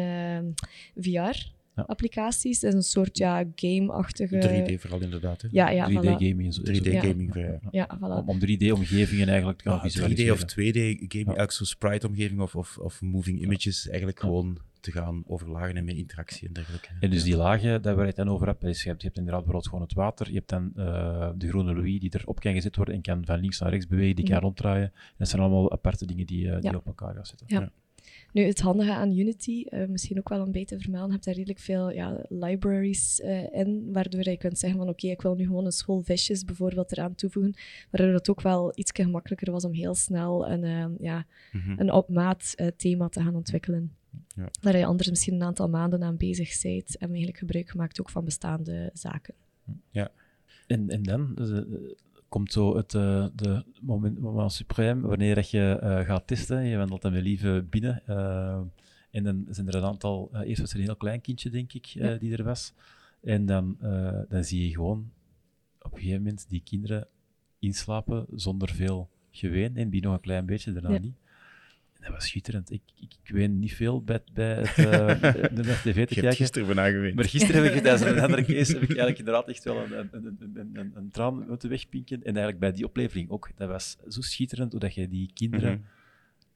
VR-applicaties. 1.74 2.60
Het 2.60 2.70
is 2.70 2.74
een 2.76 2.82
soort 2.82 3.18
ja, 3.18 3.44
game-achtige... 3.54 4.64
3D 4.76 4.80
vooral 4.80 5.00
inderdaad. 5.00 5.42
Hè. 5.42 5.48
Ja, 5.50 5.70
ja, 5.70 5.88
3D 5.88 5.92
voilà. 5.92 5.94
gaming. 6.04 6.44
en 6.44 6.52
zo- 6.52 6.62
3D 6.62 6.84
zo- 6.84 6.90
Ja. 6.90 7.00
gaming. 7.00 7.34
Ja. 7.34 7.58
Ja, 7.70 7.98
voilà. 7.98 8.00
Om, 8.00 8.28
om 8.28 8.38
3D-omgevingen 8.38 9.28
eigenlijk 9.28 9.58
te 9.62 9.68
gaan 9.68 9.72
Ja, 9.78 9.78
3D 9.82 9.82
visualiseren. 9.92 10.32
of 10.34 10.40
2D 10.44 10.78
gaming, 11.08 11.12
eigenlijk 11.26 11.52
zo'n 11.52 11.66
sprite-omgeving 11.66 12.40
of, 12.40 12.54
of, 12.56 12.78
of 12.78 13.02
moving 13.02 13.40
images, 13.40 13.88
eigenlijk 13.88 14.18
Ja. 14.20 14.24
gewoon 14.26 14.58
te 14.80 14.90
gaan 14.92 15.22
overlagen 15.26 15.76
en 15.76 15.84
met 15.84 15.96
interactie 15.96 16.46
en 16.48 16.52
dergelijke. 16.52 16.88
En 17.00 17.10
dus 17.10 17.22
die 17.22 17.36
lagen, 17.36 17.82
daar 17.82 17.92
waar 17.94 18.02
je 18.02 18.08
het 18.08 18.16
dan 18.16 18.28
over 18.28 18.46
hebt, 18.46 18.64
is, 18.64 18.82
je 18.82 18.88
hebt, 18.88 19.00
je 19.00 19.06
hebt 19.06 19.18
inderdaad 19.18 19.42
bijvoorbeeld 19.44 19.72
gewoon 19.72 19.84
het 19.88 19.94
water, 19.94 20.26
je 20.28 20.34
hebt 20.34 20.48
dan 20.48 20.72
eh, 20.76 21.30
de 21.36 21.48
groene 21.48 21.74
Louis 21.74 22.00
die 22.00 22.10
erop 22.18 22.40
kan 22.40 22.52
gezet 22.52 22.76
worden 22.76 22.94
en 22.94 23.00
kan 23.00 23.24
van 23.26 23.38
links 23.40 23.58
naar 23.58 23.70
rechts 23.70 23.86
bewegen, 23.86 24.16
die 24.16 24.24
kan 24.28 24.38
ronddraaien. 24.40 24.84
En 24.94 25.14
dat 25.18 25.28
zijn 25.28 25.42
allemaal 25.42 25.72
aparte 25.72 26.06
dingen 26.06 26.26
die, 26.26 26.46
eh, 26.48 26.54
die 26.54 26.62
Ja. 26.64 26.70
je 26.70 26.76
op 26.76 26.86
elkaar 26.86 27.14
gaat 27.14 27.28
zetten. 27.28 27.72
Ja. 28.32 28.40
Nu, 28.40 28.46
het 28.46 28.60
handige 28.60 28.92
aan 28.92 29.18
Unity, 29.18 29.64
eh, 29.68 29.88
misschien 29.88 30.18
ook 30.18 30.28
wel 30.28 30.40
een 30.40 30.52
beetje 30.52 30.76
te 30.76 30.82
vermelden, 30.82 31.06
je 31.08 31.12
hebt 31.12 31.24
daar 31.24 31.34
redelijk 31.34 31.58
veel 31.58 31.90
ja, 31.90 32.24
libraries 32.28 33.20
eh, 33.20 33.52
in, 33.52 33.92
waardoor 33.92 34.28
je 34.28 34.36
kunt 34.36 34.58
zeggen 34.58 34.78
van 34.78 34.88
oké, 34.88 35.06
ik 35.06 35.22
wil 35.22 35.34
nu 35.34 35.46
gewoon 35.46 35.64
een 35.64 35.72
school 35.72 36.02
visjes 36.02 36.44
bijvoorbeeld 36.44 36.92
eraan 36.92 37.14
toevoegen, 37.14 37.54
waardoor 37.90 38.14
het 38.14 38.30
ook 38.30 38.40
wel 38.42 38.72
iets 38.74 38.90
gemakkelijker 38.94 39.52
was 39.52 39.64
om 39.64 39.72
heel 39.72 39.94
snel 39.94 40.48
een, 40.48 40.64
eh, 40.64 40.86
ja, 40.98 41.26
Mhm. 41.52 41.80
een 41.80 41.92
op 41.92 42.08
maat 42.08 42.52
eh, 42.56 42.66
thema 42.76 43.08
te 43.08 43.20
gaan 43.22 43.34
ontwikkelen. 43.34 43.92
Ja. 44.36 44.48
Waar 44.62 44.76
je 44.76 44.86
anders 44.86 45.08
misschien 45.10 45.34
een 45.34 45.42
aantal 45.42 45.68
maanden 45.68 46.02
aan 46.02 46.16
bezig 46.16 46.62
bent 46.62 46.96
en 46.96 47.08
eigenlijk 47.08 47.38
gebruik 47.38 47.70
gemaakt 47.70 48.00
ook 48.00 48.10
van 48.10 48.24
bestaande 48.24 48.90
zaken. 48.92 49.34
En, 50.66 50.88
en 50.88 51.02
dan 51.02 51.36
eh, 51.36 51.60
komt 52.32 52.52
zo 52.52 52.76
het 52.76 52.94
eh, 52.94 53.26
de 53.34 53.64
moment, 53.80 54.18
moment 54.20 54.62
suprême, 54.62 55.00
wanneer 55.00 55.34
dat 55.34 55.50
je 55.50 55.78
eh, 55.80 56.00
gaat 56.06 56.26
testen. 56.26 56.64
Je 56.64 56.76
wandelt 56.76 57.02
dan 57.02 57.12
weer 57.12 57.22
lieve 57.22 57.66
binnen. 57.70 58.02
eh, 58.06 58.60
en 59.10 59.24
dan 59.24 59.46
zijn 59.50 59.68
er 59.68 59.74
een 59.74 59.84
aantal... 59.84 60.30
eerst 60.44 60.60
was 60.60 60.72
er 60.72 60.78
een 60.78 60.84
heel 60.84 60.96
klein 60.96 61.20
kindje, 61.20 61.50
denk 61.50 61.72
ik, 61.72 61.86
Ja. 61.86 62.14
die 62.16 62.36
er 62.36 62.44
was. 62.44 62.72
En 63.22 63.46
dan, 63.46 63.76
dan 64.28 64.44
zie 64.44 64.64
je 64.68 64.74
gewoon 64.74 65.10
op 65.80 65.92
een 65.92 65.98
gegeven 65.98 66.22
moment 66.22 66.48
die 66.48 66.60
kinderen 66.64 67.06
inslapen 67.58 68.26
zonder 68.34 68.68
veel 68.68 69.08
geween. 69.30 69.76
En 69.76 69.90
die 69.90 70.02
nog 70.02 70.12
een 70.14 70.20
klein 70.20 70.46
beetje, 70.46 70.72
daarna 70.72 70.90
Ja. 70.92 70.98
niet. 70.98 71.16
Dat 72.02 72.10
was 72.12 72.26
schitterend. 72.26 72.70
Ik, 72.70 72.82
ik, 73.00 73.14
ik 73.22 73.30
ween 73.32 73.58
niet 73.58 73.74
veel 73.74 74.02
bij, 74.02 74.20
bij 74.32 74.54
het, 74.54 74.76
eh, 74.78 75.22
de 75.56 75.62
tv 75.62 75.82
te 75.82 75.88
Je 75.92 76.00
hebt 76.00 76.14
kijken. 76.14 76.32
gisteren 76.32 76.66
bijna 76.66 76.90
geweest. 76.90 77.14
Maar 77.14 77.24
gisteren 77.28 77.62
heb 77.62 77.74
ik 77.74 77.82
tijdens 77.82 78.02
een 78.02 78.20
andere 78.20 78.44
case 78.44 78.72
heb 78.72 78.82
ik 78.82 78.88
eigenlijk 78.88 79.18
inderdaad 79.18 79.48
echt 79.48 79.64
wel 79.64 79.84
een, 79.84 79.92
een, 79.92 80.08
een, 80.12 80.38
een, 80.54 80.70
een, 80.72 80.92
een 80.94 81.10
traan 81.10 81.46
moeten 81.48 81.68
wegpinken. 81.68 82.18
En 82.18 82.24
eigenlijk 82.24 82.58
bij 82.58 82.72
die 82.72 82.84
oplevering 82.84 83.30
ook. 83.30 83.50
Dat 83.56 83.68
was 83.68 83.96
zo 84.08 84.20
schitterend 84.20 84.70
hoe 84.70 84.80
dat 84.80 84.94
je 84.94 85.08
die 85.08 85.30
kinderen... 85.34 85.72
Mhm. 85.72 85.82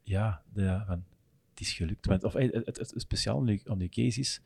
Ja, 0.03 0.43
de, 0.53 0.83
van, 0.87 1.05
het 1.51 1.61
is 1.61 1.73
gelukt. 1.73 2.07
Want, 2.07 2.25
of, 2.25 2.35
eh, 2.35 2.53
het, 2.53 2.67
het, 2.67 2.79
het 2.79 3.01
speciaal 3.01 3.39
aan 3.39 3.47
die, 3.47 3.63
aan 3.65 3.79
die 3.79 3.89
case 3.89 4.21
is, 4.21 4.41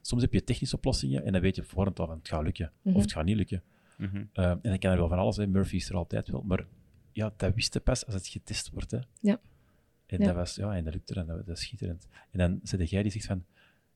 soms 0.00 0.22
heb 0.22 0.32
je 0.32 0.44
technische 0.44 0.76
oplossingen 0.76 1.24
en 1.24 1.32
dan 1.32 1.40
weet 1.40 1.56
je 1.56 1.62
voorhand 1.62 1.98
al 1.98 2.06
van 2.06 2.18
het 2.18 2.28
gaat 2.28 2.42
lukken. 2.42 2.72
Mhm. 2.82 2.96
Of 2.96 3.02
het 3.02 3.12
gaat 3.12 3.24
niet 3.24 3.36
lukken. 3.36 3.62
Mhm. 3.96 4.24
Eh, 4.32 4.50
en 4.50 4.58
dan 4.62 4.78
kan 4.78 4.90
er 4.90 4.96
wel 4.98 5.08
van 5.08 5.18
alles 5.18 5.34
zijn. 5.34 5.50
Murphy 5.50 5.76
is 5.76 5.88
er 5.88 5.96
altijd 5.96 6.28
wel. 6.28 6.42
Maar 6.42 6.66
ja, 7.12 7.32
dat 7.36 7.54
wist 7.54 7.74
je 7.74 7.80
pas 7.80 8.06
als 8.06 8.14
het 8.14 8.26
getest 8.26 8.70
wordt. 8.70 8.90
Hè. 8.90 8.98
Ja. 9.20 9.40
En, 10.06 10.18
Ja. 10.18 10.26
Dat 10.26 10.34
was, 10.34 10.54
ja, 10.54 10.74
en 10.76 10.84
dat 10.84 10.92
lukte 10.92 11.14
en 11.14 11.26
dat, 11.26 11.46
dat 11.46 11.56
is 11.56 11.62
schitterend. 11.62 12.06
En 12.30 12.38
dan 12.38 12.60
zit 12.62 12.90
jij 12.90 13.02
die 13.02 13.12
zegt 13.12 13.26
van... 13.26 13.44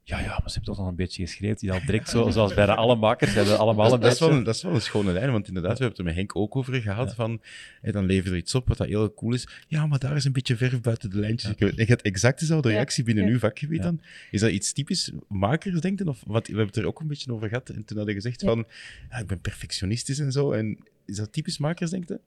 Ja, 0.02 0.20
ja, 0.20 0.26
maar 0.28 0.36
ze 0.44 0.54
hebben 0.54 0.64
toch 0.64 0.78
nog 0.78 0.86
een 0.88 0.94
beetje 0.94 1.22
geschreven. 1.26 1.56
Die 1.56 1.72
al 1.72 1.80
direct, 1.86 2.08
zo, 2.08 2.30
zoals 2.30 2.54
bijna 2.54 2.74
alle 2.74 2.96
makers, 2.96 3.34
hebben 3.34 3.58
allemaal 3.58 3.84
Dat, 3.84 3.94
een 3.94 4.00
dat, 4.00 4.12
is 4.12 4.18
beetje... 4.18 4.28
wel, 4.32 4.38
een- 4.38 4.44
dat 4.44 4.54
is 4.54 4.62
wel 4.62 4.74
een 4.74 4.80
schone 4.80 5.12
lijn, 5.12 5.30
want 5.32 5.48
inderdaad, 5.48 5.78
we 5.78 5.84
hebben 5.84 5.98
het 5.98 5.98
er 5.98 6.04
met 6.04 6.14
Henk 6.14 6.36
ook 6.36 6.56
over 6.56 6.74
gehad. 6.82 7.08
Ja. 7.08 7.14
Van, 7.14 7.42
en 7.82 7.92
dan 7.92 8.04
levert 8.04 8.32
er 8.32 8.36
iets 8.36 8.54
op 8.54 8.68
wat 8.68 8.76
dat 8.76 8.86
heel 8.86 9.14
cool 9.14 9.34
is. 9.34 9.48
Ja, 9.68 9.86
maar 9.86 9.98
daar 9.98 10.16
is 10.16 10.24
een 10.24 10.32
beetje 10.32 10.56
verf 10.56 10.80
buiten 10.80 11.10
de 11.10 11.18
lijntjes. 11.18 11.50
Ik 11.50 11.58
heb 11.58 11.70
ik 11.72 11.88
heb 11.88 12.00
exact 12.00 12.40
dezelfde 12.40 12.68
Ja. 12.68 12.74
reactie 12.74 13.04
binnen 13.04 13.24
Ja. 13.24 13.30
uw 13.30 13.38
vakgebied 13.38 13.78
Ja. 13.78 13.82
dan. 13.84 14.00
Is 14.30 14.40
dat 14.40 14.50
iets 14.50 14.72
typisch 14.72 15.12
makers, 15.28 15.80
denk 15.80 15.98
je? 15.98 16.08
Of 16.08 16.22
wat, 16.26 16.42
we 16.46 16.48
hebben 16.54 16.66
het 16.66 16.76
er 16.76 16.86
ook 16.86 17.00
een 17.00 17.06
beetje 17.08 17.32
over 17.32 17.48
gehad. 17.48 17.68
En 17.68 17.84
toen 17.84 17.98
had 17.98 18.06
je 18.06 18.12
gezegd 18.14 18.40
Ja. 18.40 18.46
van, 18.48 18.66
ja, 19.10 19.16
ik 19.16 19.26
ben 19.26 19.40
perfectionistisch 19.40 20.18
en 20.18 20.32
zo. 20.32 20.52
En 20.52 20.78
is 21.06 21.16
dat 21.16 21.32
typisch 21.32 21.58
makers, 21.58 21.90
denk 21.90 22.08
je? 22.08 22.20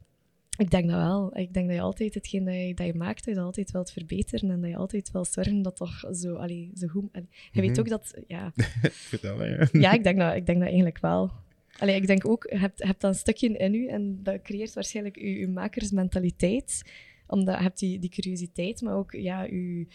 Ik 0.57 0.71
denk 0.71 0.87
dat 0.89 0.95
wel. 0.95 1.37
Ik 1.37 1.53
denk 1.53 1.67
dat 1.67 1.75
je 1.75 1.81
altijd 1.81 2.13
hetgeen 2.13 2.43
dat 2.43 2.53
je, 2.55 2.73
dat 2.73 2.85
je 2.85 2.93
maakt, 2.93 3.25
dat 3.25 3.35
je 3.35 3.41
altijd 3.41 3.71
wilt 3.71 3.91
verbeteren 3.91 4.51
en 4.51 4.61
dat 4.61 4.69
je 4.69 4.75
altijd 4.77 5.11
wil 5.11 5.25
zorgen 5.25 5.61
dat 5.61 5.75
toch 5.75 6.03
zo, 6.11 6.35
allee, 6.35 6.71
zo 6.75 6.87
goed... 6.87 7.09
allee, 7.11 7.27
je 7.51 7.61
weet 7.61 7.69
Mhm. 7.69 7.79
ook 7.79 7.89
dat... 7.89 8.13
Ja, 8.27 8.51
Vertel, 9.11 9.37
hè. 9.39 9.65
ja 9.71 9.91
ik, 9.91 10.03
denk 10.03 10.17
dat, 10.17 10.35
ik 10.35 10.45
denk 10.45 10.57
dat 10.57 10.67
eigenlijk 10.67 10.99
wel. 10.99 11.31
Allee, 11.79 11.95
ik 11.95 12.07
denk 12.07 12.27
ook, 12.27 12.47
je 12.49 12.57
hebt, 12.57 12.79
je 12.79 12.85
hebt 12.85 13.01
dat 13.01 13.13
een 13.13 13.19
stukje 13.19 13.57
in 13.57 13.73
u 13.73 13.87
en 13.87 14.19
dat 14.23 14.41
creëert 14.41 14.73
waarschijnlijk 14.73 15.15
je, 15.19 15.39
je 15.39 15.47
makersmentaliteit. 15.47 16.91
Omdat 17.27 17.57
je 17.57 17.63
hebt 17.63 17.79
die, 17.79 17.99
die 17.99 18.09
curiositeit, 18.09 18.81
maar 18.81 18.95
ook 18.95 19.11
ja, 19.11 19.43
je, 19.43 19.87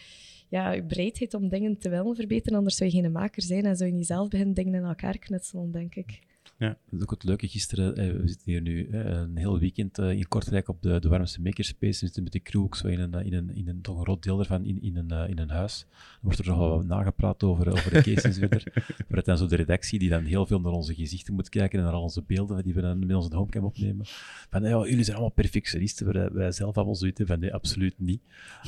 ja, 0.49 0.71
je 0.71 0.83
bereidheid 0.83 1.33
om 1.33 1.49
dingen 1.49 1.77
te 1.77 1.89
willen 1.89 2.15
verbeteren. 2.15 2.57
Anders 2.57 2.75
zou 2.75 2.89
je 2.89 3.01
geen 3.01 3.11
maker 3.11 3.41
zijn 3.41 3.65
en 3.65 3.75
zou 3.75 3.89
je 3.89 3.95
niet 3.95 4.05
zelf 4.05 4.27
beginnen 4.27 4.55
dingen 4.55 4.73
in 4.73 4.83
elkaar 4.83 5.17
knutselen, 5.17 5.71
denk 5.71 5.95
ik. 5.95 6.19
Dat 6.59 6.77
is 6.91 7.01
ook 7.01 7.11
het 7.11 7.23
leuke. 7.23 7.47
Gisteren, 7.47 7.95
eh, 7.95 8.11
we 8.11 8.27
zitten 8.27 8.51
hier 8.51 8.61
nu 8.61 8.87
eh, 8.87 9.05
een 9.05 9.37
heel 9.37 9.59
weekend 9.59 9.97
eh, 9.97 10.11
in 10.11 10.27
Kortrijk 10.27 10.67
op 10.67 10.81
de, 10.81 10.99
de 10.99 11.09
warmste 11.09 11.41
makerspace. 11.41 11.99
We 11.99 12.05
zitten 12.05 12.23
met 12.23 12.31
de 12.31 12.41
crew 12.41 12.61
ook 12.61 12.75
zo 12.75 12.87
in 12.87 12.99
een, 12.99 13.13
eh, 13.13 13.25
in 13.25 13.33
een, 13.33 13.55
in 13.55 13.67
een 13.67 13.81
toch 13.81 13.97
een 13.97 14.03
groot 14.03 14.23
deel 14.23 14.35
daarvan 14.35 14.65
in, 14.65 14.81
in, 14.81 14.95
een, 14.97 15.11
eh, 15.11 15.29
in 15.29 15.39
een 15.39 15.49
huis. 15.49 15.85
Dan 15.89 15.99
wordt 16.21 16.39
er 16.39 16.45
nog 16.45 16.57
wel 16.57 16.69
wat 16.69 16.85
nagepraat 16.85 17.43
over, 17.43 17.71
over 17.71 17.93
de 17.93 18.01
case 18.01 18.27
en 18.27 18.33
zo 18.33 18.39
verder. 18.39 18.73
Maar 19.07 19.17
het 19.17 19.25
dan 19.25 19.37
zo 19.37 19.45
de 19.45 19.55
redactie 19.55 19.99
die 19.99 20.09
dan 20.09 20.23
heel 20.23 20.45
veel 20.45 20.59
naar 20.59 20.71
onze 20.71 20.95
gezichten 20.95 21.33
moet 21.33 21.49
kijken 21.49 21.79
en 21.79 21.85
naar 21.85 21.93
al 21.93 22.01
onze 22.01 22.23
beelden 22.23 22.63
die 22.63 22.73
we 22.73 22.81
dan 22.81 22.99
met 22.99 23.15
onze 23.15 23.35
homecam 23.35 23.63
opnemen. 23.63 24.05
Van, 24.49 24.63
ja, 24.63 24.85
jullie 24.85 25.03
zijn 25.03 25.17
allemaal 25.17 25.35
perfectionisten. 25.35 26.13
Wij, 26.13 26.31
wij 26.31 26.51
zelf 26.51 26.75
allemaal 26.75 26.95
zoiets 26.95 27.21
van, 27.25 27.39
nee, 27.39 27.53
absoluut 27.53 27.99
niet. 27.99 28.21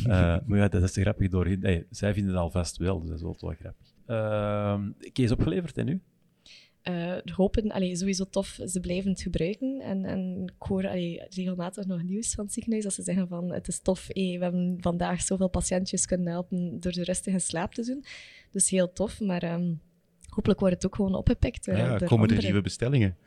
Maar 0.46 0.58
ja, 0.58 0.68
dat 0.68 0.84
is 0.84 0.92
te 0.92 1.02
grappig 1.02 1.30
doorheen. 1.30 1.60
Nee, 1.60 1.86
zij 1.90 2.14
vinden 2.14 2.32
het 2.32 2.42
alvast 2.42 2.78
wel, 2.78 3.00
dus 3.00 3.08
dat 3.08 3.18
is 3.18 3.24
wel 3.24 3.38
wel 3.40 3.56
grappig. 3.60 3.88
Uh, 4.08 5.10
case 5.14 5.34
opgeleverd, 5.34 5.78
en 5.78 5.86
nu? 5.86 6.02
Uh, 6.84 7.18
hopen, 7.34 7.72
allee, 7.72 7.96
sowieso 7.96 8.26
tof, 8.30 8.60
ze 8.66 8.80
blijven 8.80 9.12
het 9.12 9.22
gebruiken. 9.22 9.82
En, 9.82 10.06
en 10.06 10.44
ik 10.46 10.68
hoor 10.68 10.88
allee, 10.88 11.22
regelmatig 11.30 11.86
nog 11.86 12.04
nieuws 12.04 12.34
van 12.34 12.44
het 12.44 12.54
ziekenhuis 12.54 12.84
dat 12.84 12.94
ze 12.94 13.04
zeggen 13.04 13.28
van 13.28 13.52
het 13.52 13.68
is 13.68 13.80
tof, 13.80 14.08
hey, 14.08 14.36
we 14.38 14.44
hebben 14.44 14.78
vandaag 14.80 15.22
zoveel 15.22 15.50
patiëntjes 15.50 16.06
kunnen 16.06 16.28
helpen 16.28 16.80
door 16.80 16.92
de 16.92 17.04
rustige 17.04 17.40
slaap 17.40 17.74
te 17.74 17.86
doen. 17.86 18.06
Dus 18.52 18.70
heel 18.70 18.94
tof, 18.94 19.20
maar 19.20 19.54
um, 19.54 19.82
hopelijk 20.30 20.60
wordt 20.60 20.76
het 20.76 20.86
ook 20.86 20.96
gewoon 20.96 21.16
opgepikt. 21.16 21.68
Uh, 21.68 21.78
ja, 21.78 21.98
komen 21.98 22.30
er 22.30 22.44
nieuwe 22.44 22.62
bestellingen? 22.62 23.18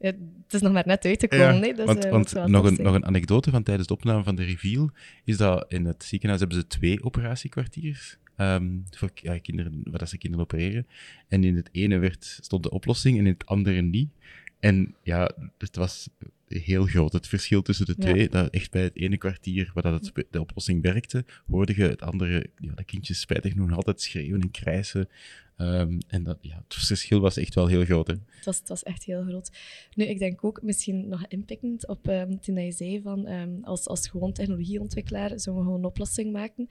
Ja, 0.00 0.12
het 0.44 0.54
is 0.54 0.60
nog 0.60 0.72
maar 0.72 0.86
net 0.86 1.04
uit 1.04 1.18
te 1.18 1.28
komen. 1.28 1.46
Ja, 1.46 1.60
nee, 1.60 1.74
dus, 1.74 1.84
want, 1.84 2.04
uh, 2.04 2.10
want 2.10 2.32
nog, 2.46 2.64
een, 2.64 2.82
nog 2.82 2.94
een 2.94 3.06
anekdote 3.06 3.50
van 3.50 3.62
tijdens 3.62 3.88
de 3.88 3.94
opname 3.94 4.22
van 4.22 4.34
de 4.34 4.44
reveal 4.44 4.90
is 5.24 5.36
dat 5.36 5.72
in 5.72 5.84
het 5.84 6.04
ziekenhuis 6.04 6.40
hebben 6.40 6.58
ze 6.58 6.66
twee 6.66 7.04
operatiekwartiers. 7.04 8.18
Um, 8.40 8.84
voor 8.90 9.10
ja, 9.14 9.38
kinderen, 9.38 9.82
waar 9.84 10.08
ze 10.08 10.18
kinderen 10.18 10.44
opereren. 10.44 10.86
En 11.28 11.44
in 11.44 11.56
het 11.56 11.68
ene 11.72 11.98
werd, 11.98 12.38
stond 12.40 12.62
de 12.62 12.70
oplossing 12.70 13.18
en 13.18 13.26
in 13.26 13.32
het 13.32 13.46
andere 13.46 13.80
niet. 13.80 14.10
En 14.60 14.94
ja, 15.02 15.30
het 15.58 15.76
was 15.76 16.08
heel 16.48 16.84
groot, 16.86 17.12
het 17.12 17.26
verschil 17.26 17.62
tussen 17.62 17.86
de 17.86 17.94
twee. 17.94 18.22
Ja. 18.22 18.28
Dat 18.28 18.50
echt 18.50 18.70
bij 18.70 18.82
het 18.82 18.96
ene 18.96 19.16
kwartier, 19.16 19.70
waar 19.74 19.82
dat 19.82 20.06
het, 20.06 20.26
de 20.30 20.40
oplossing 20.40 20.82
werkte, 20.82 21.24
hoorde 21.46 21.74
je 21.76 21.82
het 21.82 22.02
andere, 22.02 22.50
ja, 22.58 22.74
de 22.74 22.84
kindjes 22.84 23.20
spijtig 23.20 23.54
nog 23.54 23.72
altijd 23.72 24.00
schreeuwen 24.00 24.40
en 24.40 24.50
krijsen. 24.50 25.08
Um, 25.60 25.98
en 26.08 26.22
dat, 26.22 26.38
ja, 26.40 26.62
het 26.68 26.74
verschil 26.74 27.20
was 27.20 27.36
echt 27.36 27.54
wel 27.54 27.66
heel 27.66 27.84
groot. 27.84 28.06
Hè? 28.06 28.12
Het, 28.12 28.44
was, 28.44 28.58
het 28.58 28.68
was 28.68 28.82
echt 28.82 29.04
heel 29.04 29.22
groot. 29.22 29.50
Nu, 29.94 30.04
ik 30.04 30.18
denk 30.18 30.44
ook 30.44 30.62
misschien 30.62 31.08
nog 31.08 31.26
inpikkend 31.28 31.86
op 31.86 32.08
um, 32.08 32.40
toen 32.40 32.56
je 32.56 32.72
zei 32.72 33.00
van 33.02 33.28
um, 33.28 33.64
als, 33.64 33.86
als 33.86 34.08
gewoon 34.08 34.32
technologieontwikkelaar 34.32 35.28
zouden 35.28 35.54
we 35.54 35.62
gewoon 35.62 35.78
een 35.78 35.90
oplossing 35.90 36.32
maken. 36.32 36.68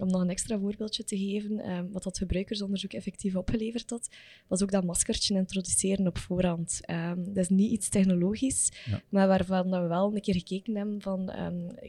om 0.00 0.08
nog 0.10 0.20
een 0.20 0.30
extra 0.30 0.58
voorbeeldje 0.58 1.04
te 1.04 1.18
geven, 1.18 1.90
wat 1.92 2.02
dat 2.02 2.18
gebruikersonderzoek 2.18 2.92
effectief 2.92 3.36
opgeleverd 3.36 3.90
had, 3.90 4.08
was 4.46 4.62
ook 4.62 4.70
dat 4.70 4.84
maskertje 4.84 5.34
introduceren 5.34 6.06
op 6.06 6.18
voorhand. 6.18 6.80
dat 7.16 7.36
is 7.36 7.48
niet 7.48 7.70
iets 7.70 7.88
technologisch, 7.88 8.72
ja. 8.84 9.02
maar 9.08 9.28
waarvan 9.28 9.70
we 9.70 9.86
wel 9.86 10.14
een 10.14 10.20
keer 10.20 10.34
gekeken 10.34 10.76
hebben 10.76 11.02
van 11.02 11.32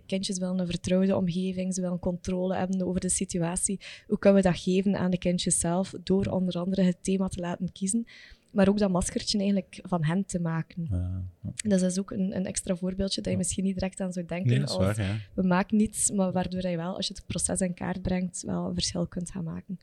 kindjes 0.06 0.38
willen 0.38 0.60
een 0.60 0.68
vertrouwde 0.68 1.16
omgeving, 1.16 1.74
ze 1.74 1.82
willen 1.82 2.00
controle 2.00 2.56
hebben 2.56 2.88
over 2.88 3.02
de 3.02 3.10
situatie. 3.10 3.80
Hoe 4.08 4.20
kunnen 4.20 4.42
we 4.42 4.50
dat 4.50 4.60
geven 4.60 4.96
aan 4.96 5.12
de 5.12 5.18
kindjes 5.18 5.60
zelf? 5.60 5.94
Door 6.04 6.26
onder 6.26 6.60
andere 6.60 6.82
het 6.82 6.98
thema 7.02 7.28
te 7.28 7.40
laten 7.40 7.72
kiezen, 7.72 8.06
maar 8.52 8.70
ook 8.70 8.78
dat 8.78 8.92
maskertje 8.92 9.38
eigenlijk 9.38 9.80
van 9.84 10.04
hen 10.04 10.26
te 10.26 10.40
maken. 10.40 10.88
Ja, 10.90 11.24
ja. 11.42 11.52
Dus 11.70 11.82
dat 11.82 11.92
is 11.92 12.00
ook 12.00 12.12
een, 12.12 12.36
een, 12.36 12.46
extra 12.46 12.76
voorbeeldje 12.76 13.22
dat 13.22 13.32
je 13.32 13.38
misschien 13.38 13.64
niet 13.64 13.74
direct 13.74 14.00
aan 14.00 14.14
zou 14.14 14.26
denken. 14.26 14.50
Nee, 14.50 14.62
als 14.62 14.78
waar, 14.78 15.02
ja. 15.02 15.16
We 15.34 15.44
maken 15.44 15.78
niets, 15.78 16.12
maar 16.12 16.32
waardoor 16.32 16.68
je 16.68 16.78
wel, 16.78 16.96
als 16.96 17.08
je 17.08 17.14
het 17.14 17.26
proces 17.26 17.62
in 17.62 17.74
kaart 17.74 18.02
brengt, 18.02 18.44
wel 18.46 18.68
een 18.68 18.74
verschil 18.74 19.08
kunt 19.08 19.32
gaan 19.32 19.44
maken. 19.44 19.80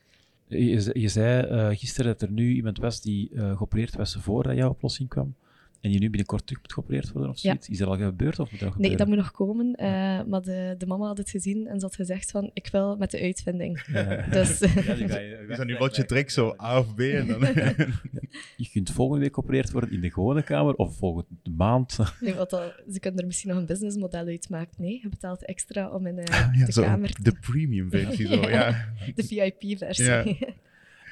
Je, 0.46 0.90
je 1.00 1.08
zei 1.08 1.50
uh, 1.50 1.78
gisteren 1.78 2.12
dat 2.12 2.22
er 2.22 2.30
nu 2.30 2.52
iemand 2.52 2.78
was 2.78 3.00
die 3.00 3.30
uh, 3.32 3.56
geopereerd 3.56 3.94
was 3.94 4.16
voordat 4.20 4.56
jouw 4.56 4.70
oplossing 4.70 5.08
kwam. 5.08 5.34
En 5.80 5.90
die 5.90 6.00
nu 6.00 6.08
binnenkort 6.08 6.46
terug 6.46 6.62
moet 6.62 6.72
geopereerd 6.72 7.12
worden 7.12 7.30
of 7.30 7.38
zoiets. 7.38 7.66
Ja. 7.66 7.72
Is 7.72 7.78
dat 7.78 7.88
al 7.88 7.96
gebeurd? 7.96 8.38
Of 8.38 8.50
moet 8.50 8.60
dat 8.60 8.78
nee, 8.78 8.96
dat 8.96 9.06
moet 9.06 9.16
nog 9.16 9.30
komen. 9.30 9.66
Uh, 9.80 9.86
ja. 9.86 10.24
Maar 10.24 10.42
de, 10.42 10.74
de 10.78 10.86
mama 10.86 11.06
had 11.06 11.18
het 11.18 11.30
gezien 11.30 11.66
en 11.66 11.80
ze 11.80 11.86
had 11.86 11.94
gezegd 11.94 12.30
van, 12.30 12.50
ik 12.52 12.68
wil 12.72 12.96
met 12.96 13.10
de 13.10 13.20
uitvinding. 13.20 13.84
Ja. 13.92 14.06
Dus, 14.38 14.58
ja, 14.58 15.18
is 15.18 15.56
dat 15.56 15.66
nu 15.66 15.76
wat 15.76 15.96
je 15.96 16.04
trekt, 16.04 16.32
zo 16.32 16.54
A 16.62 16.78
of 16.78 16.94
B? 16.94 17.00
En 17.00 17.26
dan... 17.26 17.40
je 18.56 18.68
kunt 18.72 18.90
volgende 18.90 19.22
week 19.22 19.34
geopereerd 19.34 19.70
worden 19.70 19.92
in 19.92 20.00
de 20.00 20.10
gewone 20.10 20.42
kamer 20.42 20.74
of 20.74 20.96
volgende 20.96 21.28
maand. 21.56 21.98
Nee, 22.20 22.34
wat 22.34 22.52
al, 22.52 22.72
ze 22.92 23.00
kunnen 23.00 23.20
er 23.20 23.26
misschien 23.26 23.48
nog 23.50 23.58
een 23.58 23.66
businessmodel 23.66 24.26
uitmaken. 24.26 24.74
Nee, 24.78 24.98
je 25.02 25.08
betaalt 25.08 25.44
extra 25.44 25.90
om 25.90 26.06
in 26.06 26.18
uh, 26.18 26.24
ja, 26.24 26.64
de 26.66 26.72
zo, 26.72 26.82
kamer 26.82 27.12
te... 27.12 27.22
De 27.22 27.32
premium 27.32 27.90
versie, 27.90 28.26
zo, 28.26 28.48
ja. 28.48 28.92
De 29.14 29.24
VIP-versie. 29.24 30.38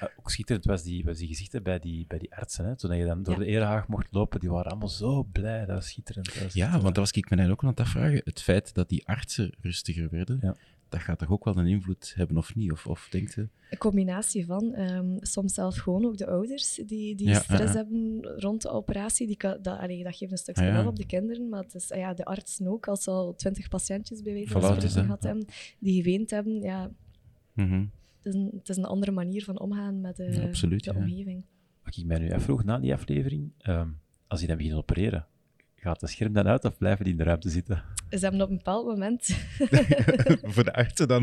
Uh, 0.03 0.09
ook 0.19 0.31
schitterend 0.31 0.65
was 0.65 0.83
die, 0.83 1.05
was 1.05 1.19
die 1.19 1.29
gezichten 1.29 1.63
bij 1.63 1.79
die, 1.79 2.05
bij 2.09 2.19
die 2.19 2.35
artsen. 2.35 2.65
Hè? 2.65 2.77
Toen 2.77 2.97
je 2.97 3.05
dan 3.05 3.23
door 3.23 3.35
ja. 3.35 3.41
de 3.41 3.47
erehaag 3.47 3.89
mocht 3.89 4.07
lopen, 4.11 4.41
die 4.41 4.51
waren 4.51 4.71
allemaal 4.71 4.89
zo 4.89 5.23
blij. 5.23 5.59
Dat 5.67 5.75
was 5.77 5.87
schitterend. 5.89 6.27
Dat 6.35 6.43
was 6.43 6.55
ja, 6.55 6.71
want 6.71 6.83
dat 6.83 6.97
was 6.97 7.11
ik 7.11 7.31
me 7.31 7.51
ook 7.51 7.63
aan 7.63 7.69
het 7.69 7.81
afvragen. 7.81 8.21
Het 8.25 8.43
feit 8.43 8.75
dat 8.75 8.89
die 8.89 9.07
artsen 9.07 9.55
rustiger 9.61 10.09
werden, 10.11 10.39
ja. 10.43 10.57
dat 10.89 11.01
gaat 11.01 11.19
toch 11.19 11.31
ook 11.31 11.45
wel 11.45 11.57
een 11.57 11.67
invloed 11.67 12.13
hebben, 12.17 12.37
of 12.37 12.55
niet? 12.55 12.73
Of, 12.73 12.87
of 12.87 13.09
denkt 13.11 13.35
je? 13.35 13.49
Een 13.71 13.79
combinatie 13.79 14.47
van. 14.47 14.75
ehm, 14.75 15.17
soms 15.21 15.55
zelf 15.55 15.77
gewoon 15.77 16.05
ook 16.05 16.17
de 16.17 16.27
ouders 16.27 16.75
die, 16.87 17.15
die 17.15 17.29
Ja, 17.29 17.41
stress 17.41 17.75
hebben 17.75 18.21
rond 18.37 18.63
de 18.63 18.71
operatie. 18.71 19.27
Die 19.27 19.37
kan, 19.37 19.59
dat, 19.63 19.79
allee, 19.79 20.03
dat 20.05 20.17
geeft 20.17 20.33
een 20.33 20.39
stukje 20.39 20.67
Ah, 20.69 20.73
wel 20.75 20.87
op 20.87 20.97
de 20.97 21.07
kinderen, 21.07 21.49
maar 21.49 21.63
het 21.63 21.75
is, 21.75 21.93
ah 21.93 21.99
ja, 21.99 22.15
de 22.15 22.25
artsen 22.25 22.67
ook. 22.67 22.89
Als 22.89 23.03
ze 23.03 23.11
al 23.11 23.35
twintig 23.35 23.69
patiëntjes 23.69 24.23
bij 24.23 24.33
wijze 24.33 24.51
van 24.51 24.81
gehad 24.81 25.23
hebben, 25.23 25.47
die 25.79 26.03
geweend 26.03 26.31
hebben, 26.31 26.61
ja, 26.63 26.91
Mhm. 27.53 27.85
Is, 28.27 28.35
een, 28.35 28.51
het 28.59 28.69
is 28.69 28.77
een 28.77 28.85
andere 28.85 29.13
manier 29.13 29.45
van 29.45 29.61
omgaan 29.61 30.01
met 30.01 30.17
de, 30.17 30.43
absoluut, 30.43 30.85
de 30.85 30.95
omgeving. 30.95 31.45
Wat 31.83 31.97
ik 31.97 32.05
mij 32.05 32.19
nu 32.19 32.33
afvroeg 32.33 32.65
na 32.65 32.79
die 32.79 32.93
aflevering, 32.93 33.53
ehm, 33.59 33.89
als 34.27 34.39
die 34.39 34.49
dan 34.49 34.57
beginnen 34.57 34.83
opereren, 34.83 35.27
gaat 35.87 36.01
het 36.01 36.11
scherm 36.11 36.33
dan 36.33 36.47
uit 36.47 36.65
of 36.65 36.79
blijven 36.79 37.05
die 37.05 37.13
in 37.13 37.19
de 37.19 37.25
ruimte 37.25 37.51
zitten? 37.51 37.83
Ze 38.11 38.19
hebben 38.19 38.41
op 38.41 38.51
een 38.51 38.57
bepaald 38.57 38.87
moment, 38.87 39.37
Voor 40.55 40.65
de 40.65 40.73
artsen 40.73 41.09
dan. 41.09 41.23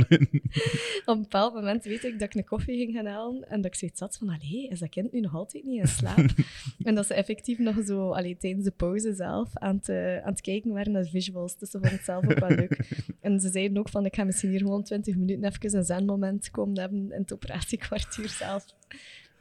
op 1.05 1.15
een 1.15 1.21
bepaald 1.21 1.53
moment 1.53 1.83
weet 1.83 2.03
ik 2.03 2.19
dat 2.19 2.27
ik 2.27 2.35
een 2.35 2.43
koffie 2.43 2.77
ging 2.77 2.95
gaan 2.95 3.05
halen 3.05 3.49
en 3.49 3.61
dat 3.61 3.65
ik 3.71 3.75
zoiets 3.79 3.99
had 3.99 4.17
van, 4.17 4.29
allee, 4.29 4.67
is 4.67 4.79
dat 4.79 4.89
kind 4.89 5.11
nu 5.11 5.19
nog 5.19 5.35
altijd 5.35 5.63
niet 5.63 5.79
in 5.79 5.87
slaap? 5.87 6.25
en 6.87 6.95
dat 6.95 7.07
ze 7.07 7.13
effectief 7.13 7.57
nog 7.57 7.75
zo, 7.85 8.11
allee, 8.11 8.37
tijdens 8.37 8.63
de 8.63 8.71
pauze 8.71 9.13
zelf, 9.13 9.49
aan 9.53 9.75
het, 9.75 9.89
eh, 9.89 10.17
aan 10.17 10.31
het 10.31 10.41
kijken 10.41 10.71
waren 10.71 10.91
naar 10.91 11.05
visuals. 11.05 11.57
Dus 11.57 11.69
ze 11.69 11.77
vonden 11.77 11.97
het 11.97 12.05
zelf 12.05 12.23
ook 12.23 12.39
wel 12.39 12.49
leuk. 12.49 12.79
En 13.21 13.39
ze 13.39 13.49
zeiden 13.49 13.77
ook 13.77 13.89
van, 13.89 14.05
ik 14.05 14.15
ga 14.15 14.23
misschien 14.23 14.49
hier 14.49 14.59
gewoon 14.59 14.83
20 14.83 15.15
minuten 15.15 15.43
even 15.43 15.77
een 15.77 15.83
zenmoment 15.83 16.51
komen 16.51 16.79
hebben 16.79 17.11
in 17.11 17.21
het 17.21 17.33
operatiekwartier 17.33 18.29
zelf. 18.29 18.65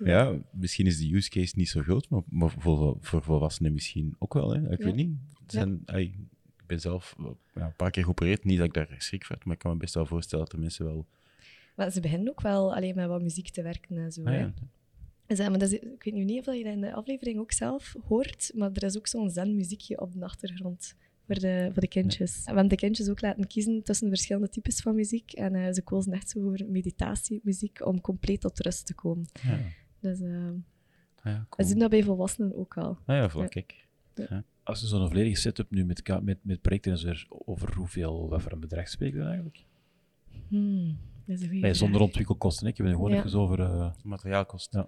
Ja, 0.05 0.39
misschien 0.53 0.87
is 0.87 0.99
de 0.99 1.15
use 1.15 1.31
case 1.31 1.53
niet 1.57 1.69
zo 1.69 1.81
groot, 1.83 2.09
maar, 2.09 2.23
maar 2.29 2.51
voor, 2.59 2.97
voor 3.01 3.23
volwassenen 3.23 3.73
misschien 3.73 4.15
ook 4.19 4.35
wel. 4.35 4.51
Hè? 4.51 4.71
Ik 4.73 4.79
Ja. 4.79 4.85
weet 4.85 4.95
niet. 4.95 5.11
Zijn, 5.47 5.83
ai, 5.85 6.05
ik 6.05 6.67
ben 6.67 6.81
zelf 6.81 7.15
eh, 7.19 7.25
ja, 7.55 7.65
een 7.67 7.77
paar 7.77 7.91
keer 7.91 8.03
geopereerd. 8.05 8.45
Niet 8.45 8.59
dat 8.59 8.67
ik 8.67 8.75
daar 8.75 8.95
schrik 8.99 9.25
van 9.25 9.37
heb, 9.37 9.45
maar 9.45 9.55
ik 9.55 9.61
kan 9.61 9.73
me 9.73 9.77
best 9.77 9.95
wel 9.95 10.07
voorstellen 10.07 10.45
dat 10.45 10.55
de 10.55 10.61
mensen 10.61 10.85
wel... 10.85 11.07
Maar 11.77 11.91
ze 11.91 12.01
beginnen 12.01 12.29
ook 12.29 12.41
wel 12.41 12.75
alleen 12.75 12.95
met 12.95 13.07
wat 13.09 13.23
muziek 13.23 13.49
te 13.49 13.63
werken 13.63 13.97
en 13.97 14.13
zo. 14.13 14.23
Ah, 14.23 14.27
hè. 14.33 14.39
ja. 15.35 15.49
Maar 15.49 15.59
dat 15.59 15.73
is, 15.73 15.79
ik 15.79 16.03
weet 16.05 16.15
nu 16.15 16.25
niet 16.25 16.49
of 16.49 16.55
je 16.55 16.65
dat 16.65 16.73
in 16.73 16.81
de 16.81 16.93
aflevering 16.95 17.39
ook 17.39 17.53
zelf 17.53 17.95
hoort, 18.07 18.53
maar 18.55 18.71
er 18.73 18.83
is 18.83 18.97
ook 18.97 19.07
zo'n 19.07 19.31
zen-muziekje 19.31 20.01
op 20.01 20.13
de 20.13 20.25
achtergrond 20.25 20.95
voor 21.27 21.35
de, 21.39 21.69
voor 21.73 21.81
de 21.83 21.89
kindjes. 21.89 22.37
We 22.37 22.43
hebben 22.45 22.69
de 22.69 22.77
kindjes 22.77 23.09
ook 23.09 23.21
laten 23.21 23.47
kiezen 23.47 23.83
tussen 23.83 24.09
verschillende 24.09 24.49
types 24.49 24.81
van 24.81 24.95
muziek. 24.95 25.33
En 25.33 25.55
eh, 25.55 25.73
ze 25.73 25.83
kozen 25.83 26.13
echt 26.13 26.31
zo 26.31 26.41
voor 26.41 26.67
meditatiemuziek 26.69 27.87
om 27.87 28.01
compleet 28.01 28.41
tot 28.41 28.61
rust 28.61 28.87
te 28.87 28.95
komen. 28.95 29.25
Ja. 29.43 29.59
Dus 30.03 30.21
eh, 30.21 30.49
Ah, 31.25 31.33
ja, 31.33 31.39
we 31.41 31.47
cool. 31.49 31.69
zien 31.69 31.79
dat 31.79 31.91
bij 31.91 32.03
volwassenen 32.03 32.57
ook 32.57 32.77
al. 32.77 32.99
Ah 33.07 33.17
ja, 33.17 33.31
voilà, 33.31 33.35
Ja. 33.35 33.47
kijk. 33.47 33.87
Als 34.63 34.81
je 34.81 34.87
zo'n 34.87 35.09
volledige 35.09 35.37
setup 35.37 35.71
nu 35.71 35.85
met, 35.85 36.21
met, 36.23 36.39
met 36.43 36.61
projecten 36.61 36.93
en 36.93 36.99
zo, 36.99 37.07
weer, 37.07 37.27
over 37.29 37.75
hoeveel, 37.75 38.29
wat 38.29 38.43
voor 38.43 38.53
een 38.53 38.61
bedrag 38.61 38.89
spreken 38.89 39.15
we 39.17 39.23
dan 39.25 39.33
eigenlijk? 39.33 39.65
Hmm, 40.49 40.97
dat 41.27 41.37
is 41.37 41.41
een 41.43 41.47
goeie 41.49 41.63
Nee, 41.63 41.75
zonder 41.75 41.97
vraag. 41.97 42.07
ontwikkelkosten, 42.09 42.67
ik 42.67 42.77
heb 42.77 42.87
het 42.87 42.95
gewoon 42.95 43.11
Ja. 43.11 43.25
even 43.25 43.39
over... 43.39 43.61
eh, 43.61 43.87
Oké, 43.87 43.93
Materiaalkosten. 44.09 44.87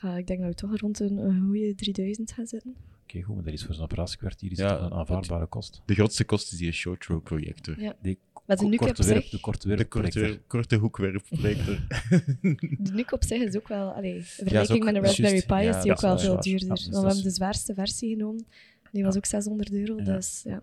Ja. 0.00 0.16
Ik 0.16 0.26
denk 0.26 0.40
dat 0.40 0.48
we 0.48 0.54
toch 0.54 0.80
rond 0.80 1.00
een, 1.00 1.16
een 1.18 1.40
goede 1.40 1.74
3000 1.74 2.32
gaan 2.32 2.46
zitten. 2.46 2.74
goed, 3.06 3.34
maar 3.34 3.44
dat 3.44 3.52
is 3.52 3.64
voor 3.64 3.74
zo'n 3.74 3.84
operatiekwartier 3.84 4.50
is 4.50 4.58
Ja, 4.58 4.68
dat 4.68 4.80
een 4.90 4.92
aanvaardbare 4.98 5.46
kost. 5.46 5.82
De 5.84 5.94
grootste 5.94 6.24
kost 6.24 6.52
is 6.52 6.58
die 6.58 6.72
showthrow-projector. 6.72 7.80
Ja. 7.80 7.96
Die 8.02 8.18
Maar 8.46 8.56
de 8.56 8.66
NUC 8.66 8.80
op 8.80 8.96
zich- 8.96 9.28
de 9.30 9.40
korte 9.40 9.68
De 9.76 9.84
korte, 9.84 10.40
korte 10.46 10.76
hoekwerpprojector. 10.76 11.78
De 12.78 12.92
NUC 12.92 13.12
op 13.12 13.24
zich 13.24 13.42
is 13.42 13.56
ook 13.56 13.68
wel, 13.68 13.90
allee, 13.92 14.14
in 14.14 14.22
vergelijking 14.22 14.78
ook- 14.78 14.92
met 14.92 15.02
is 15.02 15.18
Raspberry. 15.18 15.42
Pi 15.46 15.54
Ja, 15.68 15.76
is 15.76 15.82
die 15.82 15.92
ook 15.92 16.00
wel 16.00 16.18
veel 16.18 16.40
duurder. 16.40 16.68
Ja, 16.68 16.74
dus 16.74 16.82
Want 16.82 16.92
dat 16.92 17.02
we 17.02 17.06
hebben 17.08 17.24
de 17.24 17.30
zwaarste 17.34 17.74
versie 17.74 18.16
genomen. 18.16 18.46
Die 18.92 19.04
was 19.04 19.16
ook 19.16 19.24
600 19.26 19.72
euro, 19.72 20.02
dus 20.02 20.42
ja. 20.44 20.62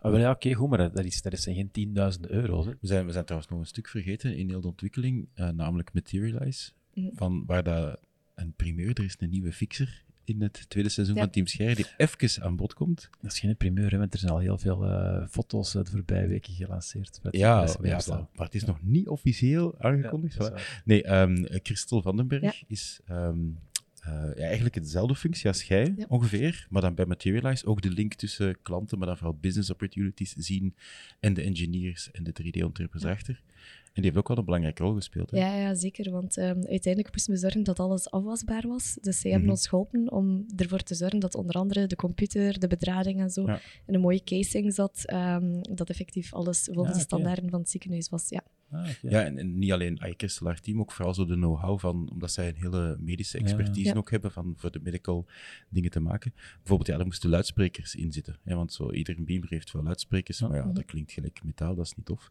Ah, 0.00 0.18
ja, 0.18 0.30
oké, 0.30 0.52
goed, 0.52 0.68
maar 0.68 0.92
dat, 0.92 1.04
is, 1.04 1.22
dat 1.22 1.38
zijn 1.38 1.70
geen 1.72 1.94
10.000 2.24 2.30
euro's. 2.30 2.64
Hè. 2.66 2.70
We 2.80 2.86
zijn, 2.86 3.06
we 3.06 3.12
zijn 3.12 3.24
trouwens 3.24 3.50
nog 3.52 3.60
een 3.60 3.66
stuk 3.66 3.88
vergeten 3.88 4.36
in 4.36 4.48
heel 4.48 4.60
de 4.60 4.68
ontwikkeling, 4.68 5.28
eh, 5.34 5.48
namelijk 5.48 5.92
Materialize. 5.92 6.70
Mhm. 6.94 7.08
Van 7.14 7.44
waar 7.46 7.62
dat 7.62 8.00
een 8.34 8.52
primeur, 8.56 8.90
er 8.98 9.04
is 9.04 9.16
een 9.18 9.30
nieuwe 9.30 9.52
fixer 9.52 10.04
in 10.34 10.42
het 10.42 10.64
tweede 10.68 10.88
seizoen 10.88 11.14
Ja. 11.16 11.20
van 11.22 11.30
Team 11.30 11.46
Scherre, 11.46 11.74
die 11.74 11.86
even 11.96 12.42
aan 12.42 12.56
bod 12.56 12.74
komt. 12.74 13.10
Dat 13.20 13.32
is 13.32 13.38
geen 13.40 13.56
primeur, 13.56 13.90
hè, 13.90 13.98
want 13.98 14.12
er 14.12 14.18
zijn 14.18 14.32
al 14.32 14.38
heel 14.38 14.58
veel 14.58 14.84
eh, 14.84 15.26
foto's 15.28 15.74
eh, 15.74 15.84
de 15.84 15.90
voorbije 15.90 16.26
weken 16.26 16.52
gelanceerd. 16.54 17.20
Ja, 17.30 17.66
ja 17.82 18.00
maar 18.34 18.46
het 18.46 18.54
is 18.54 18.64
nog 18.64 18.82
niet 18.82 19.08
officieel 19.08 19.74
Ja, 19.78 19.88
aangekondigd. 19.88 20.50
Nee, 20.84 21.02
ehm 21.02 21.44
Christel 21.62 22.02
Vandenberg 22.02 22.42
Ja. 22.42 22.52
is 22.66 23.00
ehm, 23.06 23.38
eh, 24.00 24.12
ja, 24.12 24.42
eigenlijk 24.44 24.74
dezelfde 24.74 25.14
functie 25.14 25.48
als 25.48 25.62
jij, 25.62 25.94
Ja. 25.96 26.04
ongeveer. 26.08 26.66
Maar 26.70 26.82
dan 26.82 26.94
bij 26.94 27.06
Materialize 27.06 27.66
ook 27.66 27.82
de 27.82 27.90
link 27.90 28.14
tussen 28.14 28.62
klanten, 28.62 28.98
maar 28.98 29.06
dan 29.06 29.16
vooral 29.16 29.38
business 29.40 29.70
opportunities 29.70 30.32
zien 30.32 30.74
en 31.20 31.34
de 31.34 31.42
engineers 31.42 32.10
en 32.10 32.24
de 32.24 32.32
3D-ontwerpers 32.32 33.02
erachter. 33.04 33.42
En 33.92 34.02
die 34.02 34.04
heeft 34.04 34.16
ook 34.16 34.28
wel 34.28 34.36
een 34.38 34.44
belangrijke 34.44 34.82
rol 34.82 34.94
gespeeld. 34.94 35.30
Hè? 35.30 35.38
Ja, 35.38 35.54
ja, 35.56 35.74
zeker. 35.74 36.10
Want 36.10 36.36
ehm, 36.36 36.48
uiteindelijk 36.66 37.10
moesten 37.12 37.32
we 37.32 37.38
zorgen 37.38 37.62
dat 37.62 37.78
alles 37.80 38.10
afwasbaar 38.10 38.68
was. 38.68 38.98
Dus 39.00 39.20
zij 39.20 39.30
hebben 39.30 39.48
Mhm. 39.48 39.56
ons 39.58 39.68
geholpen 39.68 40.12
om 40.12 40.46
ervoor 40.56 40.78
te 40.82 40.94
zorgen 40.94 41.18
dat 41.18 41.34
onder 41.34 41.54
andere 41.54 41.86
de 41.86 41.96
computer, 41.96 42.58
de 42.58 42.66
bedrading 42.66 43.20
en 43.20 43.30
zo 43.30 43.42
Ja. 43.46 43.60
in 43.86 43.94
een 43.94 44.00
mooie 44.00 44.24
casing 44.24 44.74
zat. 44.74 45.02
ehm, 45.06 45.60
dat 45.74 45.88
effectief 45.90 46.32
alles 46.34 46.62
volgens 46.72 46.88
Ja, 46.88 46.94
de 46.94 47.00
standaarden 47.00 47.50
van 47.50 47.60
het 47.60 47.70
ziekenhuis 47.70 48.08
was. 48.08 48.28
Ja. 48.28 48.42
Ah. 48.70 48.88
Ja, 49.02 49.24
en, 49.24 49.38
en 49.38 49.58
niet 49.58 49.72
alleen 49.72 49.98
haar 50.42 50.60
team, 50.60 50.80
ook 50.80 50.92
vooral 50.92 51.14
zo 51.14 51.24
de 51.24 51.34
know-how 51.34 51.78
van, 51.78 52.10
omdat 52.12 52.30
zij 52.32 52.48
een 52.48 52.54
hele 52.56 52.96
medische 53.00 53.38
Ja. 53.38 53.44
expertise 53.44 53.88
Ja. 53.88 53.94
ook 53.94 54.10
hebben 54.10 54.32
van 54.32 54.54
voor 54.56 54.70
de 54.70 54.80
medical 54.82 55.26
dingen 55.68 55.90
te 55.90 56.00
maken. 56.00 56.32
Bijvoorbeeld, 56.56 56.88
ja, 56.88 56.98
er 56.98 57.04
moesten 57.04 57.30
luidsprekers 57.30 57.94
in 57.94 58.12
zitten. 58.12 58.36
Hè, 58.44 58.54
want 58.54 58.72
zo, 58.72 58.92
ieder 58.92 59.24
beamer 59.24 59.48
heeft 59.48 59.72
wel 59.72 59.82
luidsprekers, 59.82 60.38
Ja. 60.38 60.48
maar 60.48 60.56
ja, 60.56 60.64
Mhm. 60.64 60.74
dat 60.74 60.84
klinkt 60.84 61.12
gelijk 61.12 61.40
metaal, 61.44 61.74
dat 61.74 61.84
is 61.86 61.94
niet 61.94 62.06
tof. 62.06 62.30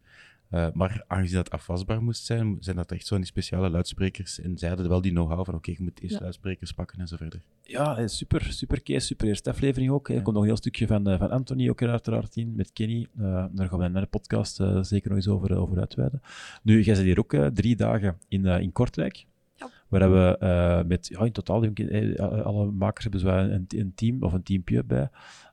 Eh, 0.50 0.68
maar 0.74 1.04
aangezien 1.08 1.36
dat 1.36 1.50
afwasbaar 1.50 2.04
moest 2.04 2.26
zijn, 2.26 2.58
zijn 2.60 2.76
dat 2.76 2.92
echt 2.92 3.06
zo'n 3.08 3.24
speciale 3.24 3.70
luidsprekers. 3.70 4.40
En 4.42 4.58
zij 4.58 4.68
hadden 4.70 4.90
wel 4.90 5.02
die 5.02 5.12
know-how 5.12 5.46
van, 5.46 5.54
oké, 5.56 5.72
je 5.72 5.78
moet 5.80 6.02
eerst 6.02 6.16
Ja. 6.16 6.22
luidsprekers 6.22 6.72
pakken 6.72 7.00
en 7.00 7.08
zo 7.08 7.16
verder. 7.16 7.42
Ja, 7.64 7.98
eh, 7.98 8.08
super, 8.08 8.44
super 8.44 8.84
case, 8.84 9.06
super 9.06 9.28
eerste 9.28 9.50
aflevering 9.50 9.92
ook. 9.92 10.08
hè. 10.08 10.14
Er 10.16 10.22
komt 10.22 10.34
nog 10.34 10.44
een 10.44 10.50
heel 10.50 10.58
stukje 10.60 10.88
van, 10.88 11.08
eh, 11.08 11.18
van 11.18 11.30
Anthony 11.30 11.70
ook 11.70 11.82
er 11.82 11.90
uiteraard 11.90 12.36
in, 12.36 12.54
met 12.56 12.74
Kenny. 12.74 13.08
Eh, 13.18 13.46
daar 13.52 13.68
gaan 13.70 13.80
we 13.80 13.86
in 13.86 13.94
de 13.94 14.06
podcast 14.06 14.60
eh, 14.60 14.84
zeker 14.84 15.08
nog 15.10 15.18
eens 15.18 15.28
over, 15.28 15.52
eh, 15.52 15.62
over 15.62 15.80
uitweiden. 15.80 16.22
Nu, 16.64 16.82
jij 16.82 16.96
zit 16.96 17.06
hier 17.06 17.20
ook 17.20 17.34
eh, 17.34 17.46
drie 17.46 17.76
dagen 17.76 18.18
in, 18.28 18.46
eh, 18.46 18.60
in 18.62 18.72
Kortrijk. 18.72 19.26
Ja. 19.56 19.70
Waar 19.88 20.12
we 20.12 20.38
eh, 20.38 20.84
met, 20.88 21.08
ja, 21.08 21.20
in 21.26 21.32
totaal, 21.32 21.64
eh, 21.64 22.20
alle 22.46 22.72
makers 22.72 23.04
hebben 23.04 23.22
zo 23.22 23.28
een, 23.28 23.66
een 23.68 23.92
team 23.96 24.24
of 24.24 24.34
een 24.34 24.44
teampje 24.44 24.84
bij. 24.84 25.10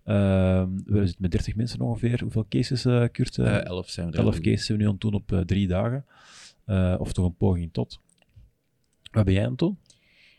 Ehm, 0.06 0.68
we 0.84 0.98
zitten 1.06 1.16
met 1.22 1.30
30 1.30 1.56
mensen 1.56 1.80
ongeveer. 1.80 2.20
Hoeveel 2.22 2.46
cases, 2.48 2.84
eh 2.84 3.04
Kurt? 3.12 3.38
Eh, 3.38 3.46
Eh, 3.56 3.64
elf 3.64 3.88
zijn 3.90 4.06
we 4.10 4.16
er. 4.16 4.18
11 4.22 4.40
cases 4.40 4.68
hebben 4.68 4.76
we 4.76 4.82
nu 4.82 4.86
aan 4.86 4.92
het 4.92 5.00
doen 5.00 5.14
op 5.14 5.32
eh, 5.32 5.40
drie 5.40 5.66
dagen. 5.66 6.04
Eh, 6.64 6.94
of 6.98 7.12
toch 7.12 7.24
een 7.24 7.36
poging 7.36 7.72
tot. 7.72 8.00
Wat 9.10 9.24
ben 9.24 9.34
jij 9.34 9.42
aan 9.44 9.50
het 9.50 9.58
doen? 9.58 9.78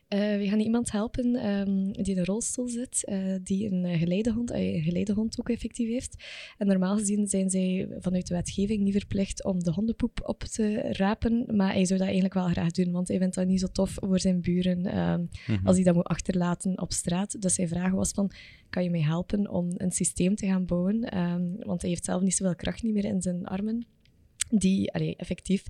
Eh, 0.08 0.20
we 0.38 0.48
gaan 0.48 0.60
iemand 0.60 0.92
helpen 0.92 1.36
ehm, 1.36 1.92
die 1.92 2.14
in 2.14 2.18
een 2.18 2.26
rolstoel 2.26 2.68
zit, 2.68 3.06
eh, 3.06 3.36
die 3.44 3.72
een 3.72 3.86
eh, 3.86 4.00
geleidehond, 4.00 4.52
eh, 4.52 4.76
een 4.76 4.82
geleidehond 4.82 5.40
ook 5.40 5.50
effectief 5.50 5.88
heeft. 5.90 6.24
En 6.58 6.68
normaal 6.68 6.98
gezien 6.98 7.28
zijn 7.28 7.50
zij 7.50 7.88
vanuit 8.00 8.28
de 8.28 8.34
wetgeving 8.36 8.84
niet 8.84 8.94
verplicht 8.94 9.44
om 9.44 9.64
de 9.64 9.72
hondenpoep 9.72 10.20
op 10.24 10.44
te 10.44 10.74
rapen, 10.92 11.56
maar 11.56 11.74
hij 11.74 11.86
zou 11.86 11.98
dat 12.00 12.08
eigenlijk 12.08 12.34
wel 12.34 12.48
graag 12.48 12.72
doen, 12.72 12.92
want 12.92 13.08
hij 13.08 13.18
vindt 13.18 13.36
dat 13.36 13.48
niet 13.48 13.60
zo 13.60 13.68
tof 13.68 13.98
voor 14.02 14.20
zijn 14.20 14.42
buren 14.42 14.86
ehm, 14.86 15.26
Mhm. 15.48 15.66
als 15.68 15.76
hij 15.76 15.86
dat 15.86 15.96
moet 15.96 16.08
achterlaten 16.08 16.82
op 16.82 16.92
straat. 16.94 17.42
Dus 17.42 17.54
zijn 17.54 17.68
vraag 17.68 17.92
was 17.92 18.12
van, 18.12 18.32
kan 18.70 18.84
je 18.84 18.90
mij 18.90 19.02
helpen 19.04 19.50
om 19.50 19.70
een 19.78 19.92
systeem 19.92 20.36
te 20.36 20.46
gaan 20.46 20.66
bouwen? 20.66 21.04
Ehm, 21.04 21.56
want 21.60 21.82
hij 21.82 21.90
heeft 21.90 22.06
zelf 22.06 22.22
niet 22.22 22.36
zoveel 22.36 22.56
kracht 22.56 22.84
niet 22.84 22.94
meer 22.94 23.06
in 23.06 23.22
zijn 23.22 23.46
armen. 23.46 23.86
Die, 24.50 24.94
allee, 24.94 25.16
effectief, 25.16 25.64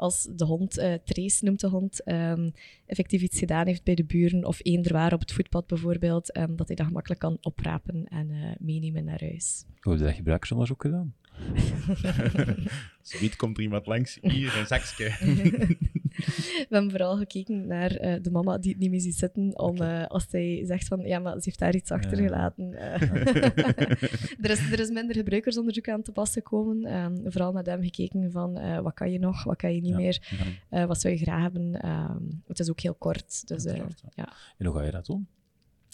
als 0.00 0.28
de 0.36 0.44
hond, 0.44 0.78
eh 0.78 0.94
Trace 1.04 1.44
noemt 1.44 1.60
de 1.60 1.68
hond, 1.68 2.02
ehm, 2.02 2.50
effectief 2.86 3.22
iets 3.22 3.38
gedaan 3.38 3.66
heeft 3.66 3.84
bij 3.84 3.94
de 3.94 4.04
buren 4.04 4.44
of 4.44 4.58
eender 4.62 4.92
waar 4.92 5.12
op 5.12 5.20
het 5.20 5.32
voetpad 5.32 5.66
bijvoorbeeld, 5.66 6.32
ehm, 6.32 6.56
dat 6.56 6.66
hij 6.66 6.76
dat 6.76 6.86
gemakkelijk 6.86 7.20
kan 7.20 7.38
oprapen 7.40 8.04
en 8.08 8.30
eh, 8.30 8.50
meenemen 8.58 9.04
naar 9.04 9.20
huis. 9.20 9.64
Hoe 9.80 9.92
heb 9.92 10.00
je 10.00 10.06
dat 10.06 10.16
gebruikersonderzoek 10.16 10.82
gedaan? 10.82 11.14
Zoiets 13.02 13.36
komt 13.36 13.56
er 13.56 13.62
iemand 13.62 13.86
langs, 13.86 14.18
hier 14.20 14.56
een 14.56 14.66
zakje. 14.66 15.10
We 16.26 16.66
hebben 16.68 16.90
vooral 16.90 17.16
gekeken 17.16 17.66
naar 17.66 17.90
eh, 17.90 18.22
de 18.22 18.30
mama 18.30 18.58
die 18.58 18.70
het 18.70 18.80
niet 18.80 18.90
meer 18.90 19.00
ziet 19.00 19.16
zitten, 19.16 19.58
om 19.58 19.76
eh, 19.76 20.06
als 20.06 20.26
zij 20.28 20.62
zegt 20.66 20.86
van 20.88 21.00
ja, 21.00 21.18
maar 21.18 21.32
ze 21.32 21.40
heeft 21.44 21.58
daar 21.58 21.74
iets 21.74 21.90
achtergelaten. 21.90 22.74
eh. 22.74 23.02
er, 24.44 24.50
is, 24.50 24.70
er 24.72 24.80
is 24.80 24.90
minder 24.90 25.16
gebruikersonderzoek 25.16 25.88
aan 25.88 26.02
te 26.02 26.12
pas 26.12 26.32
gekomen. 26.32 26.84
Ehm, 26.84 27.16
vooral 27.24 27.52
naar 27.52 27.64
hem 27.64 27.82
gekeken 27.82 28.30
van 28.32 28.82
wat 28.82 28.94
kan 28.94 29.12
je 29.12 29.18
nog, 29.18 29.44
wat 29.44 29.56
kan 29.56 29.74
je 29.74 29.80
niet 29.80 29.90
Ja. 29.90 29.96
meer, 29.96 30.28
Ja. 30.70 30.86
wat 30.86 31.00
zou 31.00 31.14
je 31.14 31.20
graag 31.20 31.42
hebben. 31.42 31.80
Ehm, 31.80 32.22
het 32.46 32.58
is 32.58 32.70
ook 32.70 32.80
heel 32.80 32.94
kort, 32.94 33.48
dus 33.48 33.62
ja. 33.64 33.86
ja. 34.14 34.32
En 34.58 34.66
hoe 34.66 34.74
ga 34.76 34.82
je 34.84 34.90
dat 34.90 35.06
doen? 35.06 35.26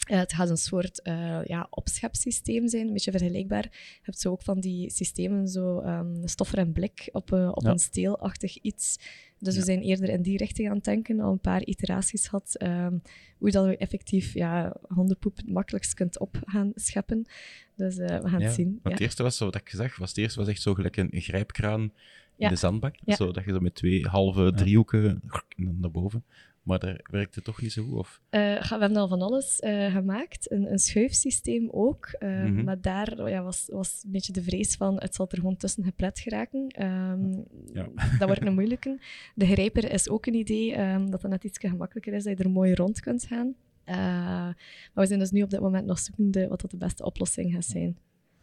Het 0.06 0.32
gaat 0.32 0.50
een 0.50 0.56
soort 0.56 1.02
eh 1.02 1.44
ja, 1.44 1.66
opschepsysteem 1.70 2.68
zijn, 2.68 2.86
een 2.86 2.92
beetje 2.92 3.10
vergelijkbaar. 3.10 3.62
Je 3.72 3.98
hebt 4.02 4.20
zo 4.20 4.30
ook 4.30 4.42
van 4.42 4.60
die 4.60 4.90
systemen, 4.90 5.48
zo 5.48 5.80
ehm, 5.80 6.26
stoffer 6.26 6.58
en 6.58 6.72
blik 6.72 7.08
op, 7.12 7.32
op 7.32 7.62
Ja. 7.62 7.70
een 7.70 7.78
steelachtig 7.78 8.56
iets. 8.58 8.96
Dus 9.38 9.56
we 9.56 9.62
zijn 9.62 9.80
eerder 9.80 10.08
in 10.08 10.22
die 10.22 10.36
richting 10.36 10.68
aan 10.68 10.74
het 10.74 10.84
denken, 10.84 11.20
al 11.20 11.32
een 11.32 11.38
paar 11.38 11.64
iteraties 11.64 12.28
gehad, 12.28 12.56
ehm, 12.56 12.98
hoe 13.38 13.50
dat 13.50 13.66
we 13.66 13.76
effectief 13.76 14.34
ja, 14.34 14.76
hondenpoep 14.88 15.36
het 15.36 15.48
makkelijkst 15.48 15.94
kunt 15.94 16.18
op 16.18 16.36
gaan 16.44 16.72
scheppen. 16.74 17.26
Dus 17.74 17.98
eh, 17.98 18.20
we 18.20 18.28
gaan 18.28 18.40
Ja, 18.40 18.46
het 18.46 18.54
zien. 18.54 18.68
Want 18.68 18.80
Ja. 18.82 18.90
het 18.90 19.00
eerste 19.00 19.22
was, 19.22 19.36
zo, 19.36 19.44
wat 19.44 19.54
ik 19.54 19.68
zag, 19.68 19.96
was 19.96 20.08
het 20.08 20.18
eerste 20.18 20.38
was 20.38 20.48
echt 20.48 20.62
zo 20.62 20.74
gelijk 20.74 20.96
een, 20.96 21.08
grijpkraan 21.12 21.92
in 22.36 22.48
de 22.48 22.56
zandbak. 22.56 22.94
Zo, 23.06 23.32
dat 23.32 23.44
je 23.44 23.52
zo 23.52 23.60
met 23.60 23.74
twee 23.74 24.06
halve 24.06 24.52
driehoeken 24.54 25.22
naar 25.56 25.90
boven. 25.90 26.24
Maar 26.66 26.78
daar 26.78 27.00
werkt 27.10 27.34
het 27.34 27.44
toch 27.44 27.62
niet 27.62 27.72
zo 27.72 27.84
goed? 27.84 27.98
Of? 27.98 28.20
Eh, 28.28 28.40
we 28.40 28.76
hebben 28.78 28.96
al 28.96 29.08
van 29.08 29.22
alles 29.22 29.60
eh, 29.60 29.92
gemaakt. 29.92 30.50
Een, 30.50 30.72
een 30.72 30.78
schuifsysteem 30.78 31.68
ook. 31.70 32.06
eh, 32.06 32.28
Mhm. 32.44 32.64
Maar 32.64 32.80
daar 32.80 33.18
oh 33.18 33.28
ja, 33.28 33.42
was, 33.42 33.64
was 33.72 34.00
een 34.04 34.10
beetje 34.10 34.32
de 34.32 34.42
vrees 34.42 34.74
van 34.76 34.94
het 35.00 35.14
zal 35.14 35.28
er 35.30 35.38
gewoon 35.38 35.56
tussen 35.56 35.84
geplet 35.84 36.18
geraken. 36.18 36.66
Ehm, 36.68 37.30
Ja. 37.72 37.88
Dat 38.18 38.28
wordt 38.28 38.46
een 38.46 38.54
moeilijke. 38.54 38.98
De 39.34 39.46
grijper 39.46 39.92
is 39.92 40.08
ook 40.08 40.26
een 40.26 40.34
idee, 40.34 40.74
ehm, 40.74 41.06
dat 41.10 41.20
dat 41.20 41.30
net 41.30 41.44
iets 41.44 41.58
gemakkelijker 41.58 42.12
is, 42.12 42.24
dat 42.24 42.38
je 42.38 42.44
er 42.44 42.50
mooi 42.50 42.74
rond 42.74 43.00
kunt 43.00 43.24
gaan. 43.24 43.54
Eh, 43.84 43.96
maar 43.96 44.54
we 44.94 45.06
zijn 45.06 45.18
dus 45.18 45.30
nu 45.30 45.42
op 45.42 45.50
dit 45.50 45.60
moment 45.60 45.86
nog 45.86 45.98
zoekende 45.98 46.48
wat 46.48 46.60
dat 46.60 46.70
de 46.70 46.76
beste 46.76 47.04
oplossing 47.04 47.52
gaat 47.52 47.64
zijn. 47.64 47.98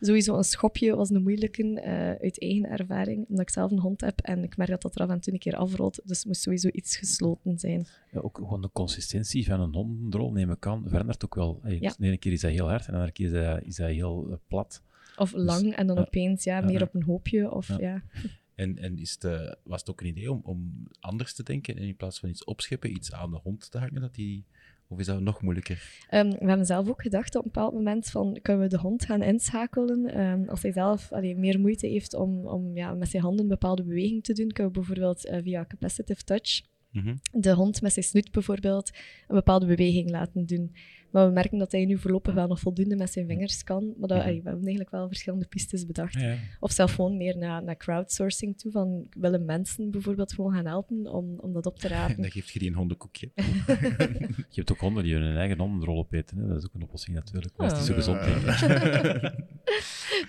Sowieso 0.05 0.37
een 0.37 0.43
schopje 0.43 0.95
was 0.95 1.09
een 1.09 1.21
moeilijke 1.21 1.81
eh, 1.81 2.09
uit 2.09 2.41
eigen 2.41 2.69
ervaring, 2.69 3.25
omdat 3.29 3.39
ik 3.39 3.49
zelf 3.49 3.71
een 3.71 3.79
hond 3.79 4.01
heb 4.01 4.19
en 4.19 4.43
ik 4.43 4.57
merk 4.57 4.69
dat 4.69 4.81
dat 4.81 4.95
er 4.95 5.01
af 5.01 5.09
en 5.09 5.19
toe 5.19 5.33
een 5.33 5.39
keer 5.39 5.55
afrolt. 5.55 6.01
Dus 6.03 6.17
het 6.17 6.25
moest 6.27 6.41
sowieso 6.41 6.69
iets 6.71 6.97
gesloten 6.97 7.59
zijn. 7.59 7.87
Ja, 8.11 8.19
ook 8.19 8.37
gewoon 8.37 8.61
de 8.61 8.69
consistentie 8.73 9.45
van 9.45 9.59
een 9.59 9.73
hondendrol, 9.73 10.31
neem 10.31 10.51
ik 10.51 10.67
aan, 10.67 10.83
verandert 10.87 11.25
ook 11.25 11.35
wel. 11.35 11.59
Hey, 11.61 11.77
Ja. 11.79 11.93
De 11.97 12.05
ene 12.05 12.17
keer 12.17 12.31
is 12.31 12.41
dat 12.41 12.51
heel 12.51 12.67
hard 12.69 12.85
en 12.85 12.87
de 12.87 12.93
andere 12.93 13.11
keer 13.11 13.25
is 13.25 13.31
dat, 13.31 13.61
is 13.63 13.75
dat 13.75 13.89
heel 13.89 14.27
eh, 14.29 14.37
plat. 14.47 14.81
Of 15.17 15.33
lang 15.33 15.75
en 15.75 15.87
dan 15.87 15.97
opeens 15.97 16.43
ja, 16.43 16.61
meer 16.61 16.81
op 16.81 16.95
een 16.95 17.03
hoopje. 17.03 17.51
Of, 17.51 17.67
Ja. 17.67 17.77
ja. 17.79 18.03
En, 18.55 18.77
en 18.77 18.97
is 18.97 19.11
het, 19.11 19.23
eh, 19.23 19.53
was 19.63 19.79
het 19.79 19.89
ook 19.89 20.01
een 20.01 20.07
idee 20.07 20.31
om, 20.31 20.41
om 20.43 20.87
anders 20.99 21.33
te 21.33 21.43
denken 21.43 21.75
en 21.75 21.83
in 21.83 21.95
plaats 21.95 22.19
van 22.19 22.29
iets 22.29 22.43
opscheppen, 22.43 22.91
iets 22.91 23.13
aan 23.13 23.31
de 23.31 23.39
hond 23.43 23.71
te 23.71 23.77
hangen? 23.77 24.01
Dat 24.01 24.15
die, 24.15 24.45
of 24.93 24.99
is 24.99 25.05
dat 25.05 25.21
nog 25.21 25.41
moeilijker? 25.41 26.05
Ehm, 26.09 26.29
we 26.29 26.47
hebben 26.47 26.65
zelf 26.65 26.89
ook 26.89 27.01
gedacht 27.01 27.35
op 27.35 27.45
een 27.45 27.51
bepaald 27.53 27.73
moment 27.73 28.09
van 28.09 28.39
kunnen 28.41 28.61
we 28.61 28.69
de 28.69 28.79
hond 28.79 29.05
gaan 29.05 29.21
inschakelen. 29.21 30.05
Ehm, 30.13 30.49
als 30.49 30.61
hij 30.61 30.71
zelf 30.71 31.11
allee, 31.11 31.35
meer 31.35 31.59
moeite 31.59 31.87
heeft 31.87 32.13
om, 32.13 32.47
om 32.47 32.75
ja, 32.75 32.93
met 32.93 33.09
zijn 33.09 33.23
handen 33.23 33.41
een 33.41 33.47
bepaalde 33.47 33.83
beweging 33.83 34.23
te 34.23 34.33
doen, 34.33 34.51
kunnen 34.51 34.73
we 34.73 34.79
bijvoorbeeld 34.79 35.25
eh, 35.25 35.39
via 35.43 35.65
capacitive 35.65 36.23
touch 36.23 36.61
Mhm. 36.93 37.15
de 37.31 37.53
hond 37.53 37.81
met 37.81 37.93
zijn 37.93 38.05
snoet 38.05 38.31
bijvoorbeeld 38.31 38.91
een 39.27 39.35
bepaalde 39.35 39.65
beweging 39.65 40.09
laten 40.09 40.45
doen. 40.45 40.75
Maar 41.13 41.27
we 41.27 41.33
merken 41.33 41.57
dat 41.57 41.71
hij 41.71 41.85
nu 41.85 41.97
voorlopig 41.97 42.33
wel 42.33 42.47
nog 42.47 42.59
voldoende 42.59 42.95
met 42.95 43.11
zijn 43.11 43.27
vingers 43.27 43.63
kan. 43.63 43.93
Maar 43.97 44.07
dat, 44.07 44.17
Mhm. 44.17 44.27
allee, 44.27 44.41
we 44.41 44.43
hebben 44.49 44.61
eigenlijk 44.65 44.89
wel 44.95 45.07
verschillende 45.07 45.45
pistes 45.45 45.85
bedacht. 45.85 46.13
Ja. 46.19 46.35
Of 46.59 46.71
zelf 46.71 46.93
gewoon 46.93 47.17
meer 47.17 47.37
naar, 47.37 47.63
naar 47.63 47.77
crowdsourcing 47.77 48.57
toe. 48.57 48.71
Van 48.71 49.07
willen 49.19 49.45
mensen 49.45 49.91
bijvoorbeeld 49.91 50.33
gewoon 50.33 50.53
gaan 50.53 50.65
helpen 50.65 51.07
om, 51.13 51.39
om 51.39 51.53
dat 51.53 51.65
op 51.65 51.79
te 51.79 51.87
En 51.87 51.93
rapen? 51.97 52.21
dan 52.21 52.31
geeft 52.31 52.49
je 52.49 52.59
die 52.59 52.69
een 52.69 52.75
hondenkoekje. 52.75 53.31
Je 54.49 54.59
hebt 54.59 54.71
ook 54.71 54.79
honden 54.79 55.03
die 55.03 55.13
hun 55.15 55.37
eigen 55.37 55.59
hondendrol 55.59 55.97
opeten. 55.97 56.37
Hè. 56.37 56.47
Dat 56.47 56.57
is 56.57 56.65
ook 56.65 56.73
een 56.73 56.83
oplossing 56.83 57.15
natuurlijk. 57.15 57.53
Maar 57.57 57.69
dat 57.69 57.77
is 57.77 57.87
niet 57.95 58.03
zo 58.03 58.11
Ah. 58.13 58.23
gezond, 58.23 58.43
denk 58.43 59.23
ik. 59.23 59.33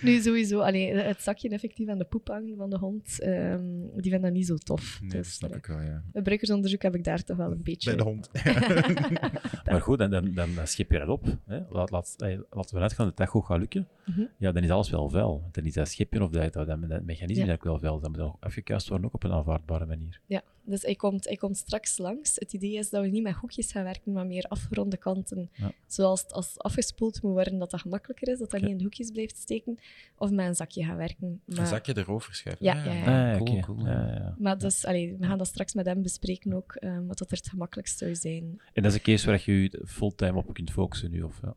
Nu 0.01 0.19
sowieso, 0.19 0.59
allee, 0.59 0.93
het 0.95 1.21
zakje 1.21 1.49
effectief 1.49 1.87
aan 1.87 1.97
de 1.97 2.05
poep 2.05 2.27
hangen 2.27 2.57
van 2.57 2.69
de 2.69 2.77
hond, 2.77 3.19
ehm, 3.19 3.63
die 3.93 4.11
vinden 4.11 4.21
dat 4.21 4.31
niet 4.31 4.45
zo 4.45 4.55
tof. 4.55 4.97
Nee, 5.01 5.09
dat 5.09 5.23
dus, 5.23 5.33
snap 5.33 5.49
allee, 5.49 5.61
ik 5.61 5.67
wel, 5.67 5.81
ja. 5.81 6.03
Een 6.13 6.23
bruikersonderzoek 6.23 6.81
heb 6.81 6.95
ik 6.95 7.03
daar 7.03 7.23
toch 7.23 7.37
wel 7.37 7.51
een 7.51 7.63
beetje... 7.63 7.89
Bij 7.95 8.03
de 8.03 8.09
hond. 8.09 8.29
Maar 9.71 9.81
goed, 9.81 9.97
dan, 9.97 10.09
dan, 10.09 10.33
dan 10.33 10.49
schep 10.63 10.91
je 10.91 10.97
dat 10.97 11.07
op. 11.07 11.25
Hè. 11.45 11.59
Laat, 11.69 11.91
laat, 11.91 12.15
laten 12.49 12.75
we 12.75 12.81
uitgaan 12.81 13.05
dat 13.05 13.17
dat 13.17 13.27
goed 13.27 13.45
gaat 13.45 13.59
lukken. 13.59 13.87
Mhm. 14.05 14.23
Ja, 14.37 14.51
dan 14.51 14.63
is 14.63 14.69
alles 14.69 14.89
wel 14.89 15.09
vuil. 15.09 15.43
Dan 15.51 15.63
is 15.63 15.73
dat 15.73 15.87
schepje 15.87 16.23
of 16.23 16.29
dat, 16.29 16.53
dat, 16.53 16.67
dat 16.67 16.79
mechanisme 16.79 17.43
Ja. 17.43 17.47
eigenlijk 17.49 17.63
wel 17.63 17.79
vuil. 17.79 17.99
Dat 17.99 18.09
moet 18.09 18.17
dan 18.17 18.37
afgekuist 18.39 18.87
worden, 18.87 19.07
ook 19.07 19.13
op 19.13 19.23
een 19.23 19.31
aanvaardbare 19.31 19.85
manier. 19.85 20.19
Ja, 20.25 20.41
dus 20.65 20.81
hij 20.81 20.95
komt, 20.95 21.25
hij 21.25 21.35
komt 21.35 21.57
straks 21.57 21.97
langs. 21.97 22.35
Het 22.35 22.53
idee 22.53 22.73
is 22.73 22.89
dat 22.89 23.01
we 23.03 23.07
niet 23.09 23.23
met 23.23 23.33
hoekjes 23.35 23.71
gaan 23.71 23.83
werken, 23.83 24.11
maar 24.11 24.25
meer 24.25 24.43
afgeronde 24.43 24.97
kanten. 24.97 25.49
Ja. 25.53 25.71
Zoals 25.87 26.21
het 26.21 26.33
als 26.33 26.47
het 26.47 26.61
afgespoeld 26.61 27.21
moet 27.21 27.31
worden, 27.33 27.57
dat 27.59 27.71
dat 27.71 27.79
gemakkelijker 27.81 28.27
is, 28.27 28.39
dat 28.39 28.51
dat 28.51 28.61
niet 28.61 28.69
in 28.69 28.81
hoekjes 28.81 29.11
blijft 29.11 29.37
steken. 29.37 29.79
Of 30.17 30.31
met 30.31 30.47
een 30.47 30.55
zakje 30.55 30.83
gaan 30.83 30.97
werken. 30.97 31.41
Maar, 31.45 31.57
Een 31.59 31.67
zakje 31.67 31.97
erover 31.97 32.35
schuiven. 32.35 32.65
Ja, 32.65 32.73
Ah, 32.79 32.85
ja, 32.85 32.93
ja. 32.93 33.31
Ah, 33.31 33.37
Cool, 33.37 33.51
oké. 33.57 33.65
cool. 33.65 33.85
Ja, 33.85 34.07
ja. 34.07 34.35
maar 34.39 34.57
dus, 34.57 34.85
allee, 34.85 35.15
we 35.17 35.25
gaan 35.25 35.37
dat 35.37 35.47
straks 35.47 35.73
met 35.73 35.85
hem 35.85 36.01
bespreken 36.01 36.53
ook, 36.53 36.75
ehm, 36.75 37.05
wat 37.05 37.17
dat 37.17 37.31
er 37.31 37.37
het 37.37 37.49
gemakkelijkst 37.49 37.97
zou 37.97 38.15
zijn. 38.15 38.61
En 38.73 38.83
dat 38.83 38.91
is 38.91 38.93
een 38.97 39.03
case 39.03 39.25
waar 39.25 39.41
je 39.45 39.61
je 39.61 39.81
fulltime 39.85 40.37
op 40.37 40.53
kunt 40.53 40.71
focussen 40.71 41.11
nu? 41.11 41.21
Of, 41.21 41.39
ja. 41.41 41.55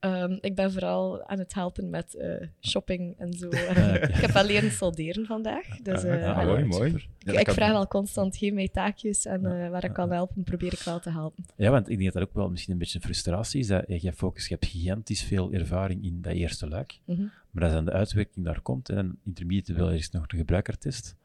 Ehm, 0.00 0.38
ik 0.40 0.54
ben 0.54 0.72
vooral 0.72 1.26
aan 1.26 1.38
het 1.38 1.54
helpen 1.54 1.90
met 1.90 2.14
eh, 2.14 2.46
shopping 2.60 3.14
en 3.18 3.32
zo. 3.32 3.46
oké. 3.70 3.98
ik 4.08 4.14
heb 4.14 4.30
wel 4.30 4.44
leren 4.44 4.70
solderen 4.70 5.26
vandaag. 5.26 5.66
Dus, 5.82 6.04
eh, 6.04 6.20
Ja, 6.20 6.32
Ah, 6.32 6.46
mooi, 6.46 6.64
mooi. 6.64 7.06
Ja, 7.18 7.40
ik 7.40 7.50
vraag 7.50 7.70
wel 7.70 7.86
constant, 7.86 8.36
geef 8.36 8.52
mij 8.52 8.68
taakjes 8.68 9.24
en 9.24 9.46
eh, 9.46 9.70
waar 9.70 9.84
ik 9.84 9.92
kan 9.92 10.10
helpen, 10.10 10.42
probeer 10.42 10.72
ik 10.72 10.78
wel 10.78 11.00
te 11.00 11.10
helpen. 11.10 11.44
Ja, 11.56 11.70
want 11.70 11.88
ik 11.88 11.98
denk 11.98 12.12
dat 12.12 12.22
dat 12.22 12.30
ook 12.30 12.34
wel 12.34 12.50
misschien 12.50 12.72
een 12.72 12.78
beetje 12.78 12.98
een 12.98 13.04
frustratie 13.04 13.60
is. 13.60 13.66
Dat 13.66 13.84
je 13.86 14.00
hebt 14.00 14.16
focus, 14.16 14.48
je 14.48 14.54
hebt 14.54 14.66
gigantisch 14.66 15.22
veel 15.22 15.52
ervaring 15.52 16.04
in 16.04 16.22
dat 16.22 16.32
eerste 16.32 16.68
luik. 16.68 17.00
Mhm. 17.04 17.22
Maar 17.50 17.64
als 17.64 17.72
dan 17.72 17.84
de 17.84 17.92
uitwerking 17.92 18.44
daar 18.44 18.60
komt, 18.60 18.88
en 18.88 18.94
dan 18.94 19.16
intermediate 19.24 19.72
wel 19.74 19.92
eerst 19.92 20.12
nog 20.12 20.26
de 20.26 20.36
gebruikertest. 20.36 21.16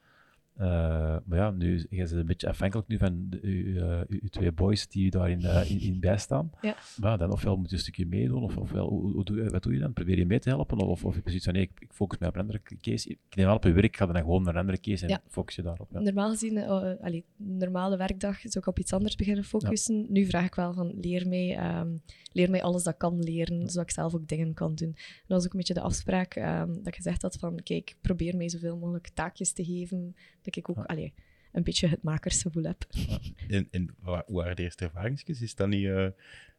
Eh, 0.55 0.67
maar 1.25 1.37
ja, 1.37 1.51
nu 1.51 1.85
je 1.89 1.97
bent 1.97 2.11
een 2.11 2.25
beetje 2.25 2.47
afhankelijk 2.49 2.87
nu 2.87 2.97
van 2.97 3.25
de, 3.29 3.39
uw, 3.41 3.75
eh, 3.77 4.01
uw- 4.07 4.19
twee 4.29 4.51
boys 4.51 4.87
die 4.87 5.05
u 5.05 5.09
daarin 5.09 5.39
uh, 5.41 5.71
in, 5.71 5.79
in 5.79 5.99
bijstaan. 5.99 6.51
Ja. 6.61 6.75
Maar 6.99 7.17
dan 7.17 7.31
ofwel 7.31 7.57
moet 7.57 7.69
je 7.69 7.75
een 7.75 7.81
stukje 7.81 8.05
meedoen, 8.05 8.43
of, 8.43 8.57
ofwel, 8.57 8.89
hoe, 8.89 9.11
hoe 9.11 9.23
doe 9.23 9.43
je, 9.43 9.49
wat 9.49 9.63
doe 9.63 9.73
je 9.73 9.79
dan? 9.79 9.93
Probeer 9.93 10.17
je 10.17 10.25
mee 10.25 10.39
te 10.39 10.49
helpen? 10.49 10.77
Of, 10.77 11.05
of 11.05 11.15
je 11.15 11.21
precies 11.21 11.43
van, 11.43 11.53
nee, 11.53 11.61
ik, 11.61 11.71
ik 11.79 11.93
focus 11.93 12.17
mij 12.17 12.27
op 12.27 12.35
een 12.35 12.41
andere 12.41 12.61
case. 12.81 13.09
Ik 13.09 13.17
neem 13.35 13.45
wel 13.45 13.55
op 13.55 13.63
je 13.63 13.71
werk, 13.71 13.85
ik 13.85 13.97
ga 13.97 14.05
dan 14.05 14.15
gewoon 14.15 14.43
naar 14.43 14.53
een 14.53 14.59
andere 14.59 14.79
case 14.79 15.03
en 15.03 15.09
Ja. 15.09 15.21
focus 15.27 15.55
je 15.55 15.61
daarop. 15.61 15.89
Ja. 15.91 15.99
Normaal 15.99 16.29
gezien, 16.29 16.57
eh, 16.57 16.91
eh, 16.91 16.99
allee, 17.01 17.23
normale 17.37 17.97
werkdag 17.97 18.39
zou 18.39 18.57
ik 18.59 18.67
op 18.67 18.79
iets 18.79 18.93
anders 18.93 19.15
beginnen 19.15 19.43
focussen. 19.43 20.05
Nu 20.09 20.25
vraag 20.25 20.45
ik 20.45 20.55
wel 20.55 20.73
van, 20.73 20.93
leer 21.01 21.27
mij, 21.27 21.55
ehm, 21.57 21.87
leer 22.35 22.49
mij 22.49 22.63
alles 22.63 22.83
dat 22.83 22.93
ik 22.93 22.99
kan 22.99 23.23
leren, 23.23 23.69
zodat 23.69 23.83
ik 23.89 23.91
zelf 23.91 24.15
ook 24.15 24.27
dingen 24.27 24.53
kan 24.53 24.75
doen. 24.75 24.87
En 24.87 24.95
dat 25.27 25.37
was 25.37 25.45
ook 25.45 25.51
een 25.51 25.57
beetje 25.59 25.73
de 25.73 25.81
afspraak 25.81 26.35
ehm, 26.35 26.73
dat 26.73 26.87
ik 26.87 26.95
gezegd 26.95 27.21
had 27.21 27.35
van, 27.35 27.59
kijk, 27.63 27.95
probeer 28.01 28.35
mij 28.37 28.49
zoveel 28.49 28.77
mogelijk 28.77 29.09
taakjes 29.09 29.51
te 29.51 29.65
geven, 29.65 30.15
dat 30.41 30.55
ik 30.55 30.69
ook 30.69 30.75
Ja. 30.75 30.83
allee, 30.83 31.13
een 31.55 31.63
beetje 31.63 31.87
het 31.87 32.03
makersgevoel 32.03 32.63
heb. 32.63 32.85
En, 33.47 33.67
en 33.71 33.95
hoe 34.01 34.23
waren 34.27 34.55
de 34.55 34.61
eerste 34.63 34.83
ervaringsjes? 34.85 35.41
Is 35.41 35.55
dat 35.55 35.67
niet... 35.67 35.85
eh 35.85 36.07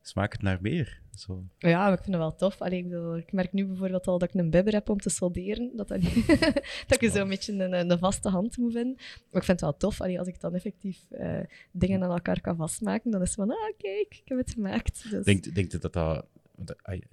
smaakt 0.03 0.33
het 0.33 0.43
naar 0.43 0.59
meer? 0.61 1.01
Zo. 1.15 1.45
Ja, 1.59 1.79
maar 1.79 1.93
ik 1.93 1.99
vind 2.03 2.11
het 2.11 2.17
wel 2.17 2.35
tof. 2.35 2.61
Allee, 2.61 2.79
ik, 2.79 2.89
bedoel, 2.89 3.17
ik 3.17 3.33
merk 3.33 3.53
nu 3.53 3.67
bijvoorbeeld 3.67 4.07
al 4.07 4.19
dat 4.19 4.29
ik 4.29 4.41
een 4.41 4.51
bibber 4.51 4.73
heb 4.73 4.89
om 4.89 4.99
te 5.01 5.09
solderen. 5.11 5.73
Dat, 5.77 5.89
dat, 5.89 6.01
niet- 6.01 6.27
dat 6.89 7.03
ik 7.03 7.11
zo 7.11 7.23
een 7.23 7.29
beetje 7.29 7.53
een, 7.53 7.91
een 7.91 7.99
vaste 7.99 8.29
hand 8.29 8.57
moet 8.57 8.73
vinden. 8.73 8.95
Maar 8.97 9.41
ik 9.41 9.45
vind 9.45 9.47
het 9.47 9.61
wel 9.61 9.77
tof 9.77 10.01
allee, 10.01 10.19
als 10.19 10.29
ik 10.29 10.41
dan 10.41 10.55
effectief 10.55 11.11
eh, 11.11 11.39
dingen 11.73 12.03
aan 12.03 12.11
elkaar 12.11 12.41
kan 12.41 12.57
vastmaken. 12.57 13.11
Dan 13.11 13.23
is 13.23 13.27
het 13.29 13.37
van, 13.37 13.51
ah, 13.51 13.73
kijk, 13.79 14.07
ik 14.23 14.23
heb 14.25 14.39
het 14.39 14.51
gemaakt. 14.51 15.11
Dus, 15.11 15.25
Denkt, 15.25 15.55
denkt 15.55 15.73
u 15.75 15.79
dat 15.79 15.93
dat... 15.93 16.27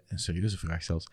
Een 0.07 0.19
serieuze 0.19 0.57
vraag 0.57 0.83
zelfs. 0.83 1.07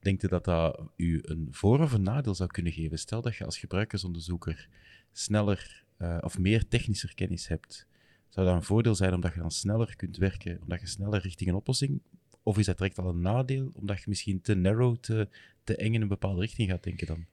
Denkt 0.00 0.22
u 0.22 0.28
dat 0.28 0.44
dat 0.44 0.80
u 0.96 1.18
een 1.22 1.48
voor- 1.50 1.80
of 1.80 1.92
een 1.92 2.02
nadeel 2.02 2.34
zou 2.34 2.50
kunnen 2.50 2.72
geven? 2.72 2.98
Stel 2.98 3.22
dat 3.22 3.36
je 3.36 3.44
als 3.44 3.58
gebruikersonderzoeker 3.58 4.68
sneller 5.12 5.84
eh, 6.00 6.18
of 6.20 6.38
meer 6.38 6.68
technischer 6.68 7.14
kennis 7.14 7.48
hebt. 7.48 7.86
Zou 8.28 8.46
dat 8.46 8.54
een 8.54 8.62
voordeel 8.62 8.94
zijn 8.94 9.14
omdat 9.14 9.34
je 9.34 9.40
dan 9.40 9.50
sneller 9.50 9.96
kunt 9.96 10.16
werken, 10.16 10.58
omdat 10.62 10.80
je 10.80 10.86
sneller 10.86 11.20
richting 11.20 11.50
een 11.50 11.56
oplossing... 11.56 12.00
Of 12.42 12.58
is 12.58 12.66
dat 12.66 12.78
direct 12.78 12.98
al 12.98 13.08
een 13.08 13.20
nadeel, 13.20 13.70
omdat 13.74 13.98
je 13.98 14.04
misschien 14.08 14.40
te 14.40 14.54
narrow, 14.54 14.96
te, 14.96 15.28
te 15.64 15.76
eng 15.76 15.94
in 15.94 16.02
een 16.02 16.08
bepaalde 16.08 16.40
richting 16.40 16.70
gaat 16.70 16.82
denken 16.82 17.06
dan? 17.06 17.24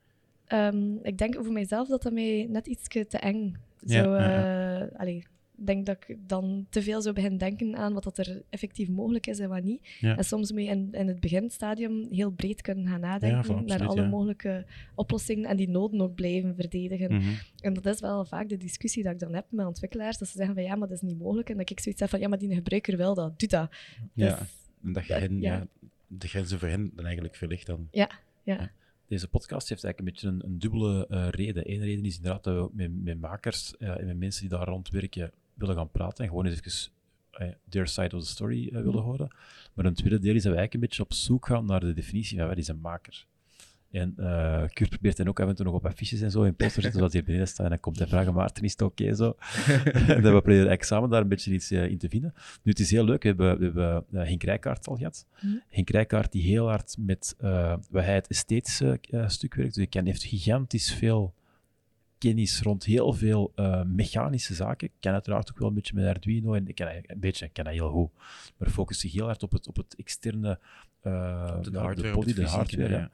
Ehm, 0.45 0.95
ik 1.01 1.17
denk 1.17 1.35
voor 1.35 1.53
mijzelf 1.53 1.87
dat 1.87 2.01
dat 2.01 2.13
mij 2.13 2.47
net 2.49 2.67
iets 2.67 2.87
te 2.87 3.17
eng 3.17 3.55
Ja, 3.79 4.03
zou... 4.03 4.21
ja, 4.21 4.79
eh, 4.79 4.99
allee, 4.99 5.23
denk 5.65 5.85
dat 5.85 5.97
ik 6.07 6.17
dan 6.27 6.65
te 6.69 6.81
veel 6.81 7.01
zou 7.01 7.15
beginnen 7.15 7.39
denken 7.39 7.75
aan 7.75 7.93
wat 7.93 8.03
dat 8.03 8.17
er 8.17 8.41
effectief 8.49 8.89
mogelijk 8.89 9.27
is 9.27 9.39
en 9.39 9.49
wat 9.49 9.63
niet. 9.63 9.87
Ja. 9.99 10.17
En 10.17 10.23
soms 10.23 10.51
moet 10.51 10.61
je 10.61 10.67
in, 10.67 10.87
in 10.91 11.07
het 11.07 11.19
beginstadium 11.19 12.07
heel 12.11 12.31
breed 12.31 12.61
kunnen 12.61 12.87
gaan 12.87 12.99
nadenken 12.99 13.45
van 13.45 13.65
naar 13.65 13.87
alle 13.87 14.01
ja. 14.01 14.07
mogelijke 14.07 14.65
oplossingen 14.95 15.49
en 15.49 15.57
die 15.57 15.69
noden 15.69 16.01
ook 16.01 16.15
blijven 16.15 16.55
verdedigen. 16.55 17.13
Mhm. 17.13 17.33
En 17.59 17.73
dat 17.73 17.85
is 17.85 17.99
wel 17.99 18.25
vaak 18.25 18.49
de 18.49 18.57
discussie 18.57 19.03
dat 19.03 19.13
ik 19.13 19.19
dan 19.19 19.33
heb 19.33 19.45
met 19.49 19.65
ontwikkelaars, 19.65 20.17
dat 20.17 20.27
ze 20.27 20.37
zeggen 20.37 20.55
van 20.55 20.63
ja, 20.63 20.75
maar 20.75 20.87
dat 20.87 20.97
is 20.97 21.09
niet 21.09 21.17
mogelijk. 21.17 21.49
En 21.49 21.57
dat 21.57 21.69
ik 21.69 21.79
zoiets 21.79 22.01
heb 22.01 22.09
van 22.09 22.19
ja, 22.19 22.27
maar 22.27 22.37
die 22.37 22.53
gebruiker 22.53 22.97
wil 22.97 23.13
dat, 23.13 23.39
doe 23.39 23.49
dat. 23.49 23.75
Ja. 24.13 24.37
Dus, 24.37 24.47
En 24.83 24.93
dat 24.93 25.05
je 25.05 25.13
hen, 25.13 25.41
ja. 25.41 25.53
ja, 25.53 25.67
de 26.07 26.27
grenzen 26.27 26.59
voor 26.59 26.67
hen 26.67 26.91
dan 26.95 27.05
eigenlijk 27.05 27.35
verlicht 27.35 27.65
dan. 27.65 27.87
ja, 27.91 28.09
ja. 28.43 28.71
Deze 29.07 29.27
podcast 29.27 29.69
heeft 29.69 29.83
eigenlijk 29.83 29.99
een 29.99 30.29
beetje 30.29 30.45
een, 30.45 30.51
een 30.51 30.59
dubbele 30.59 31.07
eh, 31.07 31.27
reden. 31.29 31.71
Eén 31.71 31.79
reden 31.79 32.05
is 32.05 32.15
inderdaad 32.15 32.43
dat 32.43 32.55
we 32.55 32.75
met, 32.75 33.03
met 33.03 33.19
makers 33.19 33.77
eh, 33.77 33.99
en 33.99 34.05
met 34.05 34.17
mensen 34.17 34.41
die 34.41 34.57
daar 34.57 34.67
rond 34.67 34.89
werken 34.89 35.31
willen 35.57 35.75
gaan 35.75 35.91
praten 35.91 36.23
en 36.23 36.29
gewoon 36.29 36.45
eens 36.45 36.55
even 36.55 36.91
eh, 37.31 37.47
their 37.69 37.87
side 37.87 38.15
of 38.15 38.23
the 38.23 38.29
story 38.29 38.67
eh, 38.67 38.81
willen 38.81 39.01
horen. 39.01 39.35
Maar 39.73 39.85
een 39.85 39.93
tweede 39.93 40.19
deel 40.19 40.35
is 40.35 40.43
dat 40.43 40.51
we 40.51 40.57
eigenlijk 40.57 40.73
een 40.73 40.79
beetje 40.79 41.03
op 41.03 41.13
zoek 41.13 41.45
gaan 41.45 41.65
naar 41.65 41.79
de 41.79 41.93
definitie 41.93 42.37
van 42.37 42.47
wat 42.47 42.57
is 42.57 42.67
een 42.67 42.79
maker. 42.79 43.25
En 43.91 44.13
eh 44.17 44.63
Kurt 44.73 44.89
probeert 44.89 45.17
dan 45.17 45.27
ook 45.27 45.39
af 45.39 45.47
en 45.47 45.55
toe 45.55 45.65
nog 45.65 45.73
op 45.73 45.85
affiches 45.85 46.21
en 46.21 46.31
zo 46.31 46.43
in 46.43 46.55
posters 46.55 46.83
zitten, 46.83 46.99
zoals 46.99 47.13
hier 47.13 47.23
beneden 47.23 47.47
staan. 47.47 47.65
En 47.65 47.71
dan 47.71 47.79
komt 47.79 47.97
hij 47.97 48.07
vragen, 48.07 48.33
Maarten, 48.33 48.63
is 48.63 48.71
het 48.71 48.81
oké 48.81 49.15
zo? 49.15 49.35
en 49.93 50.05
dan 50.05 50.15
we 50.15 50.21
proberen 50.21 50.67
eigenlijk 50.67 50.83
samen 50.83 51.09
daar 51.09 51.21
een 51.21 51.27
beetje 51.27 51.53
iets 51.53 51.71
in 51.71 51.97
te 51.97 52.09
vinden. 52.09 52.33
Nu, 52.35 52.71
het 52.71 52.79
is 52.79 52.91
heel 52.91 53.03
leuk. 53.03 53.21
We 53.21 53.27
hebben, 53.27 53.59
we 53.59 53.81
hebben 53.81 54.05
Henk 54.27 54.43
Rijkaard 54.43 54.87
al 54.87 54.95
gehad. 54.95 55.25
Mhm. 55.41 55.55
Henk 55.67 55.89
Rijkaard 55.89 56.31
die 56.31 56.43
heel 56.43 56.67
hard 56.67 56.95
met 56.99 57.35
wat 57.89 58.03
hij 58.03 58.15
het 58.15 58.27
esthetische 58.27 58.99
stuk 59.27 59.55
werkt. 59.55 59.75
Dus 59.75 59.87
hij 59.89 60.01
heeft 60.03 60.23
gigantisch 60.23 60.93
veel 60.93 61.33
kennis 62.17 62.61
rond 62.61 62.83
heel 62.83 63.13
veel 63.13 63.51
eh, 63.55 63.83
mechanische 63.83 64.53
zaken. 64.53 64.87
Ik 64.87 64.93
ken 64.99 65.13
uiteraard 65.13 65.49
ook 65.49 65.59
wel 65.59 65.67
een 65.67 65.73
beetje 65.73 65.93
met 65.93 66.05
Arduino 66.05 66.53
en 66.53 66.67
ik 66.67 66.75
ken 66.75 67.03
een 67.05 67.19
beetje, 67.19 67.45
ik 67.45 67.53
ken 67.53 67.63
dat 67.63 67.73
heel 67.73 67.89
goed. 67.89 68.11
Maar 68.57 68.69
focust 68.69 68.99
zich 68.99 69.11
heel 69.11 69.25
hard 69.25 69.43
op 69.43 69.51
het, 69.51 69.67
op 69.67 69.75
het 69.75 69.95
externe, 69.95 70.59
eh, 71.01 71.53
Op 71.57 71.63
de 71.63 71.79
hardware, 71.79 72.09
de 72.09 72.15
body, 72.15 72.33
de 72.33 72.45
hardware. 72.47 72.89
ja. 72.89 72.97
ja. 72.97 73.11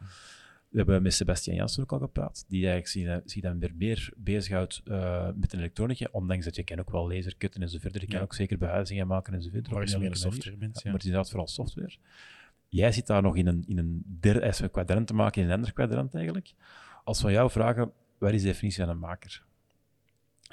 We 0.74 0.80
hebben 0.80 1.02
met 1.02 1.14
Sebastian 1.14 1.56
Janssen 1.56 1.84
ook 1.84 1.92
al 1.92 2.00
gepraat, 2.00 2.46
die 2.48 2.68
eigenlijk 2.68 3.28
zich, 3.30 3.42
dan 3.42 3.60
weer 3.60 3.74
meer 3.76 4.14
bezighoudt 4.18 4.82
uh, 4.86 5.30
met 5.36 5.54
elektronica, 5.54 6.08
ondanks 6.12 6.46
dat 6.46 6.56
je 6.56 6.64
kan 6.64 6.80
ook 6.80 6.92
wel 6.92 7.08
laserkutten 7.08 7.62
en 7.62 7.70
zo 7.70 7.78
verder, 7.80 8.02
je 8.02 8.08
kan 8.08 8.22
ook 8.22 8.34
zeker 8.34 8.58
behuizingen 8.58 9.08
maken 9.08 9.34
en 9.34 9.42
zo 9.42 9.50
verder. 9.50 9.74
Maar 9.74 9.84
is 9.84 9.98
meer 9.98 10.16
software 10.16 10.58
Maar 10.60 10.68
het 10.70 10.78
is 10.84 11.06
inderdaad 11.06 11.30
vooral 11.30 11.48
software. 11.48 11.96
Jij 12.68 12.92
zit 12.92 13.08
daar 13.08 13.22
nog 13.22 13.36
in 13.36 13.48
een, 13.48 13.64
in 13.68 13.78
een 13.78 14.04
derde 14.20 14.54
een 14.62 14.72
kwadrant 14.72 15.08
te 15.08 15.14
maken, 15.14 15.42
in 15.42 15.48
een 15.48 15.56
ander 15.56 15.74
kwadrant 15.74 16.16
eigenlijk. 16.16 16.54
Als 17.04 17.22
we 17.22 17.32
jou 17.32 17.52
vragen, 17.52 17.92
wat 18.18 18.34
is 18.34 18.42
de 18.42 18.48
definitie 18.48 18.84
van 18.84 18.90
een 18.90 19.00
maker? 19.00 19.46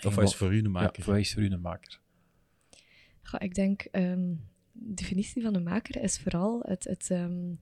Of 0.07 0.15
wat 0.15 0.25
is 0.29 0.37
voor 0.37 0.55
u 0.55 0.59
een 0.59 0.71
maker? 0.71 1.05
Ja, 1.05 1.11
wat 1.11 1.21
is 1.21 1.33
voor 1.33 1.43
u 1.43 1.51
een 1.51 1.61
maker? 1.61 2.01
Ja, 3.23 3.41
ik 3.41 3.55
denk, 3.55 3.87
um, 3.93 4.49
de 4.73 4.95
definitie 4.95 5.43
van 5.43 5.55
een 5.55 5.63
maker 5.63 6.03
is 6.03 6.19
vooral 6.19 6.61
het, 6.67 6.85
het, 6.85 7.11
um, 7.11 7.61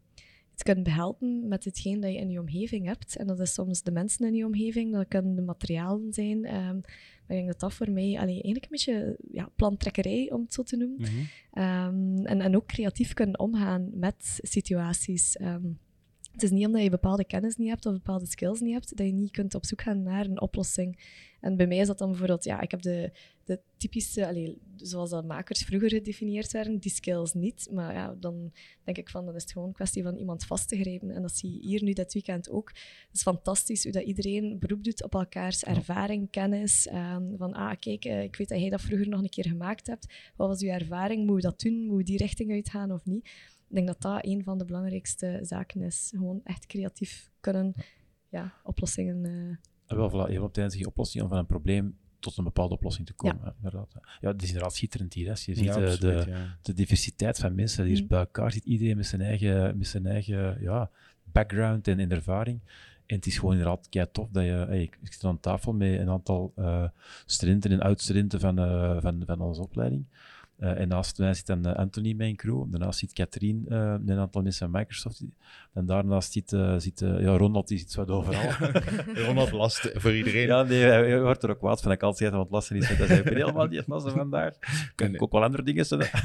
het 0.50 0.62
kunnen 0.62 0.84
behelpen 0.84 1.48
met 1.48 1.64
hetgeen 1.64 2.00
dat 2.00 2.12
je 2.12 2.18
in 2.18 2.30
je 2.30 2.40
omgeving 2.40 2.86
hebt. 2.86 3.16
En 3.16 3.26
dat 3.26 3.40
is 3.40 3.54
soms 3.54 3.82
de 3.82 3.90
mensen 3.90 4.26
in 4.26 4.34
je 4.34 4.46
omgeving, 4.46 4.92
dat 4.92 5.08
kunnen 5.08 5.34
de 5.34 5.42
materialen 5.42 6.12
zijn. 6.12 6.54
Um, 6.54 6.80
maar 7.26 7.36
ik 7.36 7.44
denk 7.44 7.46
dat 7.46 7.60
dat 7.60 7.74
voor 7.74 7.90
mij 7.90 8.18
allee, 8.18 8.42
eigenlijk 8.42 8.64
een 8.64 8.70
beetje 8.70 9.16
ja, 9.30 9.50
plantrekkerij, 9.56 10.30
om 10.32 10.42
het 10.42 10.54
zo 10.54 10.62
te 10.62 10.76
noemen. 10.76 10.98
Mm 10.98 11.04
-hmm. 11.04 12.26
en, 12.26 12.40
en 12.40 12.56
ook 12.56 12.66
creatief 12.66 13.14
kunnen 13.14 13.38
omgaan 13.38 13.90
met 13.92 14.38
situaties. 14.42 15.36
Het 16.38 16.50
is 16.50 16.56
niet 16.56 16.66
omdat 16.66 16.82
je 16.82 16.90
bepaalde 16.90 17.24
kennis 17.24 17.56
niet 17.56 17.68
hebt 17.68 17.86
of 17.86 17.92
bepaalde 17.92 18.26
skills 18.26 18.60
niet 18.60 18.72
hebt, 18.72 18.96
dat 18.96 19.06
je 19.06 19.12
niet 19.12 19.30
kunt 19.30 19.54
op 19.54 19.66
zoek 19.66 19.82
gaan 19.82 20.02
naar 20.02 20.24
een 20.24 20.40
oplossing. 20.40 20.98
En 21.40 21.56
bij 21.56 21.66
mij 21.66 21.76
is 21.76 21.86
dat 21.86 21.98
dan 21.98 22.08
bijvoorbeeld, 22.08 22.44
ja, 22.44 22.60
ik 22.60 22.70
heb 22.70 22.82
de, 22.82 23.12
de 23.44 23.60
typische, 23.76 24.26
allez, 24.26 24.54
zoals 24.76 25.10
dat 25.10 25.24
makers 25.24 25.62
vroeger 25.62 25.88
gedefinieerd 25.88 26.52
werden, 26.52 26.78
die 26.78 26.90
skills 26.90 27.34
niet. 27.34 27.68
Maar 27.72 27.92
ja, 27.92 28.16
dan 28.20 28.52
denk 28.84 28.96
ik 28.96 29.08
van, 29.08 29.24
dan 29.24 29.34
is 29.34 29.42
het 29.42 29.52
gewoon 29.52 29.68
een 29.68 29.74
kwestie 29.74 30.02
van 30.02 30.16
iemand 30.16 30.44
vast 30.44 30.68
te 30.68 30.80
grijpen. 30.80 31.10
En 31.10 31.22
dat 31.22 31.36
zie 31.36 31.52
je 31.52 31.66
hier 31.66 31.82
nu 31.82 31.92
dit 31.92 32.12
weekend 32.12 32.50
ook. 32.50 32.68
Het 32.68 33.16
is 33.16 33.22
fantastisch 33.22 33.82
hoe 33.82 33.92
dat 33.92 34.04
iedereen 34.04 34.58
beroep 34.58 34.84
doet 34.84 35.04
op 35.04 35.14
elkaars 35.14 35.64
ervaring, 35.64 36.30
kennis. 36.30 36.88
Um, 36.92 37.34
van, 37.36 37.52
ah, 37.52 37.72
kijk, 37.78 38.04
eh, 38.04 38.22
ik 38.22 38.36
weet 38.36 38.48
dat 38.48 38.60
jij 38.60 38.70
dat 38.70 38.80
vroeger 38.80 39.08
nog 39.08 39.22
een 39.22 39.28
keer 39.28 39.46
gemaakt 39.46 39.86
hebt. 39.86 40.14
Wat 40.36 40.48
was 40.48 40.60
uw 40.60 40.70
ervaring? 40.70 41.26
Moet 41.26 41.42
je 41.42 41.48
dat 41.48 41.60
doen? 41.60 41.86
Moet 41.86 41.98
je 41.98 42.04
die 42.04 42.16
richting 42.16 42.52
uitgaan 42.52 42.92
of 42.92 43.04
niet? 43.04 43.28
Ik 43.68 43.74
denk 43.74 43.86
dat 43.86 44.00
dat 44.00 44.24
een 44.24 44.42
van 44.42 44.58
de 44.58 44.64
belangrijkste 44.64 45.38
zaken 45.42 45.82
is. 45.82 46.12
Gewoon 46.14 46.40
echt 46.44 46.66
creatief 46.66 47.30
kunnen 47.40 47.74
ja, 48.28 48.52
oplossingen. 48.62 49.24
Uh... 49.24 49.98
wel, 49.98 50.10
voilà, 50.10 50.32
je 50.32 50.48
tijdens 50.50 50.74
die 50.74 50.86
oplossing 50.86 51.28
van 51.28 51.38
een 51.38 51.46
probleem 51.46 51.96
tot 52.18 52.36
een 52.36 52.44
bepaalde 52.44 52.74
oplossing 52.74 53.06
te 53.06 53.12
komen. 53.12 53.40
Ja, 53.44 53.54
inderdaad. 53.56 53.94
ja 54.20 54.30
het 54.30 54.42
is 54.42 54.48
inderdaad 54.48 54.74
schitterend 54.74 55.14
hier. 55.14 55.26
Hè. 55.26 55.30
Je 55.30 55.36
ziet 55.36 55.58
ja, 55.58 55.80
eh, 55.80 55.98
de, 55.98 56.46
de, 56.62 56.72
diversiteit 56.72 57.38
van 57.38 57.54
mensen 57.54 57.84
die 57.84 57.92
hier 57.92 58.02
mm. 58.02 58.08
bij 58.08 58.18
elkaar 58.18 58.52
zit. 58.52 58.64
Iedereen 58.64 58.96
met 58.96 59.06
zijn 59.06 59.20
eigen, 59.20 59.78
met 59.78 59.86
zijn 59.86 60.06
eigen 60.06 60.58
ja, 60.60 60.90
background 61.24 61.88
en, 61.88 61.98
en 61.98 62.10
ervaring. 62.10 62.60
En 63.06 63.16
het 63.16 63.26
is 63.26 63.38
gewoon 63.38 63.54
inderdaad 63.54 63.88
kei 63.88 64.06
tof 64.12 64.28
dat 64.30 64.44
je... 64.44 64.50
Hey, 64.50 64.82
ik, 64.82 64.98
zit 65.02 65.24
aan 65.24 65.40
tafel 65.40 65.72
met 65.72 65.98
een 65.98 66.08
aantal 66.08 66.52
uh, 66.56 66.88
studenten 67.26 67.70
en 67.70 67.80
oud-studenten 67.80 68.40
van, 68.40 68.58
uh, 68.58 69.00
van, 69.00 69.22
van 69.26 69.40
onze 69.40 69.62
opleiding. 69.62 70.04
Uh, 70.60 70.80
en 70.80 70.88
naast 70.88 71.18
mij 71.18 71.34
zit 71.34 71.46
dan 71.46 71.66
uh, 71.66 71.74
Anthony, 71.74 72.12
mijn 72.12 72.36
crew. 72.36 72.64
Daarnaast 72.70 72.98
zit 72.98 73.12
Katrien, 73.12 73.66
uh, 73.68 73.94
een 74.06 74.18
aantal 74.18 74.42
mensen 74.42 74.70
van 74.70 74.80
Microsoft. 74.80 75.24
En 75.72 75.86
daarnaast 75.86 76.32
zit, 76.32 76.48
zit 76.78 77.00
ja, 77.00 77.36
Ronald, 77.36 77.68
die 77.68 77.78
zit 77.78 77.90
zo 77.90 78.04
overal. 78.04 78.70
Ronald 79.26 79.52
last 79.52 79.90
voor 79.94 80.14
iedereen. 80.14 80.46
Ja, 80.46 80.62
nee, 80.62 80.82
hij 80.82 81.20
wordt 81.20 81.42
er 81.42 81.50
ook 81.50 81.58
kwaad 81.58 81.80
van. 81.80 81.92
Ik 81.92 82.02
altijd 82.02 82.32
aan 82.32 82.38
het 82.38 82.50
lasten 82.50 82.76
is. 82.76 82.88
Dat 82.88 83.08
is 83.08 83.18
helemaal 83.24 83.66
niet 83.66 83.86
het 83.86 84.12
vandaag. 84.12 84.54
Kan 84.94 85.14
ik 85.14 85.22
ook 85.22 85.32
wel 85.32 85.42
andere 85.42 85.62
dingen 85.62 85.86
zeggen. 85.86 86.20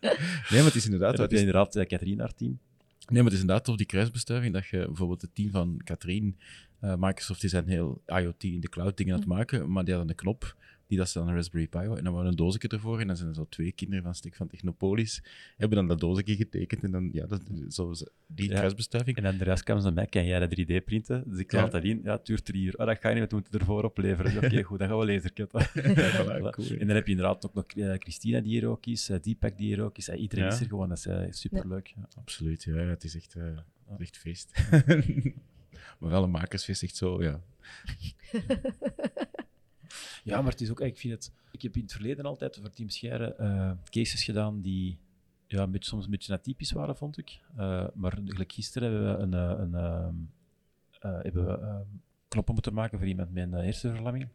nee, 0.00 0.12
maar 0.50 0.64
het 0.64 0.74
is 0.74 0.84
inderdaad... 0.84 1.16
Dat 1.16 1.32
is 1.32 1.38
inderdaad 1.38 1.86
Katrien, 1.86 2.18
haar 2.18 2.34
team. 2.34 2.58
Nee, 3.06 3.22
maar 3.22 3.24
het 3.24 3.32
is 3.32 3.40
inderdaad 3.40 3.64
toch 3.64 3.76
die 3.76 3.86
kruisbestuiving 3.86 4.52
dat 4.52 4.66
je 4.66 4.84
bijvoorbeeld 4.86 5.22
het 5.22 5.34
team 5.34 5.50
van 5.50 5.80
Katrien, 5.84 6.38
Microsoft, 6.80 7.40
die 7.40 7.50
zijn 7.50 7.68
heel 7.68 8.02
IoT 8.06 8.42
in 8.42 8.60
de 8.60 8.68
cloud 8.68 8.96
dingen 8.96 9.14
aan 9.14 9.20
het 9.20 9.28
maken, 9.28 9.72
maar 9.72 9.84
die 9.84 9.94
hadden 9.94 10.10
een 10.10 10.16
knop 10.16 10.56
die 10.94 11.02
dat 11.02 11.12
ze 11.12 11.18
dan 11.18 11.28
een 11.28 11.34
Raspberry 11.34 11.66
Pi 11.66 11.78
En 11.78 12.04
dan 12.04 12.12
waren 12.12 12.28
een 12.28 12.36
doosje 12.36 12.68
ervoor 12.68 13.00
en 13.00 13.06
dan 13.06 13.16
zijn 13.16 13.28
er 13.28 13.34
zo 13.34 13.46
twee 13.48 13.72
kinderen 13.72 14.04
van 14.04 14.14
Stik 14.14 14.34
van 14.34 14.48
Technopolis 14.48 15.22
hebben 15.56 15.78
dan 15.78 15.88
dat 15.88 16.00
doosje 16.00 16.36
getekend 16.36 16.82
en 16.82 16.90
dan, 16.90 17.08
ja, 17.12 17.26
dat, 17.26 17.40
zo, 17.68 17.92
die 18.26 18.48
ja. 18.48 18.54
kruisbestuiving. 18.54 19.16
En 19.16 19.22
dan 19.22 19.36
de 19.36 19.44
rest 19.44 19.62
kwam 19.62 19.80
ze 19.80 19.90
mij, 19.90 20.06
kan 20.06 20.26
jij 20.26 20.38
dat 20.38 20.60
3D 20.60 20.84
printen? 20.84 21.24
Dus 21.26 21.38
ik 21.38 21.52
laat 21.52 21.70
dat 21.70 21.84
in, 21.84 22.00
ja, 22.04 22.12
het 22.12 22.26
duurt 22.26 22.44
drie 22.44 22.64
uur. 22.64 22.78
Oh, 22.78 22.86
dat 22.86 22.98
ga 23.00 23.08
je 23.08 23.20
niet, 23.20 23.30
we 23.30 23.36
moeten 23.36 23.60
ervoor 23.60 23.84
opleveren. 23.84 24.44
Oké, 24.44 24.62
goed, 24.68 24.78
dan 24.78 24.88
gaan 24.88 24.98
we 24.98 25.06
lasercutten. 25.06 25.60
ja, 25.60 26.50
cool, 26.50 26.68
En 26.68 26.86
dan 26.86 26.96
heb 26.96 27.04
je 27.04 27.10
inderdaad 27.10 27.46
ook 27.46 27.54
nog 27.54 27.64
uh, 27.74 27.94
Christina 27.98 28.40
die 28.40 28.50
hier 28.50 28.68
ook 28.68 28.86
is, 28.86 29.10
uh, 29.10 29.16
Deepak 29.20 29.56
die 29.56 29.66
hier 29.66 29.82
ook 29.82 29.98
is. 29.98 30.08
Uh, 30.08 30.20
iedereen 30.20 30.46
is 30.46 30.60
er 30.60 30.66
gewoon, 30.66 30.88
dat 30.88 30.98
is 30.98 31.06
uh, 31.06 31.22
superleuk. 31.30 31.94
Absoluut, 32.14 32.62
ja, 32.62 32.74
het 32.74 33.04
is 33.04 33.14
echt, 33.14 33.36
echt 33.98 34.16
feest. 34.16 34.52
maar 35.98 36.10
wel 36.10 36.22
een 36.22 36.30
makersfeest, 36.30 36.82
echt 36.82 36.96
zo, 36.96 37.22
ja. 37.22 37.40
Ja, 40.24 40.42
maar 40.42 40.50
het 40.50 40.60
is 40.60 40.70
ook, 40.70 40.80
ik 40.80 40.98
vind 40.98 41.14
het, 41.14 41.32
ik 41.50 41.62
heb 41.62 41.74
in 41.76 41.82
het 41.82 41.92
verleden 41.92 42.24
altijd 42.24 42.58
voor 42.60 42.70
Team 42.70 42.88
Scheire 42.88 43.36
uh, 43.40 43.70
cases 43.84 44.24
gedaan 44.24 44.60
die 44.60 44.98
ja, 45.46 45.62
een 45.62 45.70
beetje, 45.70 45.88
soms 45.88 46.04
een 46.04 46.10
beetje 46.10 46.32
atypisch 46.32 46.72
waren, 46.72 46.96
vond 46.96 47.18
ik. 47.18 47.40
Uh, 47.58 47.86
maar 47.94 48.18
gisteren 48.24 48.92
hebben 48.92 49.16
we, 49.16 49.22
een, 49.22 49.34
eh, 49.34 49.58
een, 49.58 50.30
hebben 51.22 51.62
ehm, 51.62 51.82
knoppen 52.28 52.54
moeten 52.54 52.74
maken 52.74 52.98
voor 52.98 53.08
iemand 53.08 53.32
met 53.32 53.52
een 53.52 53.64
hersenverlamming. 53.64 54.28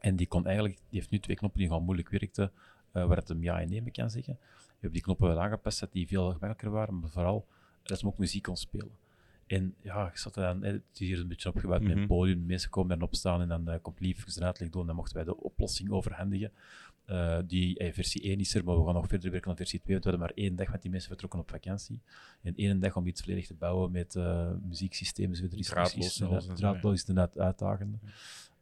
En 0.00 0.16
die, 0.16 0.26
kon 0.26 0.46
eigenlijk, 0.46 0.76
die 0.76 0.98
heeft 0.98 1.10
nu 1.10 1.18
twee 1.18 1.36
knoppen 1.36 1.60
die 1.60 1.68
gewoon 1.68 1.84
moeilijk 1.84 2.08
werkten, 2.08 2.52
waar 2.92 3.16
het 3.16 3.28
hem 3.28 3.42
ja 3.42 3.60
en 3.60 3.68
nee 3.68 3.90
kan 3.90 4.10
zeggen. 4.10 4.38
We 4.40 4.72
hebben 4.72 4.92
die 4.92 5.02
knoppen 5.02 5.28
wel 5.28 5.40
aangepast, 5.40 5.80
dat 5.80 5.92
die 5.92 6.06
veel 6.06 6.24
gemakkelijker 6.24 6.70
waren, 6.70 6.98
maar 6.98 7.10
vooral 7.10 7.46
dat 7.82 7.98
ze 7.98 8.06
ook 8.06 8.18
muziek 8.18 8.42
kon 8.42 8.56
spelen. 8.56 8.90
En 9.46 9.74
ja, 9.82 10.06
ik 10.06 10.16
zat 10.16 10.34
dan, 10.34 10.62
het 10.62 10.82
is 10.92 10.98
hier 10.98 11.20
een 11.20 11.28
beetje 11.28 11.48
opgebouwd 11.48 11.82
met 11.82 11.90
een 11.90 11.98
mhm. 11.98 12.06
podium. 12.06 12.46
Mensen 12.46 12.70
komen 12.70 12.98
dan 12.98 13.08
opstaan 13.08 13.40
en 13.40 13.48
dan 13.48 13.68
uh, 13.68 13.74
komt 13.82 14.00
lief 14.00 14.36
een 14.36 14.44
uitleg 14.44 14.70
doen. 14.70 14.86
Dan 14.86 14.96
mochten 14.96 15.16
wij 15.16 15.24
de 15.24 15.36
oplossing 15.36 15.90
overhandigen. 15.90 16.52
Uh, 17.06 17.38
die 17.46 17.78
eh, 17.78 17.92
versie 17.92 18.22
1 18.22 18.38
is 18.40 18.54
er, 18.54 18.64
maar 18.64 18.78
we 18.78 18.84
gaan 18.84 18.94
nog 18.94 19.08
verder 19.08 19.30
werken 19.30 19.50
aan 19.50 19.56
versie 19.56 19.80
2. 19.80 19.92
Want 19.92 20.04
we 20.04 20.10
hadden 20.10 20.28
maar 20.28 20.44
één 20.44 20.56
dag, 20.56 20.70
met 20.70 20.82
die 20.82 20.90
mensen 20.90 21.08
vertrokken 21.08 21.40
op 21.40 21.50
vakantie. 21.50 22.00
En 22.42 22.56
één 22.56 22.80
dag 22.80 22.96
om 22.96 23.06
iets 23.06 23.22
volledig 23.22 23.46
te 23.46 23.54
bouwen 23.54 23.90
met 23.90 24.14
uh, 24.14 24.50
muzieksystemen. 24.68 25.50
Dus 25.50 25.66
draadloos, 25.66 26.22
draadloos 26.54 26.94
is 26.94 27.08
inderdaad 27.08 27.38
uitdagend. 27.38 27.96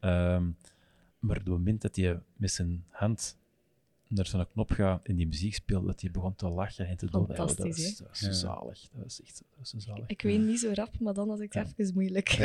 Um, 0.00 0.56
maar 1.18 1.36
op 1.36 1.44
het 1.44 1.52
moment 1.52 1.82
dat 1.82 1.96
je 1.96 2.18
met 2.36 2.50
zijn 2.50 2.84
hand 2.88 3.38
naar 4.08 4.26
zo'n 4.26 4.48
knop 4.52 4.70
gaat 4.70 5.06
en 5.06 5.16
die 5.16 5.26
muziek 5.26 5.54
speelt, 5.54 5.86
dat 5.86 6.00
hij 6.00 6.10
begon 6.10 6.34
te 6.34 6.48
lachen 6.48 6.86
en 6.86 6.96
te 6.96 7.10
doen. 7.10 7.26
Fantastisch, 7.26 7.56
dat, 7.56 7.76
is, 7.76 7.96
dat 7.96 8.08
is 8.12 8.18
zo 8.18 8.32
zalig. 8.32 8.88
Dat 8.92 9.06
is 9.06 9.20
echt 9.22 9.42
dat 9.56 9.74
is 9.76 9.84
zalig. 9.84 10.04
Ik 10.06 10.22
weet 10.22 10.40
niet 10.40 10.60
zo 10.60 10.70
rap, 10.74 10.98
maar 10.98 11.14
dan 11.14 11.28
was 11.28 11.40
ik 11.40 11.54
ja. 11.54 11.66
even 11.76 11.94
moeilijk. 11.94 12.28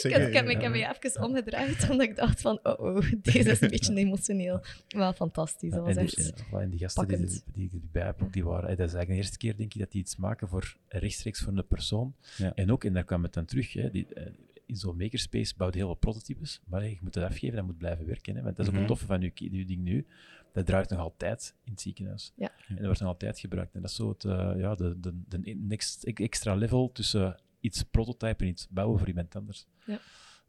Ik, 0.00 0.16
ik, 0.16 0.34
heb, 0.34 0.48
ik 0.48 0.60
heb 0.60 0.72
me 0.72 0.98
even 1.02 1.22
omgedraaid, 1.22 1.90
omdat 1.90 2.06
ik 2.06 2.16
dacht 2.16 2.40
van, 2.40 2.60
oh, 2.62 2.80
oh 2.80 3.12
deze 3.22 3.50
is 3.50 3.60
een 3.60 3.70
beetje 3.76 3.94
emotioneel. 3.94 4.60
Wel 4.88 5.12
fantastisch. 5.12 5.70
Dat 5.70 5.80
was 5.84 5.96
en, 5.96 6.06
die, 6.06 6.16
echt 6.16 6.44
en 6.52 6.70
die 6.70 6.78
gasten 6.78 7.08
die, 7.08 7.16
die, 7.16 7.42
die, 7.52 7.68
die 7.70 7.88
bij 7.92 8.02
hebben, 8.02 8.30
die 8.30 8.44
waren, 8.44 8.76
dat 8.76 8.88
is 8.88 8.94
eigenlijk 8.94 9.08
de 9.08 9.16
eerste 9.16 9.38
keer, 9.38 9.56
denk 9.56 9.74
ik, 9.74 9.80
dat 9.80 9.90
die 9.90 10.00
iets 10.00 10.16
maken 10.16 10.48
voor 10.48 10.76
rechtstreeks 10.88 11.40
voor 11.40 11.52
een 11.52 11.66
persoon. 11.66 12.14
En 12.54 12.72
ook, 12.72 12.84
en 12.84 12.92
daar 12.92 13.04
kwam 13.04 13.22
het 13.22 13.34
dan 13.34 13.44
terug, 13.44 13.72
hè, 13.72 13.90
die, 13.90 14.06
eh, 14.14 14.26
in 14.70 14.76
zo'n 14.76 14.96
makerspace 14.96 15.54
bouwt 15.56 15.74
heel 15.74 15.86
veel 15.86 15.94
prototypes, 15.94 16.60
maar 16.66 16.84
je 16.84 16.98
moet 17.00 17.14
het 17.14 17.24
afgeven, 17.24 17.56
dat 17.56 17.64
moet 17.64 17.78
blijven 17.78 18.06
werken. 18.06 18.36
Hè, 18.36 18.42
want 18.42 18.56
dat 18.56 18.66
is 18.66 18.72
ook 18.72 18.78
mm 18.78 18.86
-hmm. 18.86 18.88
het 18.88 18.98
toffe 18.98 19.06
van 19.06 19.20
je, 19.20 19.58
je 19.58 19.64
ding 19.64 19.82
nu 19.82 20.06
dat 20.52 20.66
draait 20.66 20.90
nog 20.90 20.98
altijd 20.98 21.54
in 21.64 21.72
het 21.72 21.80
ziekenhuis. 21.80 22.32
Ja. 22.36 22.52
En 22.68 22.74
dat 22.74 22.84
wordt 22.84 23.00
nog 23.00 23.08
altijd 23.08 23.38
gebruikt. 23.38 23.74
En 23.74 23.80
dat 23.80 23.90
is 23.90 23.96
zo 23.96 24.08
het, 24.08 24.24
uh, 24.24 24.52
ja, 24.56 24.74
de, 24.74 25.00
de, 25.00 25.22
de 25.28 25.38
next, 25.54 26.04
extra 26.04 26.54
level 26.54 26.92
tussen 26.92 27.40
iets 27.60 27.82
prototypen 27.82 28.46
en 28.46 28.52
iets 28.52 28.68
bouwen 28.68 28.98
voor 28.98 29.08
iemand 29.08 29.36
anders. 29.36 29.66
Ja. 29.86 29.98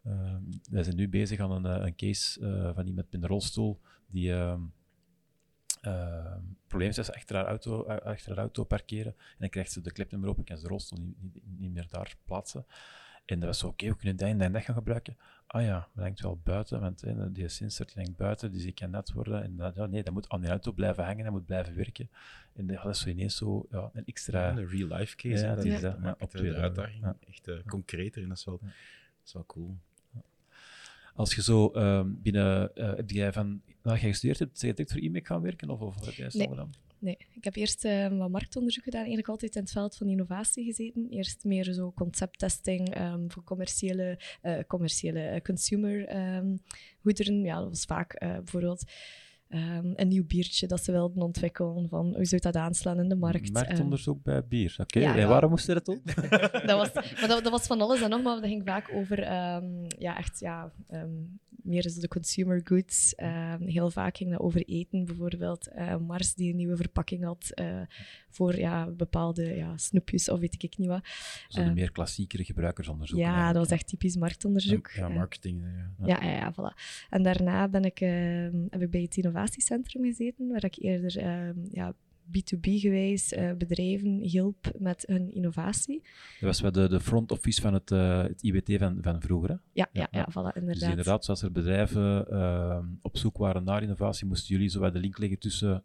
Uh, 0.08 0.36
wij 0.70 0.84
zijn 0.84 0.96
nu 0.96 1.10
bezig 1.10 1.40
aan 1.40 1.52
een, 1.52 1.66
eh, 1.66 1.86
een 1.86 1.96
case 1.96 2.40
uh, 2.40 2.76
van 2.76 2.88
iemand 2.88 3.12
met 3.12 3.22
een 3.24 3.30
rolstoel 3.30 3.80
die 4.08 4.30
uh, 4.30 4.56
probleem 6.68 6.90
is 6.90 7.12
achter 7.12 7.36
haar, 7.36 7.46
auto, 7.46 7.84
achter 7.84 8.30
haar 8.30 8.38
auto 8.38 8.64
parkeren 8.64 9.14
en 9.18 9.38
dan 9.40 9.50
krijgt 9.50 9.72
ze 9.72 9.82
de 9.82 9.92
klepnummer 9.92 10.30
op 10.30 10.38
en 10.38 10.44
kan 10.44 10.58
ze 10.58 10.64
de 10.64 10.70
rolstoel 10.70 11.00
niet, 11.00 11.22
niet, 11.22 11.44
niet 11.60 11.74
meer 11.74 11.88
daar 11.90 12.16
plaatsen. 12.26 12.66
En 13.32 13.40
dat 13.40 13.50
was 13.50 13.60
zo, 13.60 13.68
oké, 13.68 13.76
okay, 13.76 13.90
we 13.90 13.96
kunnen 13.96 14.16
dat 14.18 14.46
en 14.46 14.52
dat 14.52 14.64
gaan 14.64 14.76
gebruiken. 14.76 15.18
Ah 15.48 15.64
ja, 15.64 15.88
dat 15.94 16.04
hangt 16.04 16.22
wel 16.22 16.40
buiten, 16.44 16.80
want 16.80 17.02
hè, 17.02 17.32
die 17.32 17.48
sensor 17.48 17.86
die 17.86 17.96
hangt 17.96 18.18
buiten, 18.18 18.52
dus 18.52 18.62
die 18.62 18.72
kan 18.72 18.90
net 18.90 19.12
worden. 19.12 19.44
En 19.44 19.56
dat, 19.56 19.76
ja, 19.76 19.86
nee, 19.86 20.04
dat 20.04 20.14
moet 20.14 20.30
aan 20.30 20.42
die 20.42 20.50
auto 20.50 20.72
blijven 20.72 21.04
hangen, 21.04 21.24
dat 21.24 21.34
moet 21.34 21.46
blijven 21.46 21.76
werken. 21.76 22.10
En 22.54 22.68
dat 22.68 22.86
is 22.86 23.00
zo 23.00 23.10
ineens 23.10 23.36
zo 23.36 23.68
ja, 23.70 23.90
een 23.94 24.06
extra... 24.06 24.50
een 24.58 24.68
real-life 24.68 25.16
case. 25.16 25.46
Ja, 25.46 25.56
dat 25.56 25.66
is 25.66 25.82
dat. 25.82 25.98
Ja, 26.02 26.16
op 26.20 26.32
de 26.32 26.56
uitdaging 26.56 27.04
ja. 27.04 27.16
echt 27.28 27.48
uh, 27.48 27.56
concreter 27.66 28.22
en 28.22 28.28
dat 28.28 28.38
is 28.38 28.46
wel, 28.46 28.60
dat 28.62 28.72
is 29.26 29.34
wel 29.34 29.46
cool. 29.46 29.78
Als 31.14 31.36
je 31.36 31.42
zo 31.42 31.72
um, 31.76 32.22
binnen, 32.22 32.72
uh, 32.76 32.96
heb 32.96 33.10
jij 33.10 33.34
van, 33.34 33.62
nadat 33.82 34.02
je 34.02 34.08
gestudeerd 34.08 34.40
hebt, 34.40 34.60
zeg 34.60 34.70
je 34.70 34.76
direct 34.76 34.92
voor 34.92 35.02
e 35.02 35.20
gaan 35.24 35.42
werken, 35.42 35.70
of, 35.70 35.82
of 35.82 36.06
heb 36.06 36.14
jij 36.14 36.30
nee. 36.34 36.48
gedaan? 36.48 36.72
Nee, 37.02 37.18
ik 37.34 37.44
heb 37.44 37.56
eerst 37.56 37.86
uh, 37.86 38.08
wat 38.08 38.30
marktonderzoek 38.30 38.84
gedaan, 38.84 39.00
eigenlijk 39.00 39.30
altijd 39.30 39.56
in 39.56 39.62
het 39.62 39.72
veld 39.72 39.98
van 39.98 40.08
innovatie 40.08 40.66
gezeten. 40.66 41.08
Eerst 41.10 41.44
meer 41.44 41.74
zo 41.74 41.92
concepttesting 41.92 42.98
um, 43.02 43.32
voor 43.32 43.44
commerciële, 43.44 44.20
uh, 44.44 44.60
commerciële 44.68 45.40
consumer 45.44 46.16
um, 46.36 46.62
goederen. 47.02 47.44
Ja, 47.44 47.60
dat 47.60 47.70
was 47.70 47.86
vaak 47.86 48.20
bijvoorbeeld 48.20 48.84
ehm, 49.48 49.92
een 49.96 50.08
nieuw 50.08 50.26
biertje 50.26 50.68
dat 50.68 50.84
ze 50.84 50.92
wilden 50.92 51.24
ontwikkelen. 51.24 51.90
Van 51.90 52.16
hoe 52.16 52.26
zou 52.26 52.42
dat 52.42 52.56
aanslaan 52.56 53.00
in 53.00 53.10
de 53.10 53.16
markt? 53.16 53.54
Marktonderzoek 53.54 54.24
bij 54.24 54.46
bier. 54.46 54.76
Oké, 54.78 55.00
ja, 55.00 55.18
en 55.18 55.28
waarom 55.28 55.50
moest 55.50 55.68
je 55.68 55.74
dat 55.74 55.86
doen? 55.86 56.02
dat, 56.70 56.94
was, 56.94 56.94
maar 56.94 57.28
dat, 57.28 57.44
dat 57.44 57.52
was 57.52 57.68
van 57.68 57.82
alles 57.82 58.02
en 58.02 58.10
nog, 58.10 58.22
maar 58.22 58.36
dat 58.36 58.46
ging 58.46 58.64
vaak 58.66 58.92
over 58.94 59.20
ja, 60.00 60.18
echt, 60.18 60.40
ja, 60.40 60.74
meer 61.64 61.90
zo 61.90 62.00
de 62.00 62.08
consumer 62.08 62.62
goods. 62.64 63.16
Ehm, 63.16 63.62
heel 63.66 63.92
vaak 63.92 64.18
ging 64.18 64.32
dat 64.32 64.40
over 64.40 64.64
eten, 64.66 65.06
bijvoorbeeld. 65.06 65.68
eh, 65.68 65.98
Mars 65.98 66.34
die 66.34 66.50
een 66.50 66.56
nieuwe 66.56 66.76
verpakking 66.76 67.24
had 67.24 67.52
eh, 67.54 67.82
voor 68.30 68.58
ja, 68.58 68.86
bepaalde 68.88 69.56
ja, 69.56 69.78
snoepjes 69.78 70.30
of 70.30 70.40
weet 70.40 70.64
ik 70.64 70.78
niet 70.78 70.88
wat. 70.88 71.02
Zo 71.48 71.62
de 71.64 71.68
Eh, 71.68 71.74
meer 71.74 71.92
klassiekere 71.92 72.44
gebruikersonderzoek. 72.44 73.20
ja, 73.20 73.48
dat 73.54 73.64
was 73.64 73.72
echt 73.72 73.88
typisch 73.88 74.16
marktonderzoek. 74.16 74.92
Ja, 74.96 75.08
marketing. 75.10 75.62
Ja. 76.00 76.08
ja, 76.20 76.24
ja, 76.30 76.36
ja, 76.36 76.54
voilà. 76.54 76.76
En 77.10 77.24
daarna 77.24 77.68
ben 77.68 77.84
ik, 77.84 78.00
ehm, 78.02 78.56
heb 78.70 78.82
ik 78.82 78.90
bij 78.90 79.02
het 79.02 79.18
innovatiecentrum 79.18 80.04
gezeten, 80.04 80.48
waar 80.48 80.64
ik 80.64 80.76
eerder 80.80 81.18
ehm, 81.18 81.58
ja, 81.72 81.94
B2B 82.28 82.60
geweest 82.62 83.32
eh, 83.32 83.52
bedrijven 83.58 84.20
hielp 84.20 84.72
met 84.78 85.04
hun 85.08 85.34
innovatie. 85.34 86.02
Dat 86.40 86.50
was 86.50 86.62
wel 86.62 86.72
de, 86.72 86.90
de 86.90 87.00
front 87.00 87.32
office 87.32 87.62
van 87.62 87.74
het, 87.74 87.92
eh, 87.92 88.22
het 88.22 88.44
IBT 88.44 88.78
van, 88.80 88.98
van 89.02 89.22
vroeger. 89.22 89.50
Hè? 89.50 89.56
Ja, 89.74 89.90
ja, 89.94 90.08
Ja, 90.12 90.20
ja, 90.20 90.28
voilà, 90.32 90.56
inderdaad. 90.56 90.80
Dus 90.80 90.90
inderdaad, 90.90 91.26
zoals 91.26 91.42
er 91.42 91.52
bedrijven 91.52 92.28
eh, 92.30 92.80
op 93.02 93.18
zoek 93.18 93.38
waren 93.38 93.64
naar 93.64 93.82
innovatie, 93.82 94.28
moesten 94.28 94.56
jullie 94.56 94.70
zo 94.70 94.92
de 94.92 95.00
link 95.00 95.18
leggen 95.18 95.40
tussen, 95.40 95.84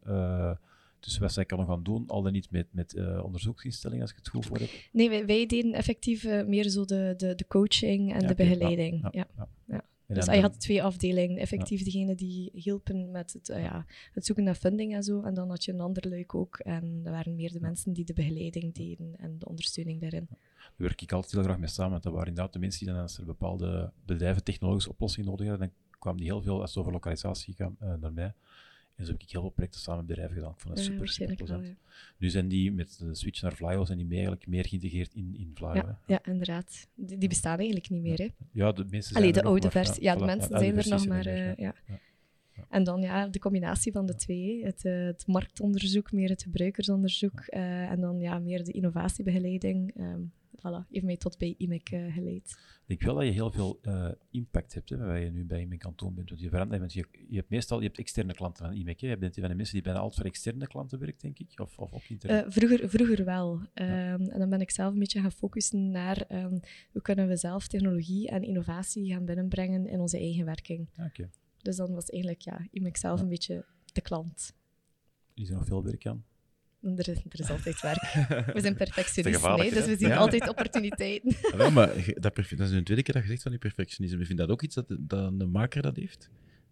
tussen 1.01 1.23
wat 1.23 1.33
zij 1.33 1.45
kunnen 1.45 1.67
gaan 1.67 1.83
doen, 1.83 2.05
al 2.07 2.23
dan 2.23 2.33
niet 2.33 2.51
met, 2.51 2.67
met 2.71 2.95
eh, 2.95 3.25
onderzoeksinstellingen, 3.25 4.03
als 4.03 4.11
ik 4.11 4.17
het 4.17 4.29
goed 4.29 4.47
voor 4.47 4.59
heb. 4.59 4.69
Nee, 4.93 5.09
wij, 5.09 5.27
wij 5.27 5.47
deden 5.47 5.73
effectief 5.73 6.25
meer 6.47 6.69
zo 6.69 6.85
de, 6.85 7.15
de, 7.17 7.35
de 7.35 7.47
coaching 7.47 8.15
en 8.15 8.21
Ja, 8.21 8.27
de 8.27 8.35
begeleiding. 8.35 9.09
ja, 9.13 9.27
Ja, 9.67 9.85
Dus 10.07 10.25
je 10.25 10.41
had 10.41 10.61
twee 10.61 10.83
afdelingen. 10.83 11.37
Effectief 11.39 11.83
degene 11.83 12.15
die 12.15 12.51
hielpen 12.53 13.11
met 13.11 13.33
het, 13.33 13.49
eh, 13.49 13.63
ja, 13.63 13.87
het 14.13 14.27
zoeken 14.27 14.45
naar 14.45 14.55
funding 14.55 14.95
en 14.95 15.03
zo. 15.03 15.23
En 15.23 15.35
dan 15.35 15.49
had 15.49 15.65
je 15.65 15.73
een 15.73 15.81
ander 15.81 16.09
luik 16.09 16.35
ook. 16.35 16.59
En 16.59 17.01
er 17.05 17.11
waren 17.11 17.35
meer 17.35 17.53
de 17.53 17.61
mensen 17.61 17.93
die 17.93 18.05
de 18.05 18.13
begeleiding 18.13 18.75
deden 18.75 19.15
en 19.17 19.39
de 19.39 19.49
ondersteuning 19.49 20.01
daarin. 20.01 20.27
Daar 20.29 20.39
werk 20.77 21.03
ik 21.03 21.13
altijd 21.13 21.33
heel 21.33 21.43
graag 21.43 21.59
mee 21.59 21.69
samen. 21.69 22.01
Dat 22.01 22.13
waren 22.13 22.29
inderdaad 22.29 22.53
de 22.53 22.59
mensen 22.59 22.85
die 22.85 22.95
dan, 22.95 23.03
als 23.03 23.19
er 23.19 23.25
bepaalde 23.25 23.93
bedrijven 24.05 24.45
technologische 24.45 24.91
oplossingen 24.91 25.29
nodig 25.31 25.49
hadden, 25.49 25.67
dan 25.67 25.99
kwamen 25.99 26.21
die 26.21 26.31
heel 26.31 26.43
veel, 26.43 26.61
als 26.61 26.71
het 26.71 26.79
over 26.79 26.93
lokalisatie 26.93 27.55
ging, 27.55 27.77
eh, 27.79 27.95
naar 27.95 28.13
mij. 28.13 28.35
En 28.97 29.05
zo 29.05 29.13
heb 29.13 29.23
ik 29.23 29.31
heel 29.31 29.41
veel 29.41 29.51
projecten 29.51 29.81
samen 29.81 29.99
met 29.99 30.09
bedrijven 30.09 30.35
gedaan. 30.37 30.53
Ik 30.53 30.61
vond 30.61 30.75
dat 30.75 30.85
super, 30.85 31.09
super 31.09 31.27
waarschijnlijk 31.27 31.41
wel, 31.41 31.59
plezant. 31.59 31.77
ja. 31.79 32.15
Nu 32.19 32.31
zijn 32.31 32.49
die 32.49 32.73
met 32.73 32.99
de 32.99 33.15
switch 33.15 33.43
naar 33.43 33.53
Flyo 33.53 33.85
zijn 33.85 33.99
die 33.99 34.07
mee 34.07 34.17
eigenlijk 34.19 34.47
meer 34.47 34.67
geïntegreerd 34.67 35.15
in, 35.15 35.35
in 35.39 35.51
Flyo. 35.55 35.75
Ja, 35.75 36.01
ja, 36.07 36.25
inderdaad. 36.25 36.89
Die, 36.95 37.19
die 37.19 37.29
bestaan 37.29 37.57
eigenlijk 37.57 37.91
niet 37.91 38.03
meer. 38.03 38.19
Hè. 38.19 38.29
Ja, 38.53 38.73
de 38.73 38.85
mensen 38.91 39.03
zijn 39.13 39.17
Allee, 39.17 39.33
de 39.33 39.43
oude 39.43 39.71
versie. 39.71 40.03
Ja, 40.03 40.17
de 40.17 40.25
mensen 40.25 40.59
zijn 40.59 40.77
er 40.79 40.89
nog 40.89 41.07
maar. 41.07 41.25
meer, 41.25 41.49
eh, 41.49 41.57
ja. 41.57 41.75
Ja. 41.87 41.99
En 42.69 42.85
dan 42.85 43.01
ja, 43.01 43.29
de 43.29 43.39
combinatie 43.39 43.93
van 43.93 44.07
de 44.07 44.15
twee. 44.15 44.65
Het, 44.65 44.85
eh, 44.85 45.05
het 45.05 45.27
marktonderzoek, 45.27 46.13
meer 46.13 46.29
het 46.29 46.43
gebruikersonderzoek. 46.43 47.41
eh, 47.41 47.91
en 47.91 48.01
dan 48.01 48.21
ja, 48.21 48.39
meer 48.39 48.65
de 48.65 48.73
innovatiebegeleiding. 48.73 49.95
ehm 49.97 50.21
voilà, 50.59 50.89
heeft 50.91 51.05
mij 51.05 51.17
tot 51.17 51.39
bij 51.39 51.55
IMEC 51.59 51.91
eh, 51.91 52.15
geleid. 52.15 52.59
Ik 52.87 53.03
wel 53.03 53.15
dat 53.15 53.25
je 53.25 53.31
heel 53.31 53.51
veel 53.51 53.79
eh, 53.83 54.09
impact 54.31 54.75
hebt 54.75 54.89
hè, 54.89 54.97
waar 54.97 55.21
je 55.21 55.31
nu 55.31 55.45
bij 55.45 55.67
mijn 55.67 55.79
kantoor 55.79 56.13
bent. 56.13 56.29
Want 56.29 56.41
je, 56.41 56.49
verandert, 56.49 56.81
want 56.81 56.93
je, 56.93 57.07
je 57.29 57.37
hebt 57.37 57.51
meestal 57.51 57.79
je 57.81 57.87
hebt 57.87 57.99
externe 57.99 58.35
klanten 58.35 58.67
van 58.67 58.75
IMEC. 58.75 59.01
hè. 59.01 59.09
Je 59.09 59.17
bent 59.17 59.37
een 59.37 59.41
van 59.41 59.51
de 59.51 59.57
mensen 59.57 59.75
die 59.75 59.83
bijna 59.83 59.99
altijd 59.99 60.17
voor 60.21 60.27
externe 60.27 60.67
klanten 60.67 60.99
werkt, 60.99 61.21
denk 61.21 61.39
ik. 61.39 61.61
Of, 61.61 61.79
of 61.79 61.93
ook 61.93 62.03
intern. 62.09 62.45
Eh, 62.45 62.51
vroeger, 62.51 62.89
vroeger 62.89 63.25
wel. 63.25 63.61
Ehm, 63.75 64.23
En 64.23 64.39
dan 64.39 64.49
ben 64.51 64.61
ik 64.61 64.71
zelf 64.71 64.93
een 64.93 64.99
beetje 64.99 65.21
gaan 65.21 65.33
focussen 65.33 65.91
naar 65.91 66.21
ehm, 66.21 66.59
hoe 66.93 67.03
kunnen 67.03 67.29
we 67.29 67.37
zelf 67.37 67.69
technologie 67.69 68.29
en 68.29 68.43
innovatie 68.43 69.13
gaan 69.13 69.25
binnenbrengen 69.25 69.87
in 69.87 70.01
onze 70.01 70.19
eigen 70.19 70.45
werking. 70.45 70.89
Ja, 70.93 71.05
Oké. 71.05 71.31
Dus 71.63 71.77
dan 71.77 71.95
was 71.95 72.11
eigenlijk 72.11 72.41
ja, 72.43 72.67
IMEC 72.71 72.97
zelf 72.97 73.21
een 73.21 73.29
beetje 73.29 73.65
de 73.93 74.01
klant. 74.01 74.53
Is 75.35 75.49
er 75.49 75.55
nog 75.55 75.65
veel 75.67 75.85
werk 75.85 76.07
aan? 76.07 76.25
Er 76.83 77.09
is, 77.09 77.17
er 77.29 77.41
is 77.41 77.51
altijd 77.51 77.81
werk. 77.81 78.03
We 78.55 78.61
zijn 78.61 78.75
perfectionisten, 78.77 79.71
dus 79.75 79.87
we 79.87 79.97
zien 79.97 80.09
Ja. 80.09 80.17
altijd 80.17 80.49
opportuniteiten. 80.49 81.33
Ah, 81.61 81.75
maar 81.75 81.93
dat, 82.15 82.35
dat 82.35 82.39
is 82.61 82.71
nu 82.71 82.77
de 82.77 82.83
tweede 82.83 83.03
keer 83.03 83.15
dat 83.15 83.23
je 83.23 83.29
zegt 83.29 83.43
van 83.43 83.51
die 83.51 83.61
perfectionisme. 83.61 84.17
Vind 84.17 84.29
je 84.29 84.35
dat 84.35 84.49
ook 84.51 84.63
iets 84.63 84.75
dat, 84.75 84.89
de- 84.89 85.07
dat 85.07 85.33
een 85.39 85.51
maker 85.51 85.83
dat 85.83 85.97
heeft? 85.97 86.31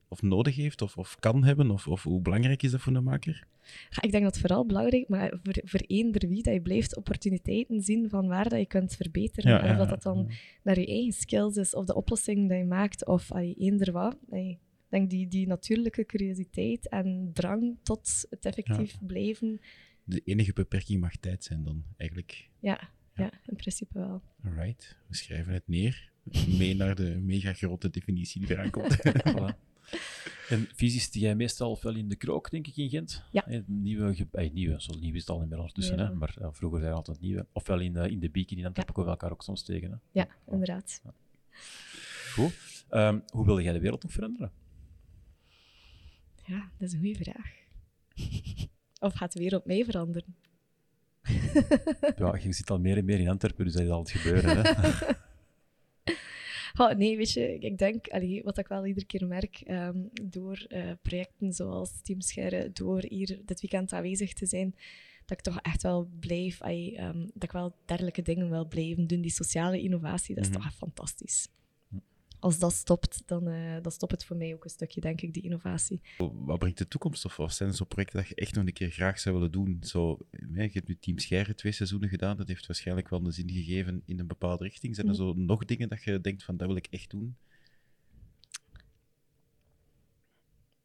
Of 0.09 0.23
nodig 0.23 0.57
heeft? 0.57 0.83
Of, 0.83 0.97
of 0.97 1.19
kan 1.19 1.45
hebben? 1.45 1.71
Of, 1.71 1.87
of 1.89 2.03
hoe 2.03 2.21
belangrijk 2.21 2.63
is 2.63 2.71
dat 2.71 2.81
voor 2.81 2.95
een 2.95 3.03
maker? 3.05 3.47
Ja, 3.91 4.03
ik 4.03 4.11
denk 4.11 4.23
dat 4.25 4.33
het 4.33 4.41
vooral 4.41 4.67
belangrijk 4.67 5.09
maar 5.09 5.33
voor, 5.43 5.55
voor 5.65 5.81
eender 5.87 6.29
wie, 6.29 6.43
dat 6.43 6.55
je 6.55 6.61
blijft 6.61 6.97
opportuniteiten 6.97 7.81
zien 7.83 8.09
van 8.09 8.27
waar 8.27 8.49
dat 8.49 8.59
je 8.59 8.67
kunt 8.67 8.97
verbeteren. 8.97 9.51
Ja, 9.51 9.63
en 9.63 9.71
of 9.71 9.77
dat, 9.77 9.89
dat 9.89 10.03
dan 10.03 10.31
naar 10.63 10.81
je 10.81 10.87
eigen 10.87 11.13
skills 11.13 11.57
is, 11.57 11.75
of 11.75 11.85
de 11.85 11.95
oplossing 11.95 12.49
die 12.49 12.59
je 12.59 12.65
maakt, 12.65 13.07
of 13.07 13.33
allee, 13.33 13.55
eender 13.59 13.93
wat. 13.93 14.17
Ik 14.31 14.59
denk 14.89 15.11
die, 15.11 15.29
die 15.29 15.47
natuurlijke 15.47 16.05
curiositeit 16.07 16.89
en 16.89 17.31
drang 17.33 17.77
tot 17.83 18.27
het 18.31 18.45
effectief 18.47 18.97
blijven, 19.07 19.61
De 20.05 20.21
enige 20.25 20.53
beperking 20.53 21.01
mag 21.01 21.17
tijd 21.17 21.45
zijn 21.45 21.65
dan, 21.65 21.85
eigenlijk. 21.97 22.51
ja, 22.59 22.91
ja. 23.15 23.31
in 23.47 23.57
principe 23.57 23.99
wel. 23.99 24.23
Alright, 24.45 24.97
we 25.07 25.15
schrijven 25.17 25.53
het 25.53 25.69
neer. 25.69 26.13
Mee 26.49 26.75
naar 26.75 26.95
de 26.95 27.21
mega 27.21 27.53
grote 27.53 27.91
definitie 27.91 28.41
die 28.41 28.51
eraan 28.51 28.71
komt. 28.71 28.97
Voilà. 29.29 29.73
En 30.49 30.69
visies 30.75 31.11
die 31.11 31.23
jij 31.23 31.35
meestal 31.35 31.71
ofwel 31.71 31.95
in 31.95 32.09
de 32.09 32.17
krook, 32.17 32.51
denk 32.51 32.67
ik, 32.67 32.77
in 32.77 32.89
Gent. 32.89 33.25
Ja. 33.33 33.63
Nieuwe, 33.67 34.27
eh, 34.33 34.53
nieuwe, 34.53 34.83
zo 34.83 34.95
nieuw 34.99 35.15
is 35.15 35.21
het 35.21 35.31
al 35.31 35.41
niet 35.41 35.49
meer 35.49 35.59
ondertussen, 35.59 35.97
Ja. 35.97 36.07
hè, 36.07 36.15
maar 36.15 36.35
eh, 36.41 36.49
vroeger 36.53 36.81
zijn 36.81 36.93
altijd 36.93 37.21
nieuwe. 37.21 37.47
Ofwel 37.53 37.81
in, 37.81 37.97
eh, 37.97 38.11
in 38.11 38.19
de 38.19 38.31
Beacon, 38.31 38.59
in 38.59 38.67
Antwerpen 38.67 38.95
komen 38.95 39.11
we 39.11 39.17
elkaar 39.17 39.33
ook 39.33 39.43
soms 39.43 39.63
tegen. 39.63 39.91
Hè. 39.91 39.97
Ja, 40.21 40.29
inderdaad. 40.51 41.03
Goed. 42.33 42.85
Ehm, 42.89 43.21
hoe 43.27 43.45
wil 43.45 43.61
jij 43.61 43.73
de 43.73 43.81
wereld 43.81 44.03
nog 44.03 44.13
veranderen? 44.13 44.53
Ja, 46.47 46.71
dat 46.79 46.89
is 46.89 46.93
een 46.95 47.01
goede 47.01 47.25
vraag. 47.25 47.53
Of 49.05 49.15
gaat 49.15 49.33
de 49.33 49.39
wereld 49.39 49.65
mij 49.65 49.85
veranderen? 49.85 50.35
Ja, 52.17 52.37
je 52.43 52.53
zit 52.53 52.71
al 52.71 52.79
meer 52.81 52.97
en 52.97 53.05
meer 53.05 53.19
in 53.19 53.29
Antwerpen, 53.29 53.65
dus 53.65 53.75
dat 53.75 53.83
is 53.83 53.89
altijd 53.89 54.19
gebeuren. 54.21 54.57
Hè. 54.65 54.93
Oh, 56.77 56.91
nee, 56.93 57.17
weet 57.17 57.33
je, 57.33 57.59
ik 57.59 57.79
denk, 57.79 58.09
allee, 58.09 58.43
wat 58.43 58.59
ik 58.59 58.67
wel 58.67 58.87
iedere 58.87 59.07
keer 59.07 59.27
merk, 59.27 59.61
ehm, 59.67 59.99
door 60.23 60.65
eh, 60.69 60.91
projecten 61.03 61.53
zoals 61.53 62.01
Team 62.03 62.21
Scherre, 62.21 62.71
door 62.73 63.05
hier 63.09 63.39
dit 63.45 63.61
weekend 63.61 63.93
aanwezig 63.93 64.33
te 64.33 64.47
zijn, 64.47 64.75
dat 65.25 65.39
ik 65.39 65.45
toch 65.45 65.59
echt 65.63 65.83
wel 65.83 66.09
blijf, 66.21 66.63
allee, 66.63 66.97
ehm, 66.97 67.19
dat 67.21 67.43
ik 67.43 67.53
wel 67.53 67.75
dergelijke 67.85 68.23
dingen 68.23 68.51
wil 68.51 68.67
blijven 68.67 69.07
doen. 69.07 69.21
Die 69.21 69.31
sociale 69.31 69.81
innovatie, 69.81 70.35
dat 70.35 70.45
is 70.45 70.51
Mhm. 70.51 70.59
toch 70.59 70.67
echt 70.69 70.77
fantastisch. 70.77 71.49
Als 72.45 72.59
dat 72.59 72.73
stopt, 72.73 73.23
dan, 73.27 73.49
eh, 73.49 73.77
dan 73.83 73.93
stopt 73.93 74.13
het 74.13 74.25
voor 74.25 74.37
mij 74.37 74.55
ook 74.55 74.65
een 74.65 74.71
stukje, 74.71 75.01
denk 75.01 75.21
ik, 75.21 75.35
die 75.35 75.43
innovatie. 75.43 76.01
Wat 76.45 76.59
brengt 76.59 76.79
de 76.79 76.89
toekomst? 76.89 77.25
Of 77.25 77.37
wat 77.37 77.55
zijn 77.55 77.75
zo 77.75 77.85
projecten 77.85 78.19
dat 78.19 78.29
je 78.29 78.35
echt 78.35 78.55
nog 78.55 78.67
een 78.67 78.73
keer 78.73 78.91
graag 78.91 79.19
zou 79.19 79.35
willen 79.35 79.53
doen? 79.53 79.77
Zo, 79.81 80.19
je 80.31 80.71
hebt 80.73 80.89
nu 80.89 80.97
Team 81.01 81.19
Scheire 81.19 81.55
twee 81.55 81.73
seizoenen 81.73 82.09
gedaan. 82.09 82.37
Dat 82.37 82.49
heeft 82.49 82.67
waarschijnlijk 82.67 83.09
wel 83.09 83.25
een 83.25 83.33
zin 83.33 83.51
gegeven 83.51 84.03
in 84.07 84.19
een 84.19 84.27
bepaalde 84.27 84.65
richting. 84.65 84.95
Zijn 84.95 85.09
er 85.09 85.15
zo 85.15 85.33
nog 85.33 85.65
dingen 85.65 85.89
dat 85.89 86.03
je 86.03 86.21
denkt 86.21 86.45
van, 86.45 86.57
dat 86.57 86.67
wil 86.67 86.77
ik 86.77 86.87
echt 86.91 87.11
doen? 87.11 87.37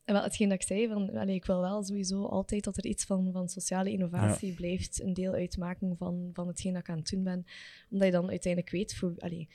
En 0.05 0.16
wel, 0.16 0.24
hetgeen 0.24 0.49
dat 0.49 0.62
ik 0.62 0.68
zei, 0.68 0.88
van, 0.88 1.10
allee, 1.18 1.36
ik 1.36 1.45
wil 1.45 1.62
wel 1.62 1.84
sowieso 1.84 2.26
altijd 2.26 2.64
dat 2.64 2.78
er 2.78 2.86
iets 2.86 3.05
van, 3.05 3.32
van 3.32 3.49
sociale 3.49 3.91
innovatie 3.91 4.53
blijft, 4.53 5.01
een 5.01 5.14
deel 5.14 5.34
uitmaken 5.34 5.97
van, 5.97 6.30
van 6.34 6.47
hetgeen 6.47 6.74
dat 6.74 6.82
ik 6.82 6.89
aan 6.89 6.97
het 6.97 7.10
doen 7.10 7.24
ben. 7.24 7.45
Omdat 7.89 8.07
je 8.07 8.14
dan 8.14 8.30
uiteindelijk 8.30 8.72
weet, 8.72 8.95
voor, 8.95 9.14
allee, 9.18 9.49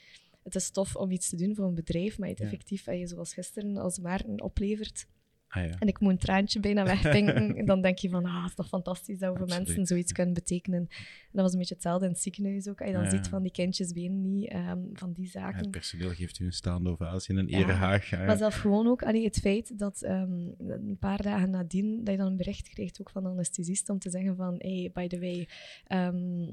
het 0.45 0.55
is 0.55 0.69
tof 0.71 0.95
om 0.95 1.11
iets 1.11 1.29
te 1.29 1.35
doen 1.35 1.55
voor 1.55 1.65
een 1.65 1.75
bedrijf, 1.75 2.17
maar 2.17 2.27
je 2.27 2.33
het 2.33 2.43
Ja. 2.43 2.49
effectief, 2.49 2.87
allee, 2.87 3.07
zoals 3.07 3.33
gisteren, 3.33 3.77
als 3.77 3.99
Maarten 3.99 4.41
oplevert, 4.41 5.07
Ah 5.47 5.63
ja. 5.69 5.75
en 5.79 5.87
ik 5.87 5.99
moet 5.99 6.11
een 6.11 6.17
traantje 6.17 6.59
bijna 6.59 6.83
wegpinken, 6.95 7.65
dan 7.65 7.81
denk 7.81 7.97
je 7.97 8.09
van, 8.09 8.25
ah, 8.25 8.41
het 8.41 8.49
is 8.49 8.55
toch 8.55 8.67
fantastisch 8.67 9.19
dat 9.19 9.31
we 9.33 9.37
voor 9.39 9.47
mensen 9.47 9.85
zoiets 9.85 10.11
kunnen 10.11 10.33
betekenen. 10.33 10.79
En 10.79 10.87
dat 11.31 11.41
was 11.41 11.51
een 11.53 11.57
beetje 11.59 11.73
hetzelfde 11.73 12.05
in 12.05 12.11
het 12.11 12.21
ziekenhuis 12.21 12.67
ook. 12.67 12.79
Als 12.79 12.87
je 12.89 12.95
dan 12.95 13.03
Ja. 13.03 13.09
ziet 13.09 13.27
van 13.27 13.41
die 13.41 13.51
kindjes 13.51 13.91
benen 13.91 14.21
niet, 14.21 14.49
ehm, 14.49 14.79
van 14.93 15.13
die 15.13 15.23
Ja, 15.25 15.29
zaken. 15.31 15.57
Het 15.59 15.71
personeel 15.71 16.09
geeft 16.09 16.39
u 16.39 16.45
een 16.45 16.53
staande 16.53 16.89
ovatie 16.89 17.35
en 17.35 17.39
een 17.39 17.49
erehaag. 17.49 18.11
Maar 18.11 18.37
zelf 18.37 18.55
gewoon 18.55 18.87
ook 18.87 19.03
allee, 19.03 19.23
het 19.23 19.37
feit 19.39 19.77
dat 19.79 20.01
ehm, 20.01 20.47
een 20.67 20.97
paar 20.99 21.21
dagen 21.21 21.49
nadien 21.49 22.03
dat 22.03 22.13
je 22.13 22.17
dan 22.19 22.27
een 22.31 22.37
bericht 22.37 22.69
krijgt 22.69 23.01
ook 23.01 23.09
van 23.09 23.23
de 23.23 23.29
anesthesist 23.29 23.89
om 23.89 23.99
te 23.99 24.09
zeggen 24.09 24.35
van 24.35 24.55
hey, 24.57 24.89
by 24.93 25.07
the 25.07 25.19
way, 25.19 25.47
ehm, 25.87 26.47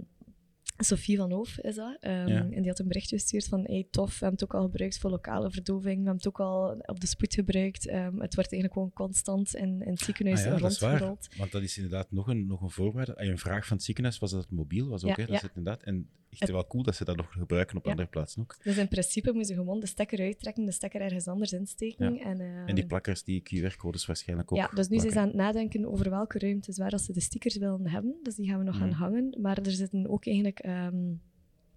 Sophie 0.77 1.17
van 1.17 1.31
Hoof 1.33 1.59
is 1.59 1.75
dat. 1.75 1.97
ehm, 2.01 2.29
Ja. 2.29 2.41
En 2.41 2.51
die 2.61 2.69
had 2.69 2.79
een 2.79 2.89
berichtje 2.89 3.17
gestuurd 3.19 3.45
van 3.49 3.61
hey, 3.65 3.87
tof, 3.91 4.09
we 4.09 4.25
hebben 4.25 4.33
het 4.41 4.45
ook 4.45 4.55
al 4.61 4.63
gebruikt 4.67 4.99
voor 4.99 5.11
lokale 5.11 5.51
verdoving, 5.51 5.97
we 5.99 6.05
hebben 6.09 6.17
het 6.17 6.27
ook 6.27 6.41
al 6.41 6.71
op 6.87 7.01
de 7.01 7.07
spoed 7.07 7.35
gebruikt. 7.35 7.87
Ehm, 7.89 8.05
het 8.21 8.35
wordt 8.35 8.53
eigenlijk 8.53 8.73
gewoon 8.73 8.93
constant 8.93 9.55
in, 9.55 9.83
in 9.83 9.91
het 9.91 10.01
ziekenhuis 10.01 10.39
Ah 10.39 10.45
ja, 10.53 10.59
dat 10.59 10.71
is 10.71 10.79
waar. 10.79 10.91
rondgerold. 10.91 11.29
Want 11.37 11.53
dat 11.53 11.63
is 11.63 11.77
inderdaad 11.77 12.11
nog 12.13 12.27
een, 12.29 12.47
nog 12.47 12.61
een 12.61 12.71
voorwaarde. 12.71 13.17
Ah, 13.17 13.27
Een 13.27 13.39
vraag 13.39 13.67
van 13.67 13.77
het 13.77 13.87
ziekenhuis 13.87 14.19
was 14.19 14.31
dat 14.31 14.41
het 14.43 14.51
mobiel 14.51 14.89
was 14.89 15.05
ook. 15.05 15.09
Ja, 15.17 15.17
hè? 15.17 15.27
Dat 15.27 15.37
is 15.37 15.43
het 15.43 15.57
inderdaad. 15.57 15.83
En 15.83 16.09
echt 16.39 16.51
wel 16.51 16.67
cool 16.67 16.83
dat 16.83 16.95
ze 16.97 17.05
dat 17.05 17.17
nog 17.17 17.33
gebruiken 17.33 17.77
op 17.77 17.85
Ja. 17.85 17.91
andere 17.91 18.09
plaatsen 18.09 18.43
ook. 18.43 18.57
Dus 18.63 18.77
in 18.77 18.89
principe 18.89 19.33
moet 19.33 19.49
je 19.49 19.55
gewoon 19.55 19.81
de 19.81 19.87
stekker 19.87 20.21
uittrekken, 20.21 20.65
de 20.65 20.73
stekker 20.73 21.01
ergens 21.01 21.29
anders 21.29 21.53
insteken. 21.53 22.19
En, 22.21 22.41
En 22.41 22.67
ehm, 22.67 22.75
die 22.75 22.87
plakkers, 22.87 23.25
die 23.25 23.43
QR-codes 23.43 24.07
waarschijnlijk 24.07 24.53
ook. 24.53 24.59
Ja, 24.59 24.69
dus 24.75 24.89
nu 24.89 24.99
zijn 24.99 25.13
ze 25.13 25.19
aan 25.19 25.27
het 25.27 25.37
nadenken 25.37 25.87
over 25.87 26.11
welke 26.11 26.39
ruimtes 26.39 26.79
waar 26.79 26.99
ze 26.99 27.13
de 27.13 27.21
stickers 27.21 27.57
willen 27.57 27.89
hebben. 27.89 28.17
Dus 28.23 28.35
die 28.35 28.49
gaan 28.49 28.59
we 28.59 28.65
nog 28.65 28.77
gaan 28.77 28.89
Mhm. 28.89 28.99
hangen. 28.99 29.37
Maar 29.41 29.59
er 29.59 29.71
zitten 29.71 30.09
ook 30.09 30.27
eigenlijk, 30.27 30.59
ehm, 30.59 31.09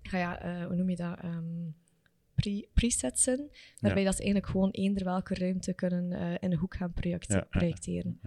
ja, 0.02 0.18
ja, 0.18 0.40
eh, 0.42 0.66
hoe 0.66 0.76
noem 0.76 0.90
je 0.90 0.96
dat? 0.96 1.20
Ehm, 1.20 1.44
pre- 2.36 2.66
presets 2.74 3.24
zijn, 3.24 3.50
waarbij 3.80 4.04
dat 4.04 4.16
ze 4.16 4.22
eigenlijk 4.24 4.52
gewoon 4.52 4.70
eender 4.72 5.04
welke 5.04 5.34
ruimte 5.34 5.74
kunnen 5.74 6.12
eh, 6.12 6.32
in 6.40 6.52
een 6.52 6.58
hoek 6.58 6.76
gaan 6.76 6.94
projecteren. 7.50 8.20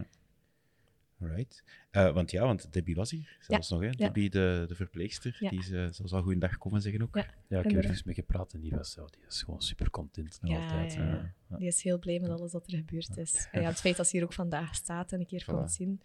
Right. 1.20 1.62
Eh, 1.90 2.12
want 2.12 2.30
ja, 2.30 2.44
want 2.44 2.72
Debbie 2.72 2.94
was 2.94 3.10
hier 3.10 3.36
zelfs 3.40 3.70
nog. 3.70 3.80
Hè? 3.80 3.86
ja. 3.86 3.92
Debbie, 3.92 4.30
de, 4.30 4.64
de 4.68 4.74
verpleegster, 4.74 5.36
Ja. 5.40 5.50
die 5.50 5.58
is, 5.58 5.70
eh, 5.70 5.86
zelfs 5.90 6.12
al 6.12 6.22
goeiedag 6.22 6.58
komen 6.58 6.82
zeggen 6.82 7.02
ook. 7.02 7.14
Ja. 7.16 7.26
Ja, 7.48 7.58
ik 7.58 7.70
heb 7.70 7.84
er 7.84 7.90
eens 7.90 8.02
mee 8.02 8.14
gepraat 8.14 8.52
en 8.52 8.60
die 8.60 8.70
was, 8.70 8.94
ja, 8.94 9.04
die 9.04 9.20
is 9.28 9.42
gewoon 9.42 9.62
super 9.62 9.90
content 9.90 10.38
nog 10.42 10.50
Ja, 10.50 10.62
altijd. 10.62 10.94
ja, 10.94 11.06
ja. 11.06 11.34
Ja. 11.48 11.56
Die 11.56 11.66
is 11.66 11.82
heel 11.82 11.98
blij 11.98 12.18
met 12.20 12.30
alles 12.30 12.52
wat 12.52 12.66
er 12.66 12.76
gebeurd 12.78 13.16
is. 13.16 13.48
En 13.52 13.60
ja, 13.62 13.68
het 13.68 13.80
feit 13.80 13.96
dat 13.96 14.06
ze 14.08 14.16
hier 14.16 14.24
ook 14.24 14.32
vandaag 14.32 14.74
staat 14.74 15.12
en 15.12 15.20
een 15.20 15.26
keer 15.26 15.42
Voilà. 15.42 15.44
komt 15.54 15.72
zien. 15.72 16.00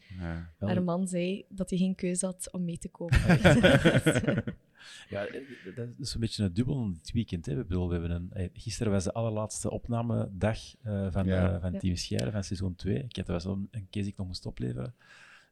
Haar 0.60 0.84
man 0.84 1.08
zei 1.08 1.46
dat 1.50 1.70
hij 1.70 1.80
geen 1.80 1.96
keuze 1.96 2.26
had 2.26 2.52
om 2.52 2.64
mee 2.64 2.78
te 2.78 2.90
komen. 2.90 3.20
Ja, 5.10 5.26
eh, 5.26 5.76
dat 5.76 5.88
is 6.00 6.14
een 6.14 6.20
beetje 6.20 6.44
een 6.44 6.54
dubbel 6.54 6.94
dit 6.94 7.12
weekend. 7.12 7.46
Hè. 7.46 7.60
Ik 7.60 7.68
bedoel, 7.68 7.88
we 7.88 7.94
hebben 7.94 8.12
een, 8.12 8.32
eh, 8.32 8.50
gisteren 8.54 8.92
was 8.92 9.04
de 9.04 9.14
allerlaatste 9.14 9.70
opnamedag 9.72 10.58
eh, 10.82 11.12
van, 11.12 11.26
Ja. 11.26 11.54
eh, 11.56 11.62
van 11.62 11.72
Ja. 11.74 11.80
Team 11.80 11.96
Scheire 11.96 12.32
van 12.32 12.44
seizoen 12.44 12.76
2. 12.76 12.96
Ik 13.04 13.16
had, 13.16 13.26
dat 13.26 13.44
was 13.44 13.46
een, 13.56 13.68
een 13.72 13.88
case 13.90 14.04
die 14.04 14.12
ik 14.12 14.18
nog 14.18 14.28
moest 14.28 14.46
opleveren. 14.46 14.96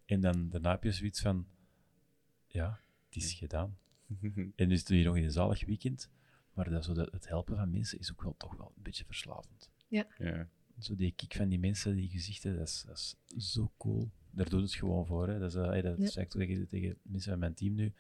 En 0.06 0.22
dan 0.22 0.50
daarna 0.50 0.72
heb 0.72 0.84
je 0.84 0.92
zoiets 0.92 1.22
van, 1.22 1.46
ja, 2.48 2.80
het 3.10 3.16
is 3.24 3.34
gedaan. 3.34 3.78
En 4.56 4.68
nu 4.68 4.76
zitten 4.76 4.88
we 4.94 4.96
hier 4.96 5.06
nog 5.10 5.18
in 5.18 5.24
een 5.24 5.32
zalig 5.32 5.66
weekend. 5.66 6.10
Maar 6.54 6.70
dat, 6.70 6.84
zo, 6.86 6.94
dat, 6.94 7.12
het 7.12 7.28
helpen 7.28 7.56
van 7.58 7.72
mensen 7.72 8.00
is 8.00 8.12
ook 8.12 8.22
wel 8.24 8.36
toch 8.38 8.56
wel 8.58 8.72
een 8.76 8.84
beetje 8.84 9.06
verslavend. 9.06 9.70
ja. 9.88 10.48
Zo 10.80 10.96
die 10.96 11.14
kick 11.16 11.36
van 11.36 11.50
die 11.50 11.60
mensen, 11.60 11.96
die 11.96 12.10
gezichten, 12.10 12.58
dat 12.58 12.68
is, 12.68 12.84
dat 12.88 13.16
is 13.36 13.52
zo 13.52 13.72
cool. 13.78 14.10
Daar 14.32 14.50
doet 14.50 14.62
het 14.62 14.74
gewoon 14.74 15.06
voor. 15.06 15.28
Hè. 15.28 15.40
Dat, 15.40 15.50
is, 15.50 15.56
eh, 15.56 15.84
dat 15.84 15.98
Ja. 15.98 16.06
zeg 16.08 16.24
ik 16.24 16.30
tegen, 16.30 16.68
tegen 16.68 16.98
mensen 17.02 17.30
van 17.32 17.40
mijn 17.40 17.54
team 17.54 17.76
nu. 17.76 17.94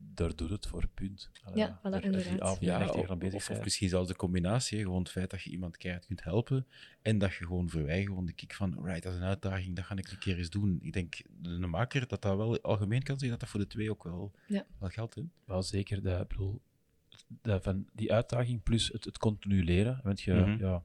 Daar 0.00 0.36
doet 0.36 0.50
het 0.50 0.66
voor, 0.66 0.88
punt. 0.94 1.30
Ja, 1.54 1.78
voilà, 1.78 2.00
inderdaad. 2.02 2.56
Ja, 2.60 2.88
of, 2.88 3.18
bezig 3.18 3.34
of, 3.34 3.50
of 3.50 3.62
misschien 3.64 3.88
zelfs 3.88 4.08
de 4.08 4.16
combinatie. 4.16 4.78
Gewoon 4.78 4.98
het 4.98 5.10
feit 5.10 5.30
dat 5.30 5.42
je 5.42 5.50
iemand 5.50 5.76
keihard 5.76 6.06
kunt 6.06 6.24
helpen. 6.24 6.66
En 7.02 7.18
dat 7.18 7.34
je 7.34 7.46
gewoon 7.46 7.70
voor 7.70 7.84
wij 7.84 8.02
gewoon 8.02 8.26
de 8.26 8.32
kick 8.32 8.54
van, 8.54 8.84
right, 8.84 9.02
dat 9.02 9.12
is 9.12 9.18
een 9.18 9.24
uitdaging, 9.24 9.76
dat 9.76 9.84
ga 9.84 9.96
ik 9.96 10.10
een 10.10 10.18
keer 10.18 10.38
eens 10.38 10.50
doen. 10.50 10.78
Ik 10.82 10.92
denk, 10.92 11.22
de 11.42 11.66
maker, 11.66 12.06
dat 12.08 12.22
dat 12.22 12.36
wel 12.36 12.60
algemeen 12.60 13.02
kan 13.02 13.18
zijn, 13.18 13.30
dat 13.30 13.40
dat 13.40 13.48
voor 13.48 13.60
de 13.60 13.66
twee 13.66 13.90
ook 13.90 14.04
wel, 14.04 14.32
Ja. 14.46 14.66
wel 14.78 14.88
geldt. 14.88 15.14
Hè? 15.14 15.22
Wel 15.44 15.62
zeker, 15.62 16.02
dat, 16.02 16.20
ik 16.20 16.28
bedoel, 16.28 16.60
dat 17.42 17.62
van 17.62 17.86
die 17.92 18.12
uitdaging 18.12 18.62
plus 18.62 18.88
het, 18.88 19.04
het 19.04 19.18
continu 19.18 19.64
leren. 19.64 20.00
Want 20.02 20.20
je, 20.20 20.32
Mhm. 20.32 20.58
ja, 20.60 20.82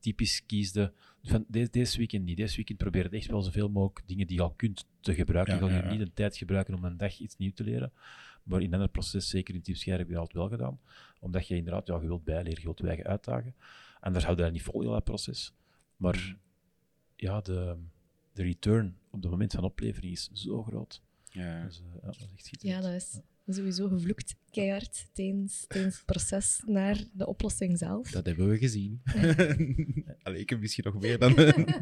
typisch 0.00 0.46
kiesde 0.46 0.92
van 1.22 1.44
deze, 1.48 1.70
deze 1.70 1.98
weekend 1.98 2.24
niet. 2.24 2.36
Deze 2.36 2.56
weekend 2.56 2.78
probeer 2.78 3.04
het 3.04 3.12
echt 3.12 3.26
wel 3.30 3.42
zoveel 3.42 3.68
mogelijk 3.68 4.08
dingen 4.08 4.26
die 4.26 4.36
je 4.36 4.42
al 4.42 4.52
kunt 4.54 4.86
te 5.00 5.14
gebruiken. 5.14 5.58
Ja, 5.66 5.76
je 5.76 5.82
ja. 5.82 5.90
niet 5.90 5.98
de 5.98 6.12
tijd 6.14 6.36
gebruiken 6.36 6.74
om 6.74 6.84
een 6.84 6.96
dag 6.96 7.18
iets 7.18 7.36
nieuws 7.36 7.54
te 7.54 7.64
leren. 7.64 7.92
Maar 8.46 8.62
in 8.62 8.72
ander 8.72 8.88
proces, 8.88 9.28
zeker 9.28 9.54
in 9.54 9.62
Team 9.62 9.76
heb 9.98 10.06
je 10.06 10.12
dat 10.12 10.20
altijd 10.20 10.38
wel 10.38 10.48
gedaan. 10.48 10.80
Omdat 11.20 11.48
je 11.48 11.56
inderdaad, 11.56 11.86
ja, 11.86 12.00
je 12.00 12.06
wilt 12.06 12.24
bijleren, 12.24 12.58
je 12.58 12.64
wilt 12.64 12.78
je 12.78 12.86
eigen 12.86 13.06
uitdagen. 13.06 13.54
Anders 14.00 14.24
houd 14.24 14.36
je 14.36 14.42
dat 14.42 14.52
niet 14.52 14.62
vol, 14.62 14.80
heel 14.80 14.90
dat 14.90 15.04
proces. 15.04 15.54
Maar 15.96 16.36
ja, 17.16 17.40
de, 17.40 17.76
de 18.32 18.42
return 18.42 18.98
op 19.10 19.22
het 19.22 19.30
moment 19.30 19.52
van 19.52 19.64
oplevering 19.64 20.12
is 20.12 20.30
zo 20.32 20.62
groot. 20.62 21.02
Ja. 21.36 21.64
Dus, 21.64 21.80
eh, 21.80 21.84
ja, 22.02 22.06
dat 22.06 22.16
is 22.36 22.50
echt 22.50 22.62
Ja, 22.62 22.80
dat 22.80 22.92
is 22.92 23.20
sowieso 23.56 23.88
gevloekt 23.88 24.34
keihard 24.50 25.06
tijdens, 25.12 25.64
tijdens 25.68 25.94
het 25.96 26.04
proces 26.04 26.62
naar 26.66 27.04
de 27.12 27.26
oplossing 27.26 27.78
zelf. 27.78 28.10
Dat 28.10 28.26
hebben 28.26 28.48
we 28.48 28.58
gezien. 28.58 29.00
Allee, 30.22 30.40
ik 30.40 30.50
heb 30.50 30.60
misschien 30.60 30.84
nog 30.84 31.00
meer 31.02 31.18
dan... 31.18 31.34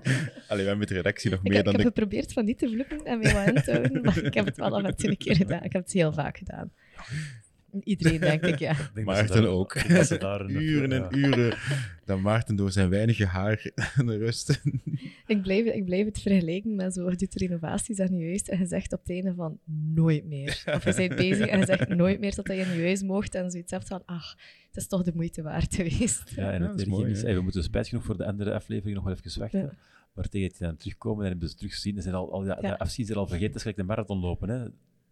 Allee, 0.48 0.64
wij 0.64 0.76
met 0.76 0.88
de 0.88 0.94
redactie 0.94 1.30
nog 1.30 1.38
Ik, 1.38 1.44
meer 1.48 1.56
heb- 1.56 1.66
ik 1.66 1.72
dan 1.72 1.80
heb 1.80 1.94
de... 1.94 2.00
geprobeerd 2.00 2.32
van 2.32 2.44
niet 2.44 2.58
te 2.58 2.68
vloeken 2.68 3.04
en 3.04 3.18
mij 3.18 3.32
wat 3.34 3.46
in 3.56 3.62
te 3.62 3.70
houden, 3.70 4.02
maar 4.02 4.18
ik 4.24 4.34
heb 4.34 4.44
het 4.44 4.56
wel 4.56 4.92
toe 4.94 5.10
een 5.10 5.16
keer 5.16 5.36
gedaan. 5.36 5.62
Ik 5.62 5.72
heb 5.72 5.82
het 5.82 5.92
heel 5.92 6.12
vaak 6.12 6.38
gedaan. 6.38 6.72
Iedereen, 7.84 8.20
denk 8.20 8.42
ik, 8.46 8.58
ja. 8.58 8.70
Ik 8.78 8.90
denk 8.94 9.06
Maarten 9.06 9.42
daar- 9.42 9.50
ook. 9.50 9.88
daar 10.20 10.50
uren 10.50 10.92
en 10.92 11.00
ja. 11.02 11.10
uren. 11.28 11.56
Dat 12.04 12.20
Maarten 12.20 12.56
door 12.56 12.70
zijn 12.72 12.88
weinige 12.88 13.26
haar 13.26 13.70
de 14.06 14.16
rust. 14.16 14.62
Ik 15.26 15.42
blijf, 15.42 15.64
ik 15.66 15.84
blijf 15.84 16.04
het 16.06 16.20
vergelijken 16.20 16.74
met 16.74 16.94
zo, 16.94 17.10
je 17.10 17.16
doet 17.16 17.34
renovaties 17.34 18.00
aan 18.00 18.16
je 18.18 18.26
huis 18.26 18.42
en 18.42 18.58
je 18.58 18.66
zegt 18.66 18.92
op 18.92 19.00
het 19.00 19.10
einde 19.10 19.34
van 19.34 19.58
nooit 19.94 20.24
meer. 20.24 20.62
Of 20.74 20.84
je 20.84 20.94
bent 20.94 21.16
bezig 21.16 21.46
en 21.46 21.58
je 21.58 21.66
zegt 21.66 21.88
nooit 21.88 22.20
meer 22.20 22.34
dat 22.34 22.46
je 22.46 22.54
in 22.54 22.76
je 22.76 22.82
huis 22.82 23.02
mocht 23.02 23.34
en 23.34 23.50
zoiets 23.50 23.70
hebt 23.72 23.88
van, 23.88 24.02
ach, 24.06 24.36
het 24.66 24.76
is 24.76 24.86
toch 24.86 25.02
de 25.02 25.12
moeite 25.14 25.42
waard 25.42 25.74
geweest. 25.74 26.32
Ja, 26.36 26.52
en 26.52 26.62
het 26.62 26.86
mooi, 26.86 27.10
is, 27.10 27.22
hey, 27.22 27.34
we 27.34 27.40
moeten 27.40 27.62
spijt 27.62 27.88
genoeg 27.88 28.04
voor 28.04 28.16
de 28.16 28.26
andere 28.26 28.52
aflevering 28.54 28.94
nog 28.96 29.04
wel 29.04 29.14
even 29.14 29.40
wachten. 29.40 29.60
Ja. 29.60 29.72
Maar 30.14 30.28
tegen 30.28 30.48
dat 30.48 30.58
die 30.58 30.66
dan 30.66 30.76
terugkomen 30.76 31.24
en 31.24 31.30
hebben 31.30 31.48
ze 31.48 31.54
terugzien, 31.54 31.94
dan 31.94 32.02
zijn 32.02 32.14
al, 32.14 32.32
al 32.32 32.44
Ja. 32.44 32.54
de 32.60 32.78
afziens 32.78 33.10
er 33.10 33.16
al 33.16 33.26
vergeten. 33.26 33.46
Dat 33.46 33.56
is 33.56 33.62
gelijk 33.62 33.80
de 33.80 33.86
marathon 33.86 34.18
lopen. 34.18 34.48
Hè. 34.48 34.64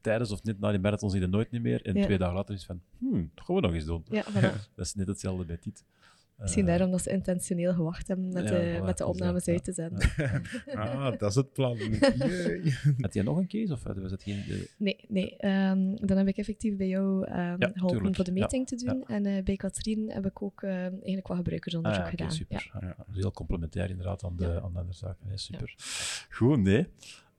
Tijdens 0.02 0.30
of 0.30 0.42
net 0.42 0.60
na 0.60 0.70
die 0.70 0.80
marathon 0.80 1.10
zie 1.10 1.18
je 1.20 1.24
dat 1.24 1.34
nooit 1.34 1.50
niet 1.50 1.62
meer. 1.62 1.82
En 1.86 1.94
Ja. 1.94 2.04
twee 2.04 2.18
dagen 2.18 2.34
later 2.34 2.54
is 2.54 2.66
het 2.66 2.66
van, 2.68 2.80
hmm, 2.98 3.30
dat 3.34 3.44
gaan 3.44 3.54
we 3.54 3.60
nog 3.60 3.72
eens 3.74 3.84
doen. 3.84 4.04
Ja, 4.10 4.24
voilà. 4.30 4.40
Dat 4.76 4.86
is 4.86 4.94
net 4.94 5.06
hetzelfde 5.06 5.44
bij 5.44 5.58
dit. 5.60 5.84
Misschien 6.38 6.62
Eh, 6.64 6.70
daarom 6.70 6.90
dat 6.90 7.02
ze 7.02 7.10
intentioneel 7.10 7.74
gewacht 7.74 8.08
hebben 8.08 8.32
met, 8.32 8.44
Ja, 8.44 8.50
de, 8.50 8.56
voilà, 8.78 8.84
met 8.84 8.98
de 8.98 9.04
dus 9.04 9.12
opnames 9.14 9.44
ja, 9.44 9.52
uit 9.52 9.64
te 9.64 9.72
zenden. 9.72 10.10
Ah, 10.74 11.18
dat 11.18 11.30
is 11.30 11.34
het 11.34 11.52
plan. 11.52 11.76
Had 13.00 13.14
jij 13.14 13.22
nog 13.22 13.36
een 13.36 13.46
case? 13.46 13.72
Of 13.72 13.82
was 13.82 14.10
dat 14.10 14.22
geen... 14.22 14.42
de- 14.46 14.70
Nee, 14.76 15.04
nee. 15.08 15.36
ehm, 15.36 15.94
dan 15.94 16.16
heb 16.16 16.26
ik 16.28 16.36
effectief 16.36 16.76
bij 16.76 16.88
jou 16.88 17.24
ehm, 17.26 17.56
geholpen 17.74 18.14
voor 18.14 18.24
de 18.24 18.32
Ja, 18.32 18.38
meeting 18.38 18.66
te 18.66 18.76
doen. 18.76 19.04
En 19.06 19.26
eh, 19.26 19.42
bij 19.42 19.56
Katrien 19.56 20.10
heb 20.10 20.26
ik 20.26 20.42
ook 20.42 20.62
ehm, 20.62 20.72
eigenlijk 20.74 21.26
wat 21.26 21.30
Ah, 21.30 21.36
gebruikersonderzoek 21.36 22.00
ja, 22.04 22.06
oké, 22.12 22.16
gedaan. 22.16 22.32
super. 22.32 22.70
Ja. 22.80 22.96
Heel 23.12 23.32
complementair 23.32 23.90
inderdaad 23.90 24.24
aan 24.24 24.36
de, 24.36 24.44
Ja. 24.44 24.60
aan 24.60 24.72
de 24.72 24.78
andere 24.78 24.92
zaken. 24.98 25.26
Nee, 25.28 25.38
super. 25.38 25.74
Goed, 26.30 26.58
nee. 26.58 26.86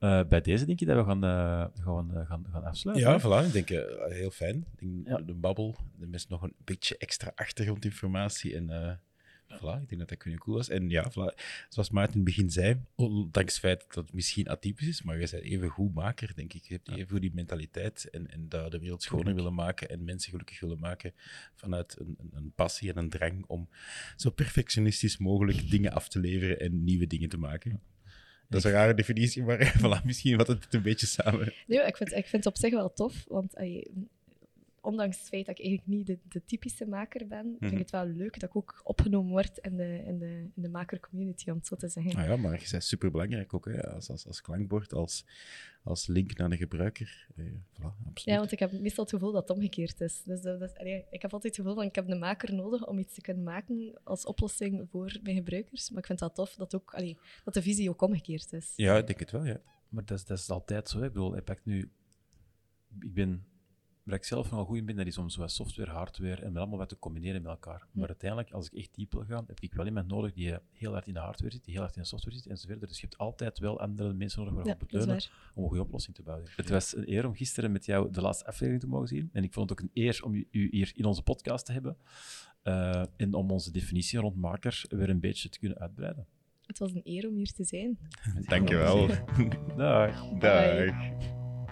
Eh, 0.04 0.20
bij 0.28 0.40
deze 0.40 0.66
denk 0.66 0.78
je 0.78 0.86
dat 0.86 0.96
we 0.96 1.04
gaan, 1.04 1.24
eh, 1.24 1.82
gaan, 1.84 2.14
eh, 2.14 2.26
gaan, 2.26 2.46
gaan 2.52 2.64
afsluiten. 2.64 3.10
Ja, 3.10 3.20
voilà. 3.20 3.46
Ik 3.46 3.52
denk, 3.52 3.68
heel 4.12 4.30
fijn. 4.30 4.56
Ik 4.56 4.78
denk, 4.78 5.06
Ja. 5.06 5.16
De 5.16 5.34
babbel, 5.34 5.76
de 5.98 6.06
mensen 6.06 6.30
nog 6.30 6.42
een 6.42 6.54
beetje 6.64 6.96
extra 6.96 7.32
achtergrondinformatie. 7.34 8.56
En 8.56 8.98
voilà, 9.48 9.80
ik 9.82 9.88
denk 9.88 9.98
dat 9.98 10.08
dat 10.08 10.18
kunnen 10.18 10.40
cool 10.40 10.56
was. 10.56 10.68
En 10.68 10.90
ja, 10.90 11.10
voilà, 11.10 11.34
zoals 11.68 11.90
Maarten 11.90 12.12
in 12.12 12.20
het 12.20 12.28
begin 12.34 12.50
zei, 12.50 12.80
ondanks 12.94 13.52
het 13.52 13.62
feit 13.62 13.84
dat 13.88 14.04
het 14.04 14.12
misschien 14.12 14.48
atypisch 14.48 14.86
is, 14.88 15.02
maar 15.02 15.18
je 15.18 15.28
bent 15.30 15.42
even 15.42 15.68
goed 15.68 15.94
maker, 15.94 16.32
denk 16.34 16.52
ik. 16.52 16.64
Je 16.64 16.74
hebt 16.74 16.88
even 16.88 17.08
goed 17.08 17.20
die 17.20 17.34
mentaliteit 17.34 18.08
en, 18.10 18.30
en 18.30 18.48
de 18.48 18.78
wereld 18.80 19.02
schoner 19.02 19.34
willen 19.34 19.54
maken 19.54 19.88
en 19.88 20.04
mensen 20.04 20.30
gelukkig 20.30 20.60
willen 20.60 20.78
maken 20.78 21.12
vanuit 21.54 21.96
een, 22.00 22.16
een 22.32 22.52
passie 22.54 22.90
en 22.92 22.98
een 22.98 23.10
drang 23.10 23.44
om 23.46 23.68
zo 24.16 24.30
perfectionistisch 24.30 25.18
mogelijk 25.18 25.70
dingen 25.70 25.92
af 25.92 26.08
te 26.08 26.18
leveren 26.18 26.60
en 26.60 26.84
nieuwe 26.84 27.06
dingen 27.06 27.28
te 27.28 27.38
maken. 27.38 27.80
Dat 28.48 28.58
is 28.58 28.64
een 28.64 28.76
rare 28.76 28.94
definitie, 28.94 29.42
maar 29.42 29.74
voilà, 29.82 30.04
misschien 30.04 30.36
wat 30.36 30.46
het 30.46 30.66
een 30.70 30.82
beetje 30.82 31.06
samen. 31.06 31.52
Nee, 31.66 31.80
ik 31.80 31.96
vind, 31.96 32.12
ik 32.12 32.26
vind 32.26 32.44
het 32.44 32.54
op 32.54 32.60
zich 32.60 32.72
wel 32.72 32.92
tof, 32.92 33.24
want 33.28 33.54
ondanks 34.84 35.18
het 35.18 35.28
feit 35.28 35.46
dat 35.46 35.58
ik 35.58 35.64
eigenlijk 35.64 35.96
niet 35.96 36.06
de, 36.06 36.18
de 36.28 36.44
typische 36.44 36.86
maker 36.86 37.26
ben, 37.26 37.42
vind 37.44 37.60
Mhm. 37.60 37.72
ik 37.72 37.78
het 37.78 37.90
wel 37.90 38.06
leuk 38.06 38.40
dat 38.40 38.48
ik 38.48 38.56
ook 38.56 38.80
opgenomen 38.84 39.30
word 39.30 39.58
in 39.58 39.76
de, 39.76 40.02
in 40.06 40.18
de, 40.18 40.46
in 40.54 40.62
de 40.62 40.68
maker-community, 40.68 41.50
om 41.50 41.56
het 41.56 41.66
zo 41.66 41.76
te 41.76 41.88
zeggen. 41.88 42.14
Ah 42.16 42.26
ja, 42.26 42.36
maar 42.36 42.60
je 42.60 42.68
bent 42.70 42.84
superbelangrijk 42.84 43.54
ook, 43.54 43.64
hè, 43.64 43.90
als, 43.94 44.10
als, 44.10 44.26
als 44.26 44.40
klankbord, 44.40 44.92
als, 44.92 45.24
als 45.82 46.06
link 46.06 46.36
naar 46.36 46.50
de 46.50 46.56
gebruiker. 46.56 47.26
Eh, 47.36 47.44
voilà, 47.44 47.82
absoluut. 47.82 48.22
Ja, 48.24 48.38
want 48.38 48.52
ik 48.52 48.58
heb 48.58 48.72
meestal 48.80 49.04
het 49.04 49.12
gevoel 49.12 49.32
dat 49.32 49.48
het 49.48 49.56
omgekeerd 49.56 50.00
is. 50.00 50.22
Dus 50.24 50.40
dat, 50.42 50.60
dat 50.60 50.70
is- 50.70 50.76
allee, 50.78 51.04
ik 51.10 51.22
heb 51.22 51.32
altijd 51.32 51.56
het 51.56 51.62
gevoel 51.64 51.74
van 51.78 51.84
ik 51.88 51.94
heb 51.94 52.06
de 52.06 52.16
maker 52.16 52.54
nodig 52.54 52.86
om 52.86 52.98
iets 52.98 53.14
te 53.14 53.20
kunnen 53.20 53.42
maken 53.42 53.98
als 54.04 54.26
oplossing 54.26 54.86
voor 54.90 55.18
mijn 55.22 55.36
gebruikers. 55.36 55.90
Maar 55.90 55.98
ik 55.98 56.06
vind 56.06 56.20
het 56.20 56.34
wel 56.36 56.44
tof 56.46 56.54
dat, 56.54 56.74
ook, 56.74 56.94
allee, 56.94 57.16
dat 57.44 57.54
de 57.54 57.62
visie 57.62 57.90
ook 57.90 58.02
omgekeerd 58.02 58.52
is. 58.52 58.72
Ja, 58.76 58.96
ik 58.96 59.06
denk 59.06 59.18
het 59.18 59.30
wel, 59.30 59.44
ja. 59.44 59.60
Maar 59.88 60.04
dat 60.04 60.18
is, 60.18 60.24
dat 60.24 60.38
is 60.38 60.50
altijd 60.50 60.88
zo. 60.88 60.98
Hè. 60.98 61.06
Ik 61.06 61.12
bedoel, 61.12 61.32
hij 61.32 61.42
pakt 61.42 61.64
nu... 61.64 61.90
Ik 63.00 63.14
ben... 63.14 63.44
Waar 64.04 64.14
ik 64.14 64.24
zelf 64.24 64.50
nogal 64.50 64.64
goed 64.64 64.76
in 64.76 64.84
ben, 64.86 64.96
dat 64.96 65.06
is 65.06 65.18
om 65.18 65.28
zo 65.28 65.46
software, 65.46 65.90
hardware 65.90 66.42
en 66.42 66.52
met 66.52 66.62
allemaal 66.62 66.78
wat 66.78 66.88
te 66.88 66.98
combineren 66.98 67.42
met 67.42 67.50
elkaar. 67.50 67.86
Maar 67.92 68.08
uiteindelijk, 68.08 68.50
als 68.52 68.66
ik 68.66 68.72
echt 68.72 68.94
diep 68.94 69.12
wil 69.12 69.24
gaan, 69.24 69.44
heb 69.46 69.60
ik 69.60 69.74
wel 69.74 69.86
iemand 69.86 70.08
nodig 70.08 70.32
die 70.32 70.58
heel 70.72 70.92
hard 70.92 71.06
in 71.06 71.12
de 71.12 71.20
hardware 71.20 71.52
zit, 71.52 71.64
die 71.64 71.72
heel 71.72 71.82
hard 71.82 71.96
in 71.96 72.02
de 72.02 72.08
software 72.08 72.36
zit, 72.36 72.46
enzovoort. 72.46 72.80
Dus 72.88 73.00
je 73.00 73.06
hebt 73.06 73.18
altijd 73.18 73.58
wel 73.58 73.80
andere 73.80 74.12
mensen 74.12 74.38
nodig 74.38 74.54
waar 74.54 74.64
je 74.64 74.68
Ja, 74.68 74.74
op 74.74 74.80
moet 74.80 74.90
dat 74.90 75.00
is 75.00 75.06
leunen 75.06 75.24
om 75.54 75.62
een 75.62 75.68
goede 75.68 75.82
oplossing 75.82 76.16
te 76.16 76.22
bouwen. 76.22 76.48
Het 76.56 76.68
was 76.68 76.96
een 76.96 77.10
eer 77.10 77.26
om 77.26 77.34
gisteren 77.34 77.72
met 77.72 77.84
jou 77.84 78.10
de 78.10 78.20
laatste 78.20 78.46
aflevering 78.46 78.80
te 78.80 78.88
mogen 78.88 79.08
zien. 79.08 79.30
En 79.32 79.44
ik 79.44 79.52
vond 79.52 79.70
het 79.70 79.78
ook 79.78 79.84
een 79.84 80.02
eer 80.02 80.20
om 80.24 80.34
u, 80.34 80.48
hier 80.50 80.92
in 80.94 81.04
onze 81.04 81.22
podcast 81.22 81.66
te 81.66 81.72
hebben. 81.72 81.96
Eh, 82.62 83.02
en 83.16 83.34
om 83.34 83.50
onze 83.50 83.70
definitie 83.70 84.18
rond 84.18 84.36
maker 84.36 84.84
weer 84.88 85.10
een 85.10 85.20
beetje 85.20 85.48
te 85.48 85.58
kunnen 85.58 85.78
uitbreiden. 85.78 86.26
Het 86.66 86.78
was 86.78 86.92
een 86.92 87.00
eer 87.04 87.28
om 87.28 87.34
hier 87.34 87.52
te 87.52 87.64
zijn. 87.64 87.98
Dankjewel. 88.48 89.08
Dag. 89.76 90.28
Dag. 90.38 90.94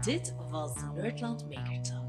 Dit 0.01 0.35
was 0.51 0.75
de 0.75 0.91
Nerdland 0.95 1.49
Maker 1.49 1.83
Talk. 1.83 2.02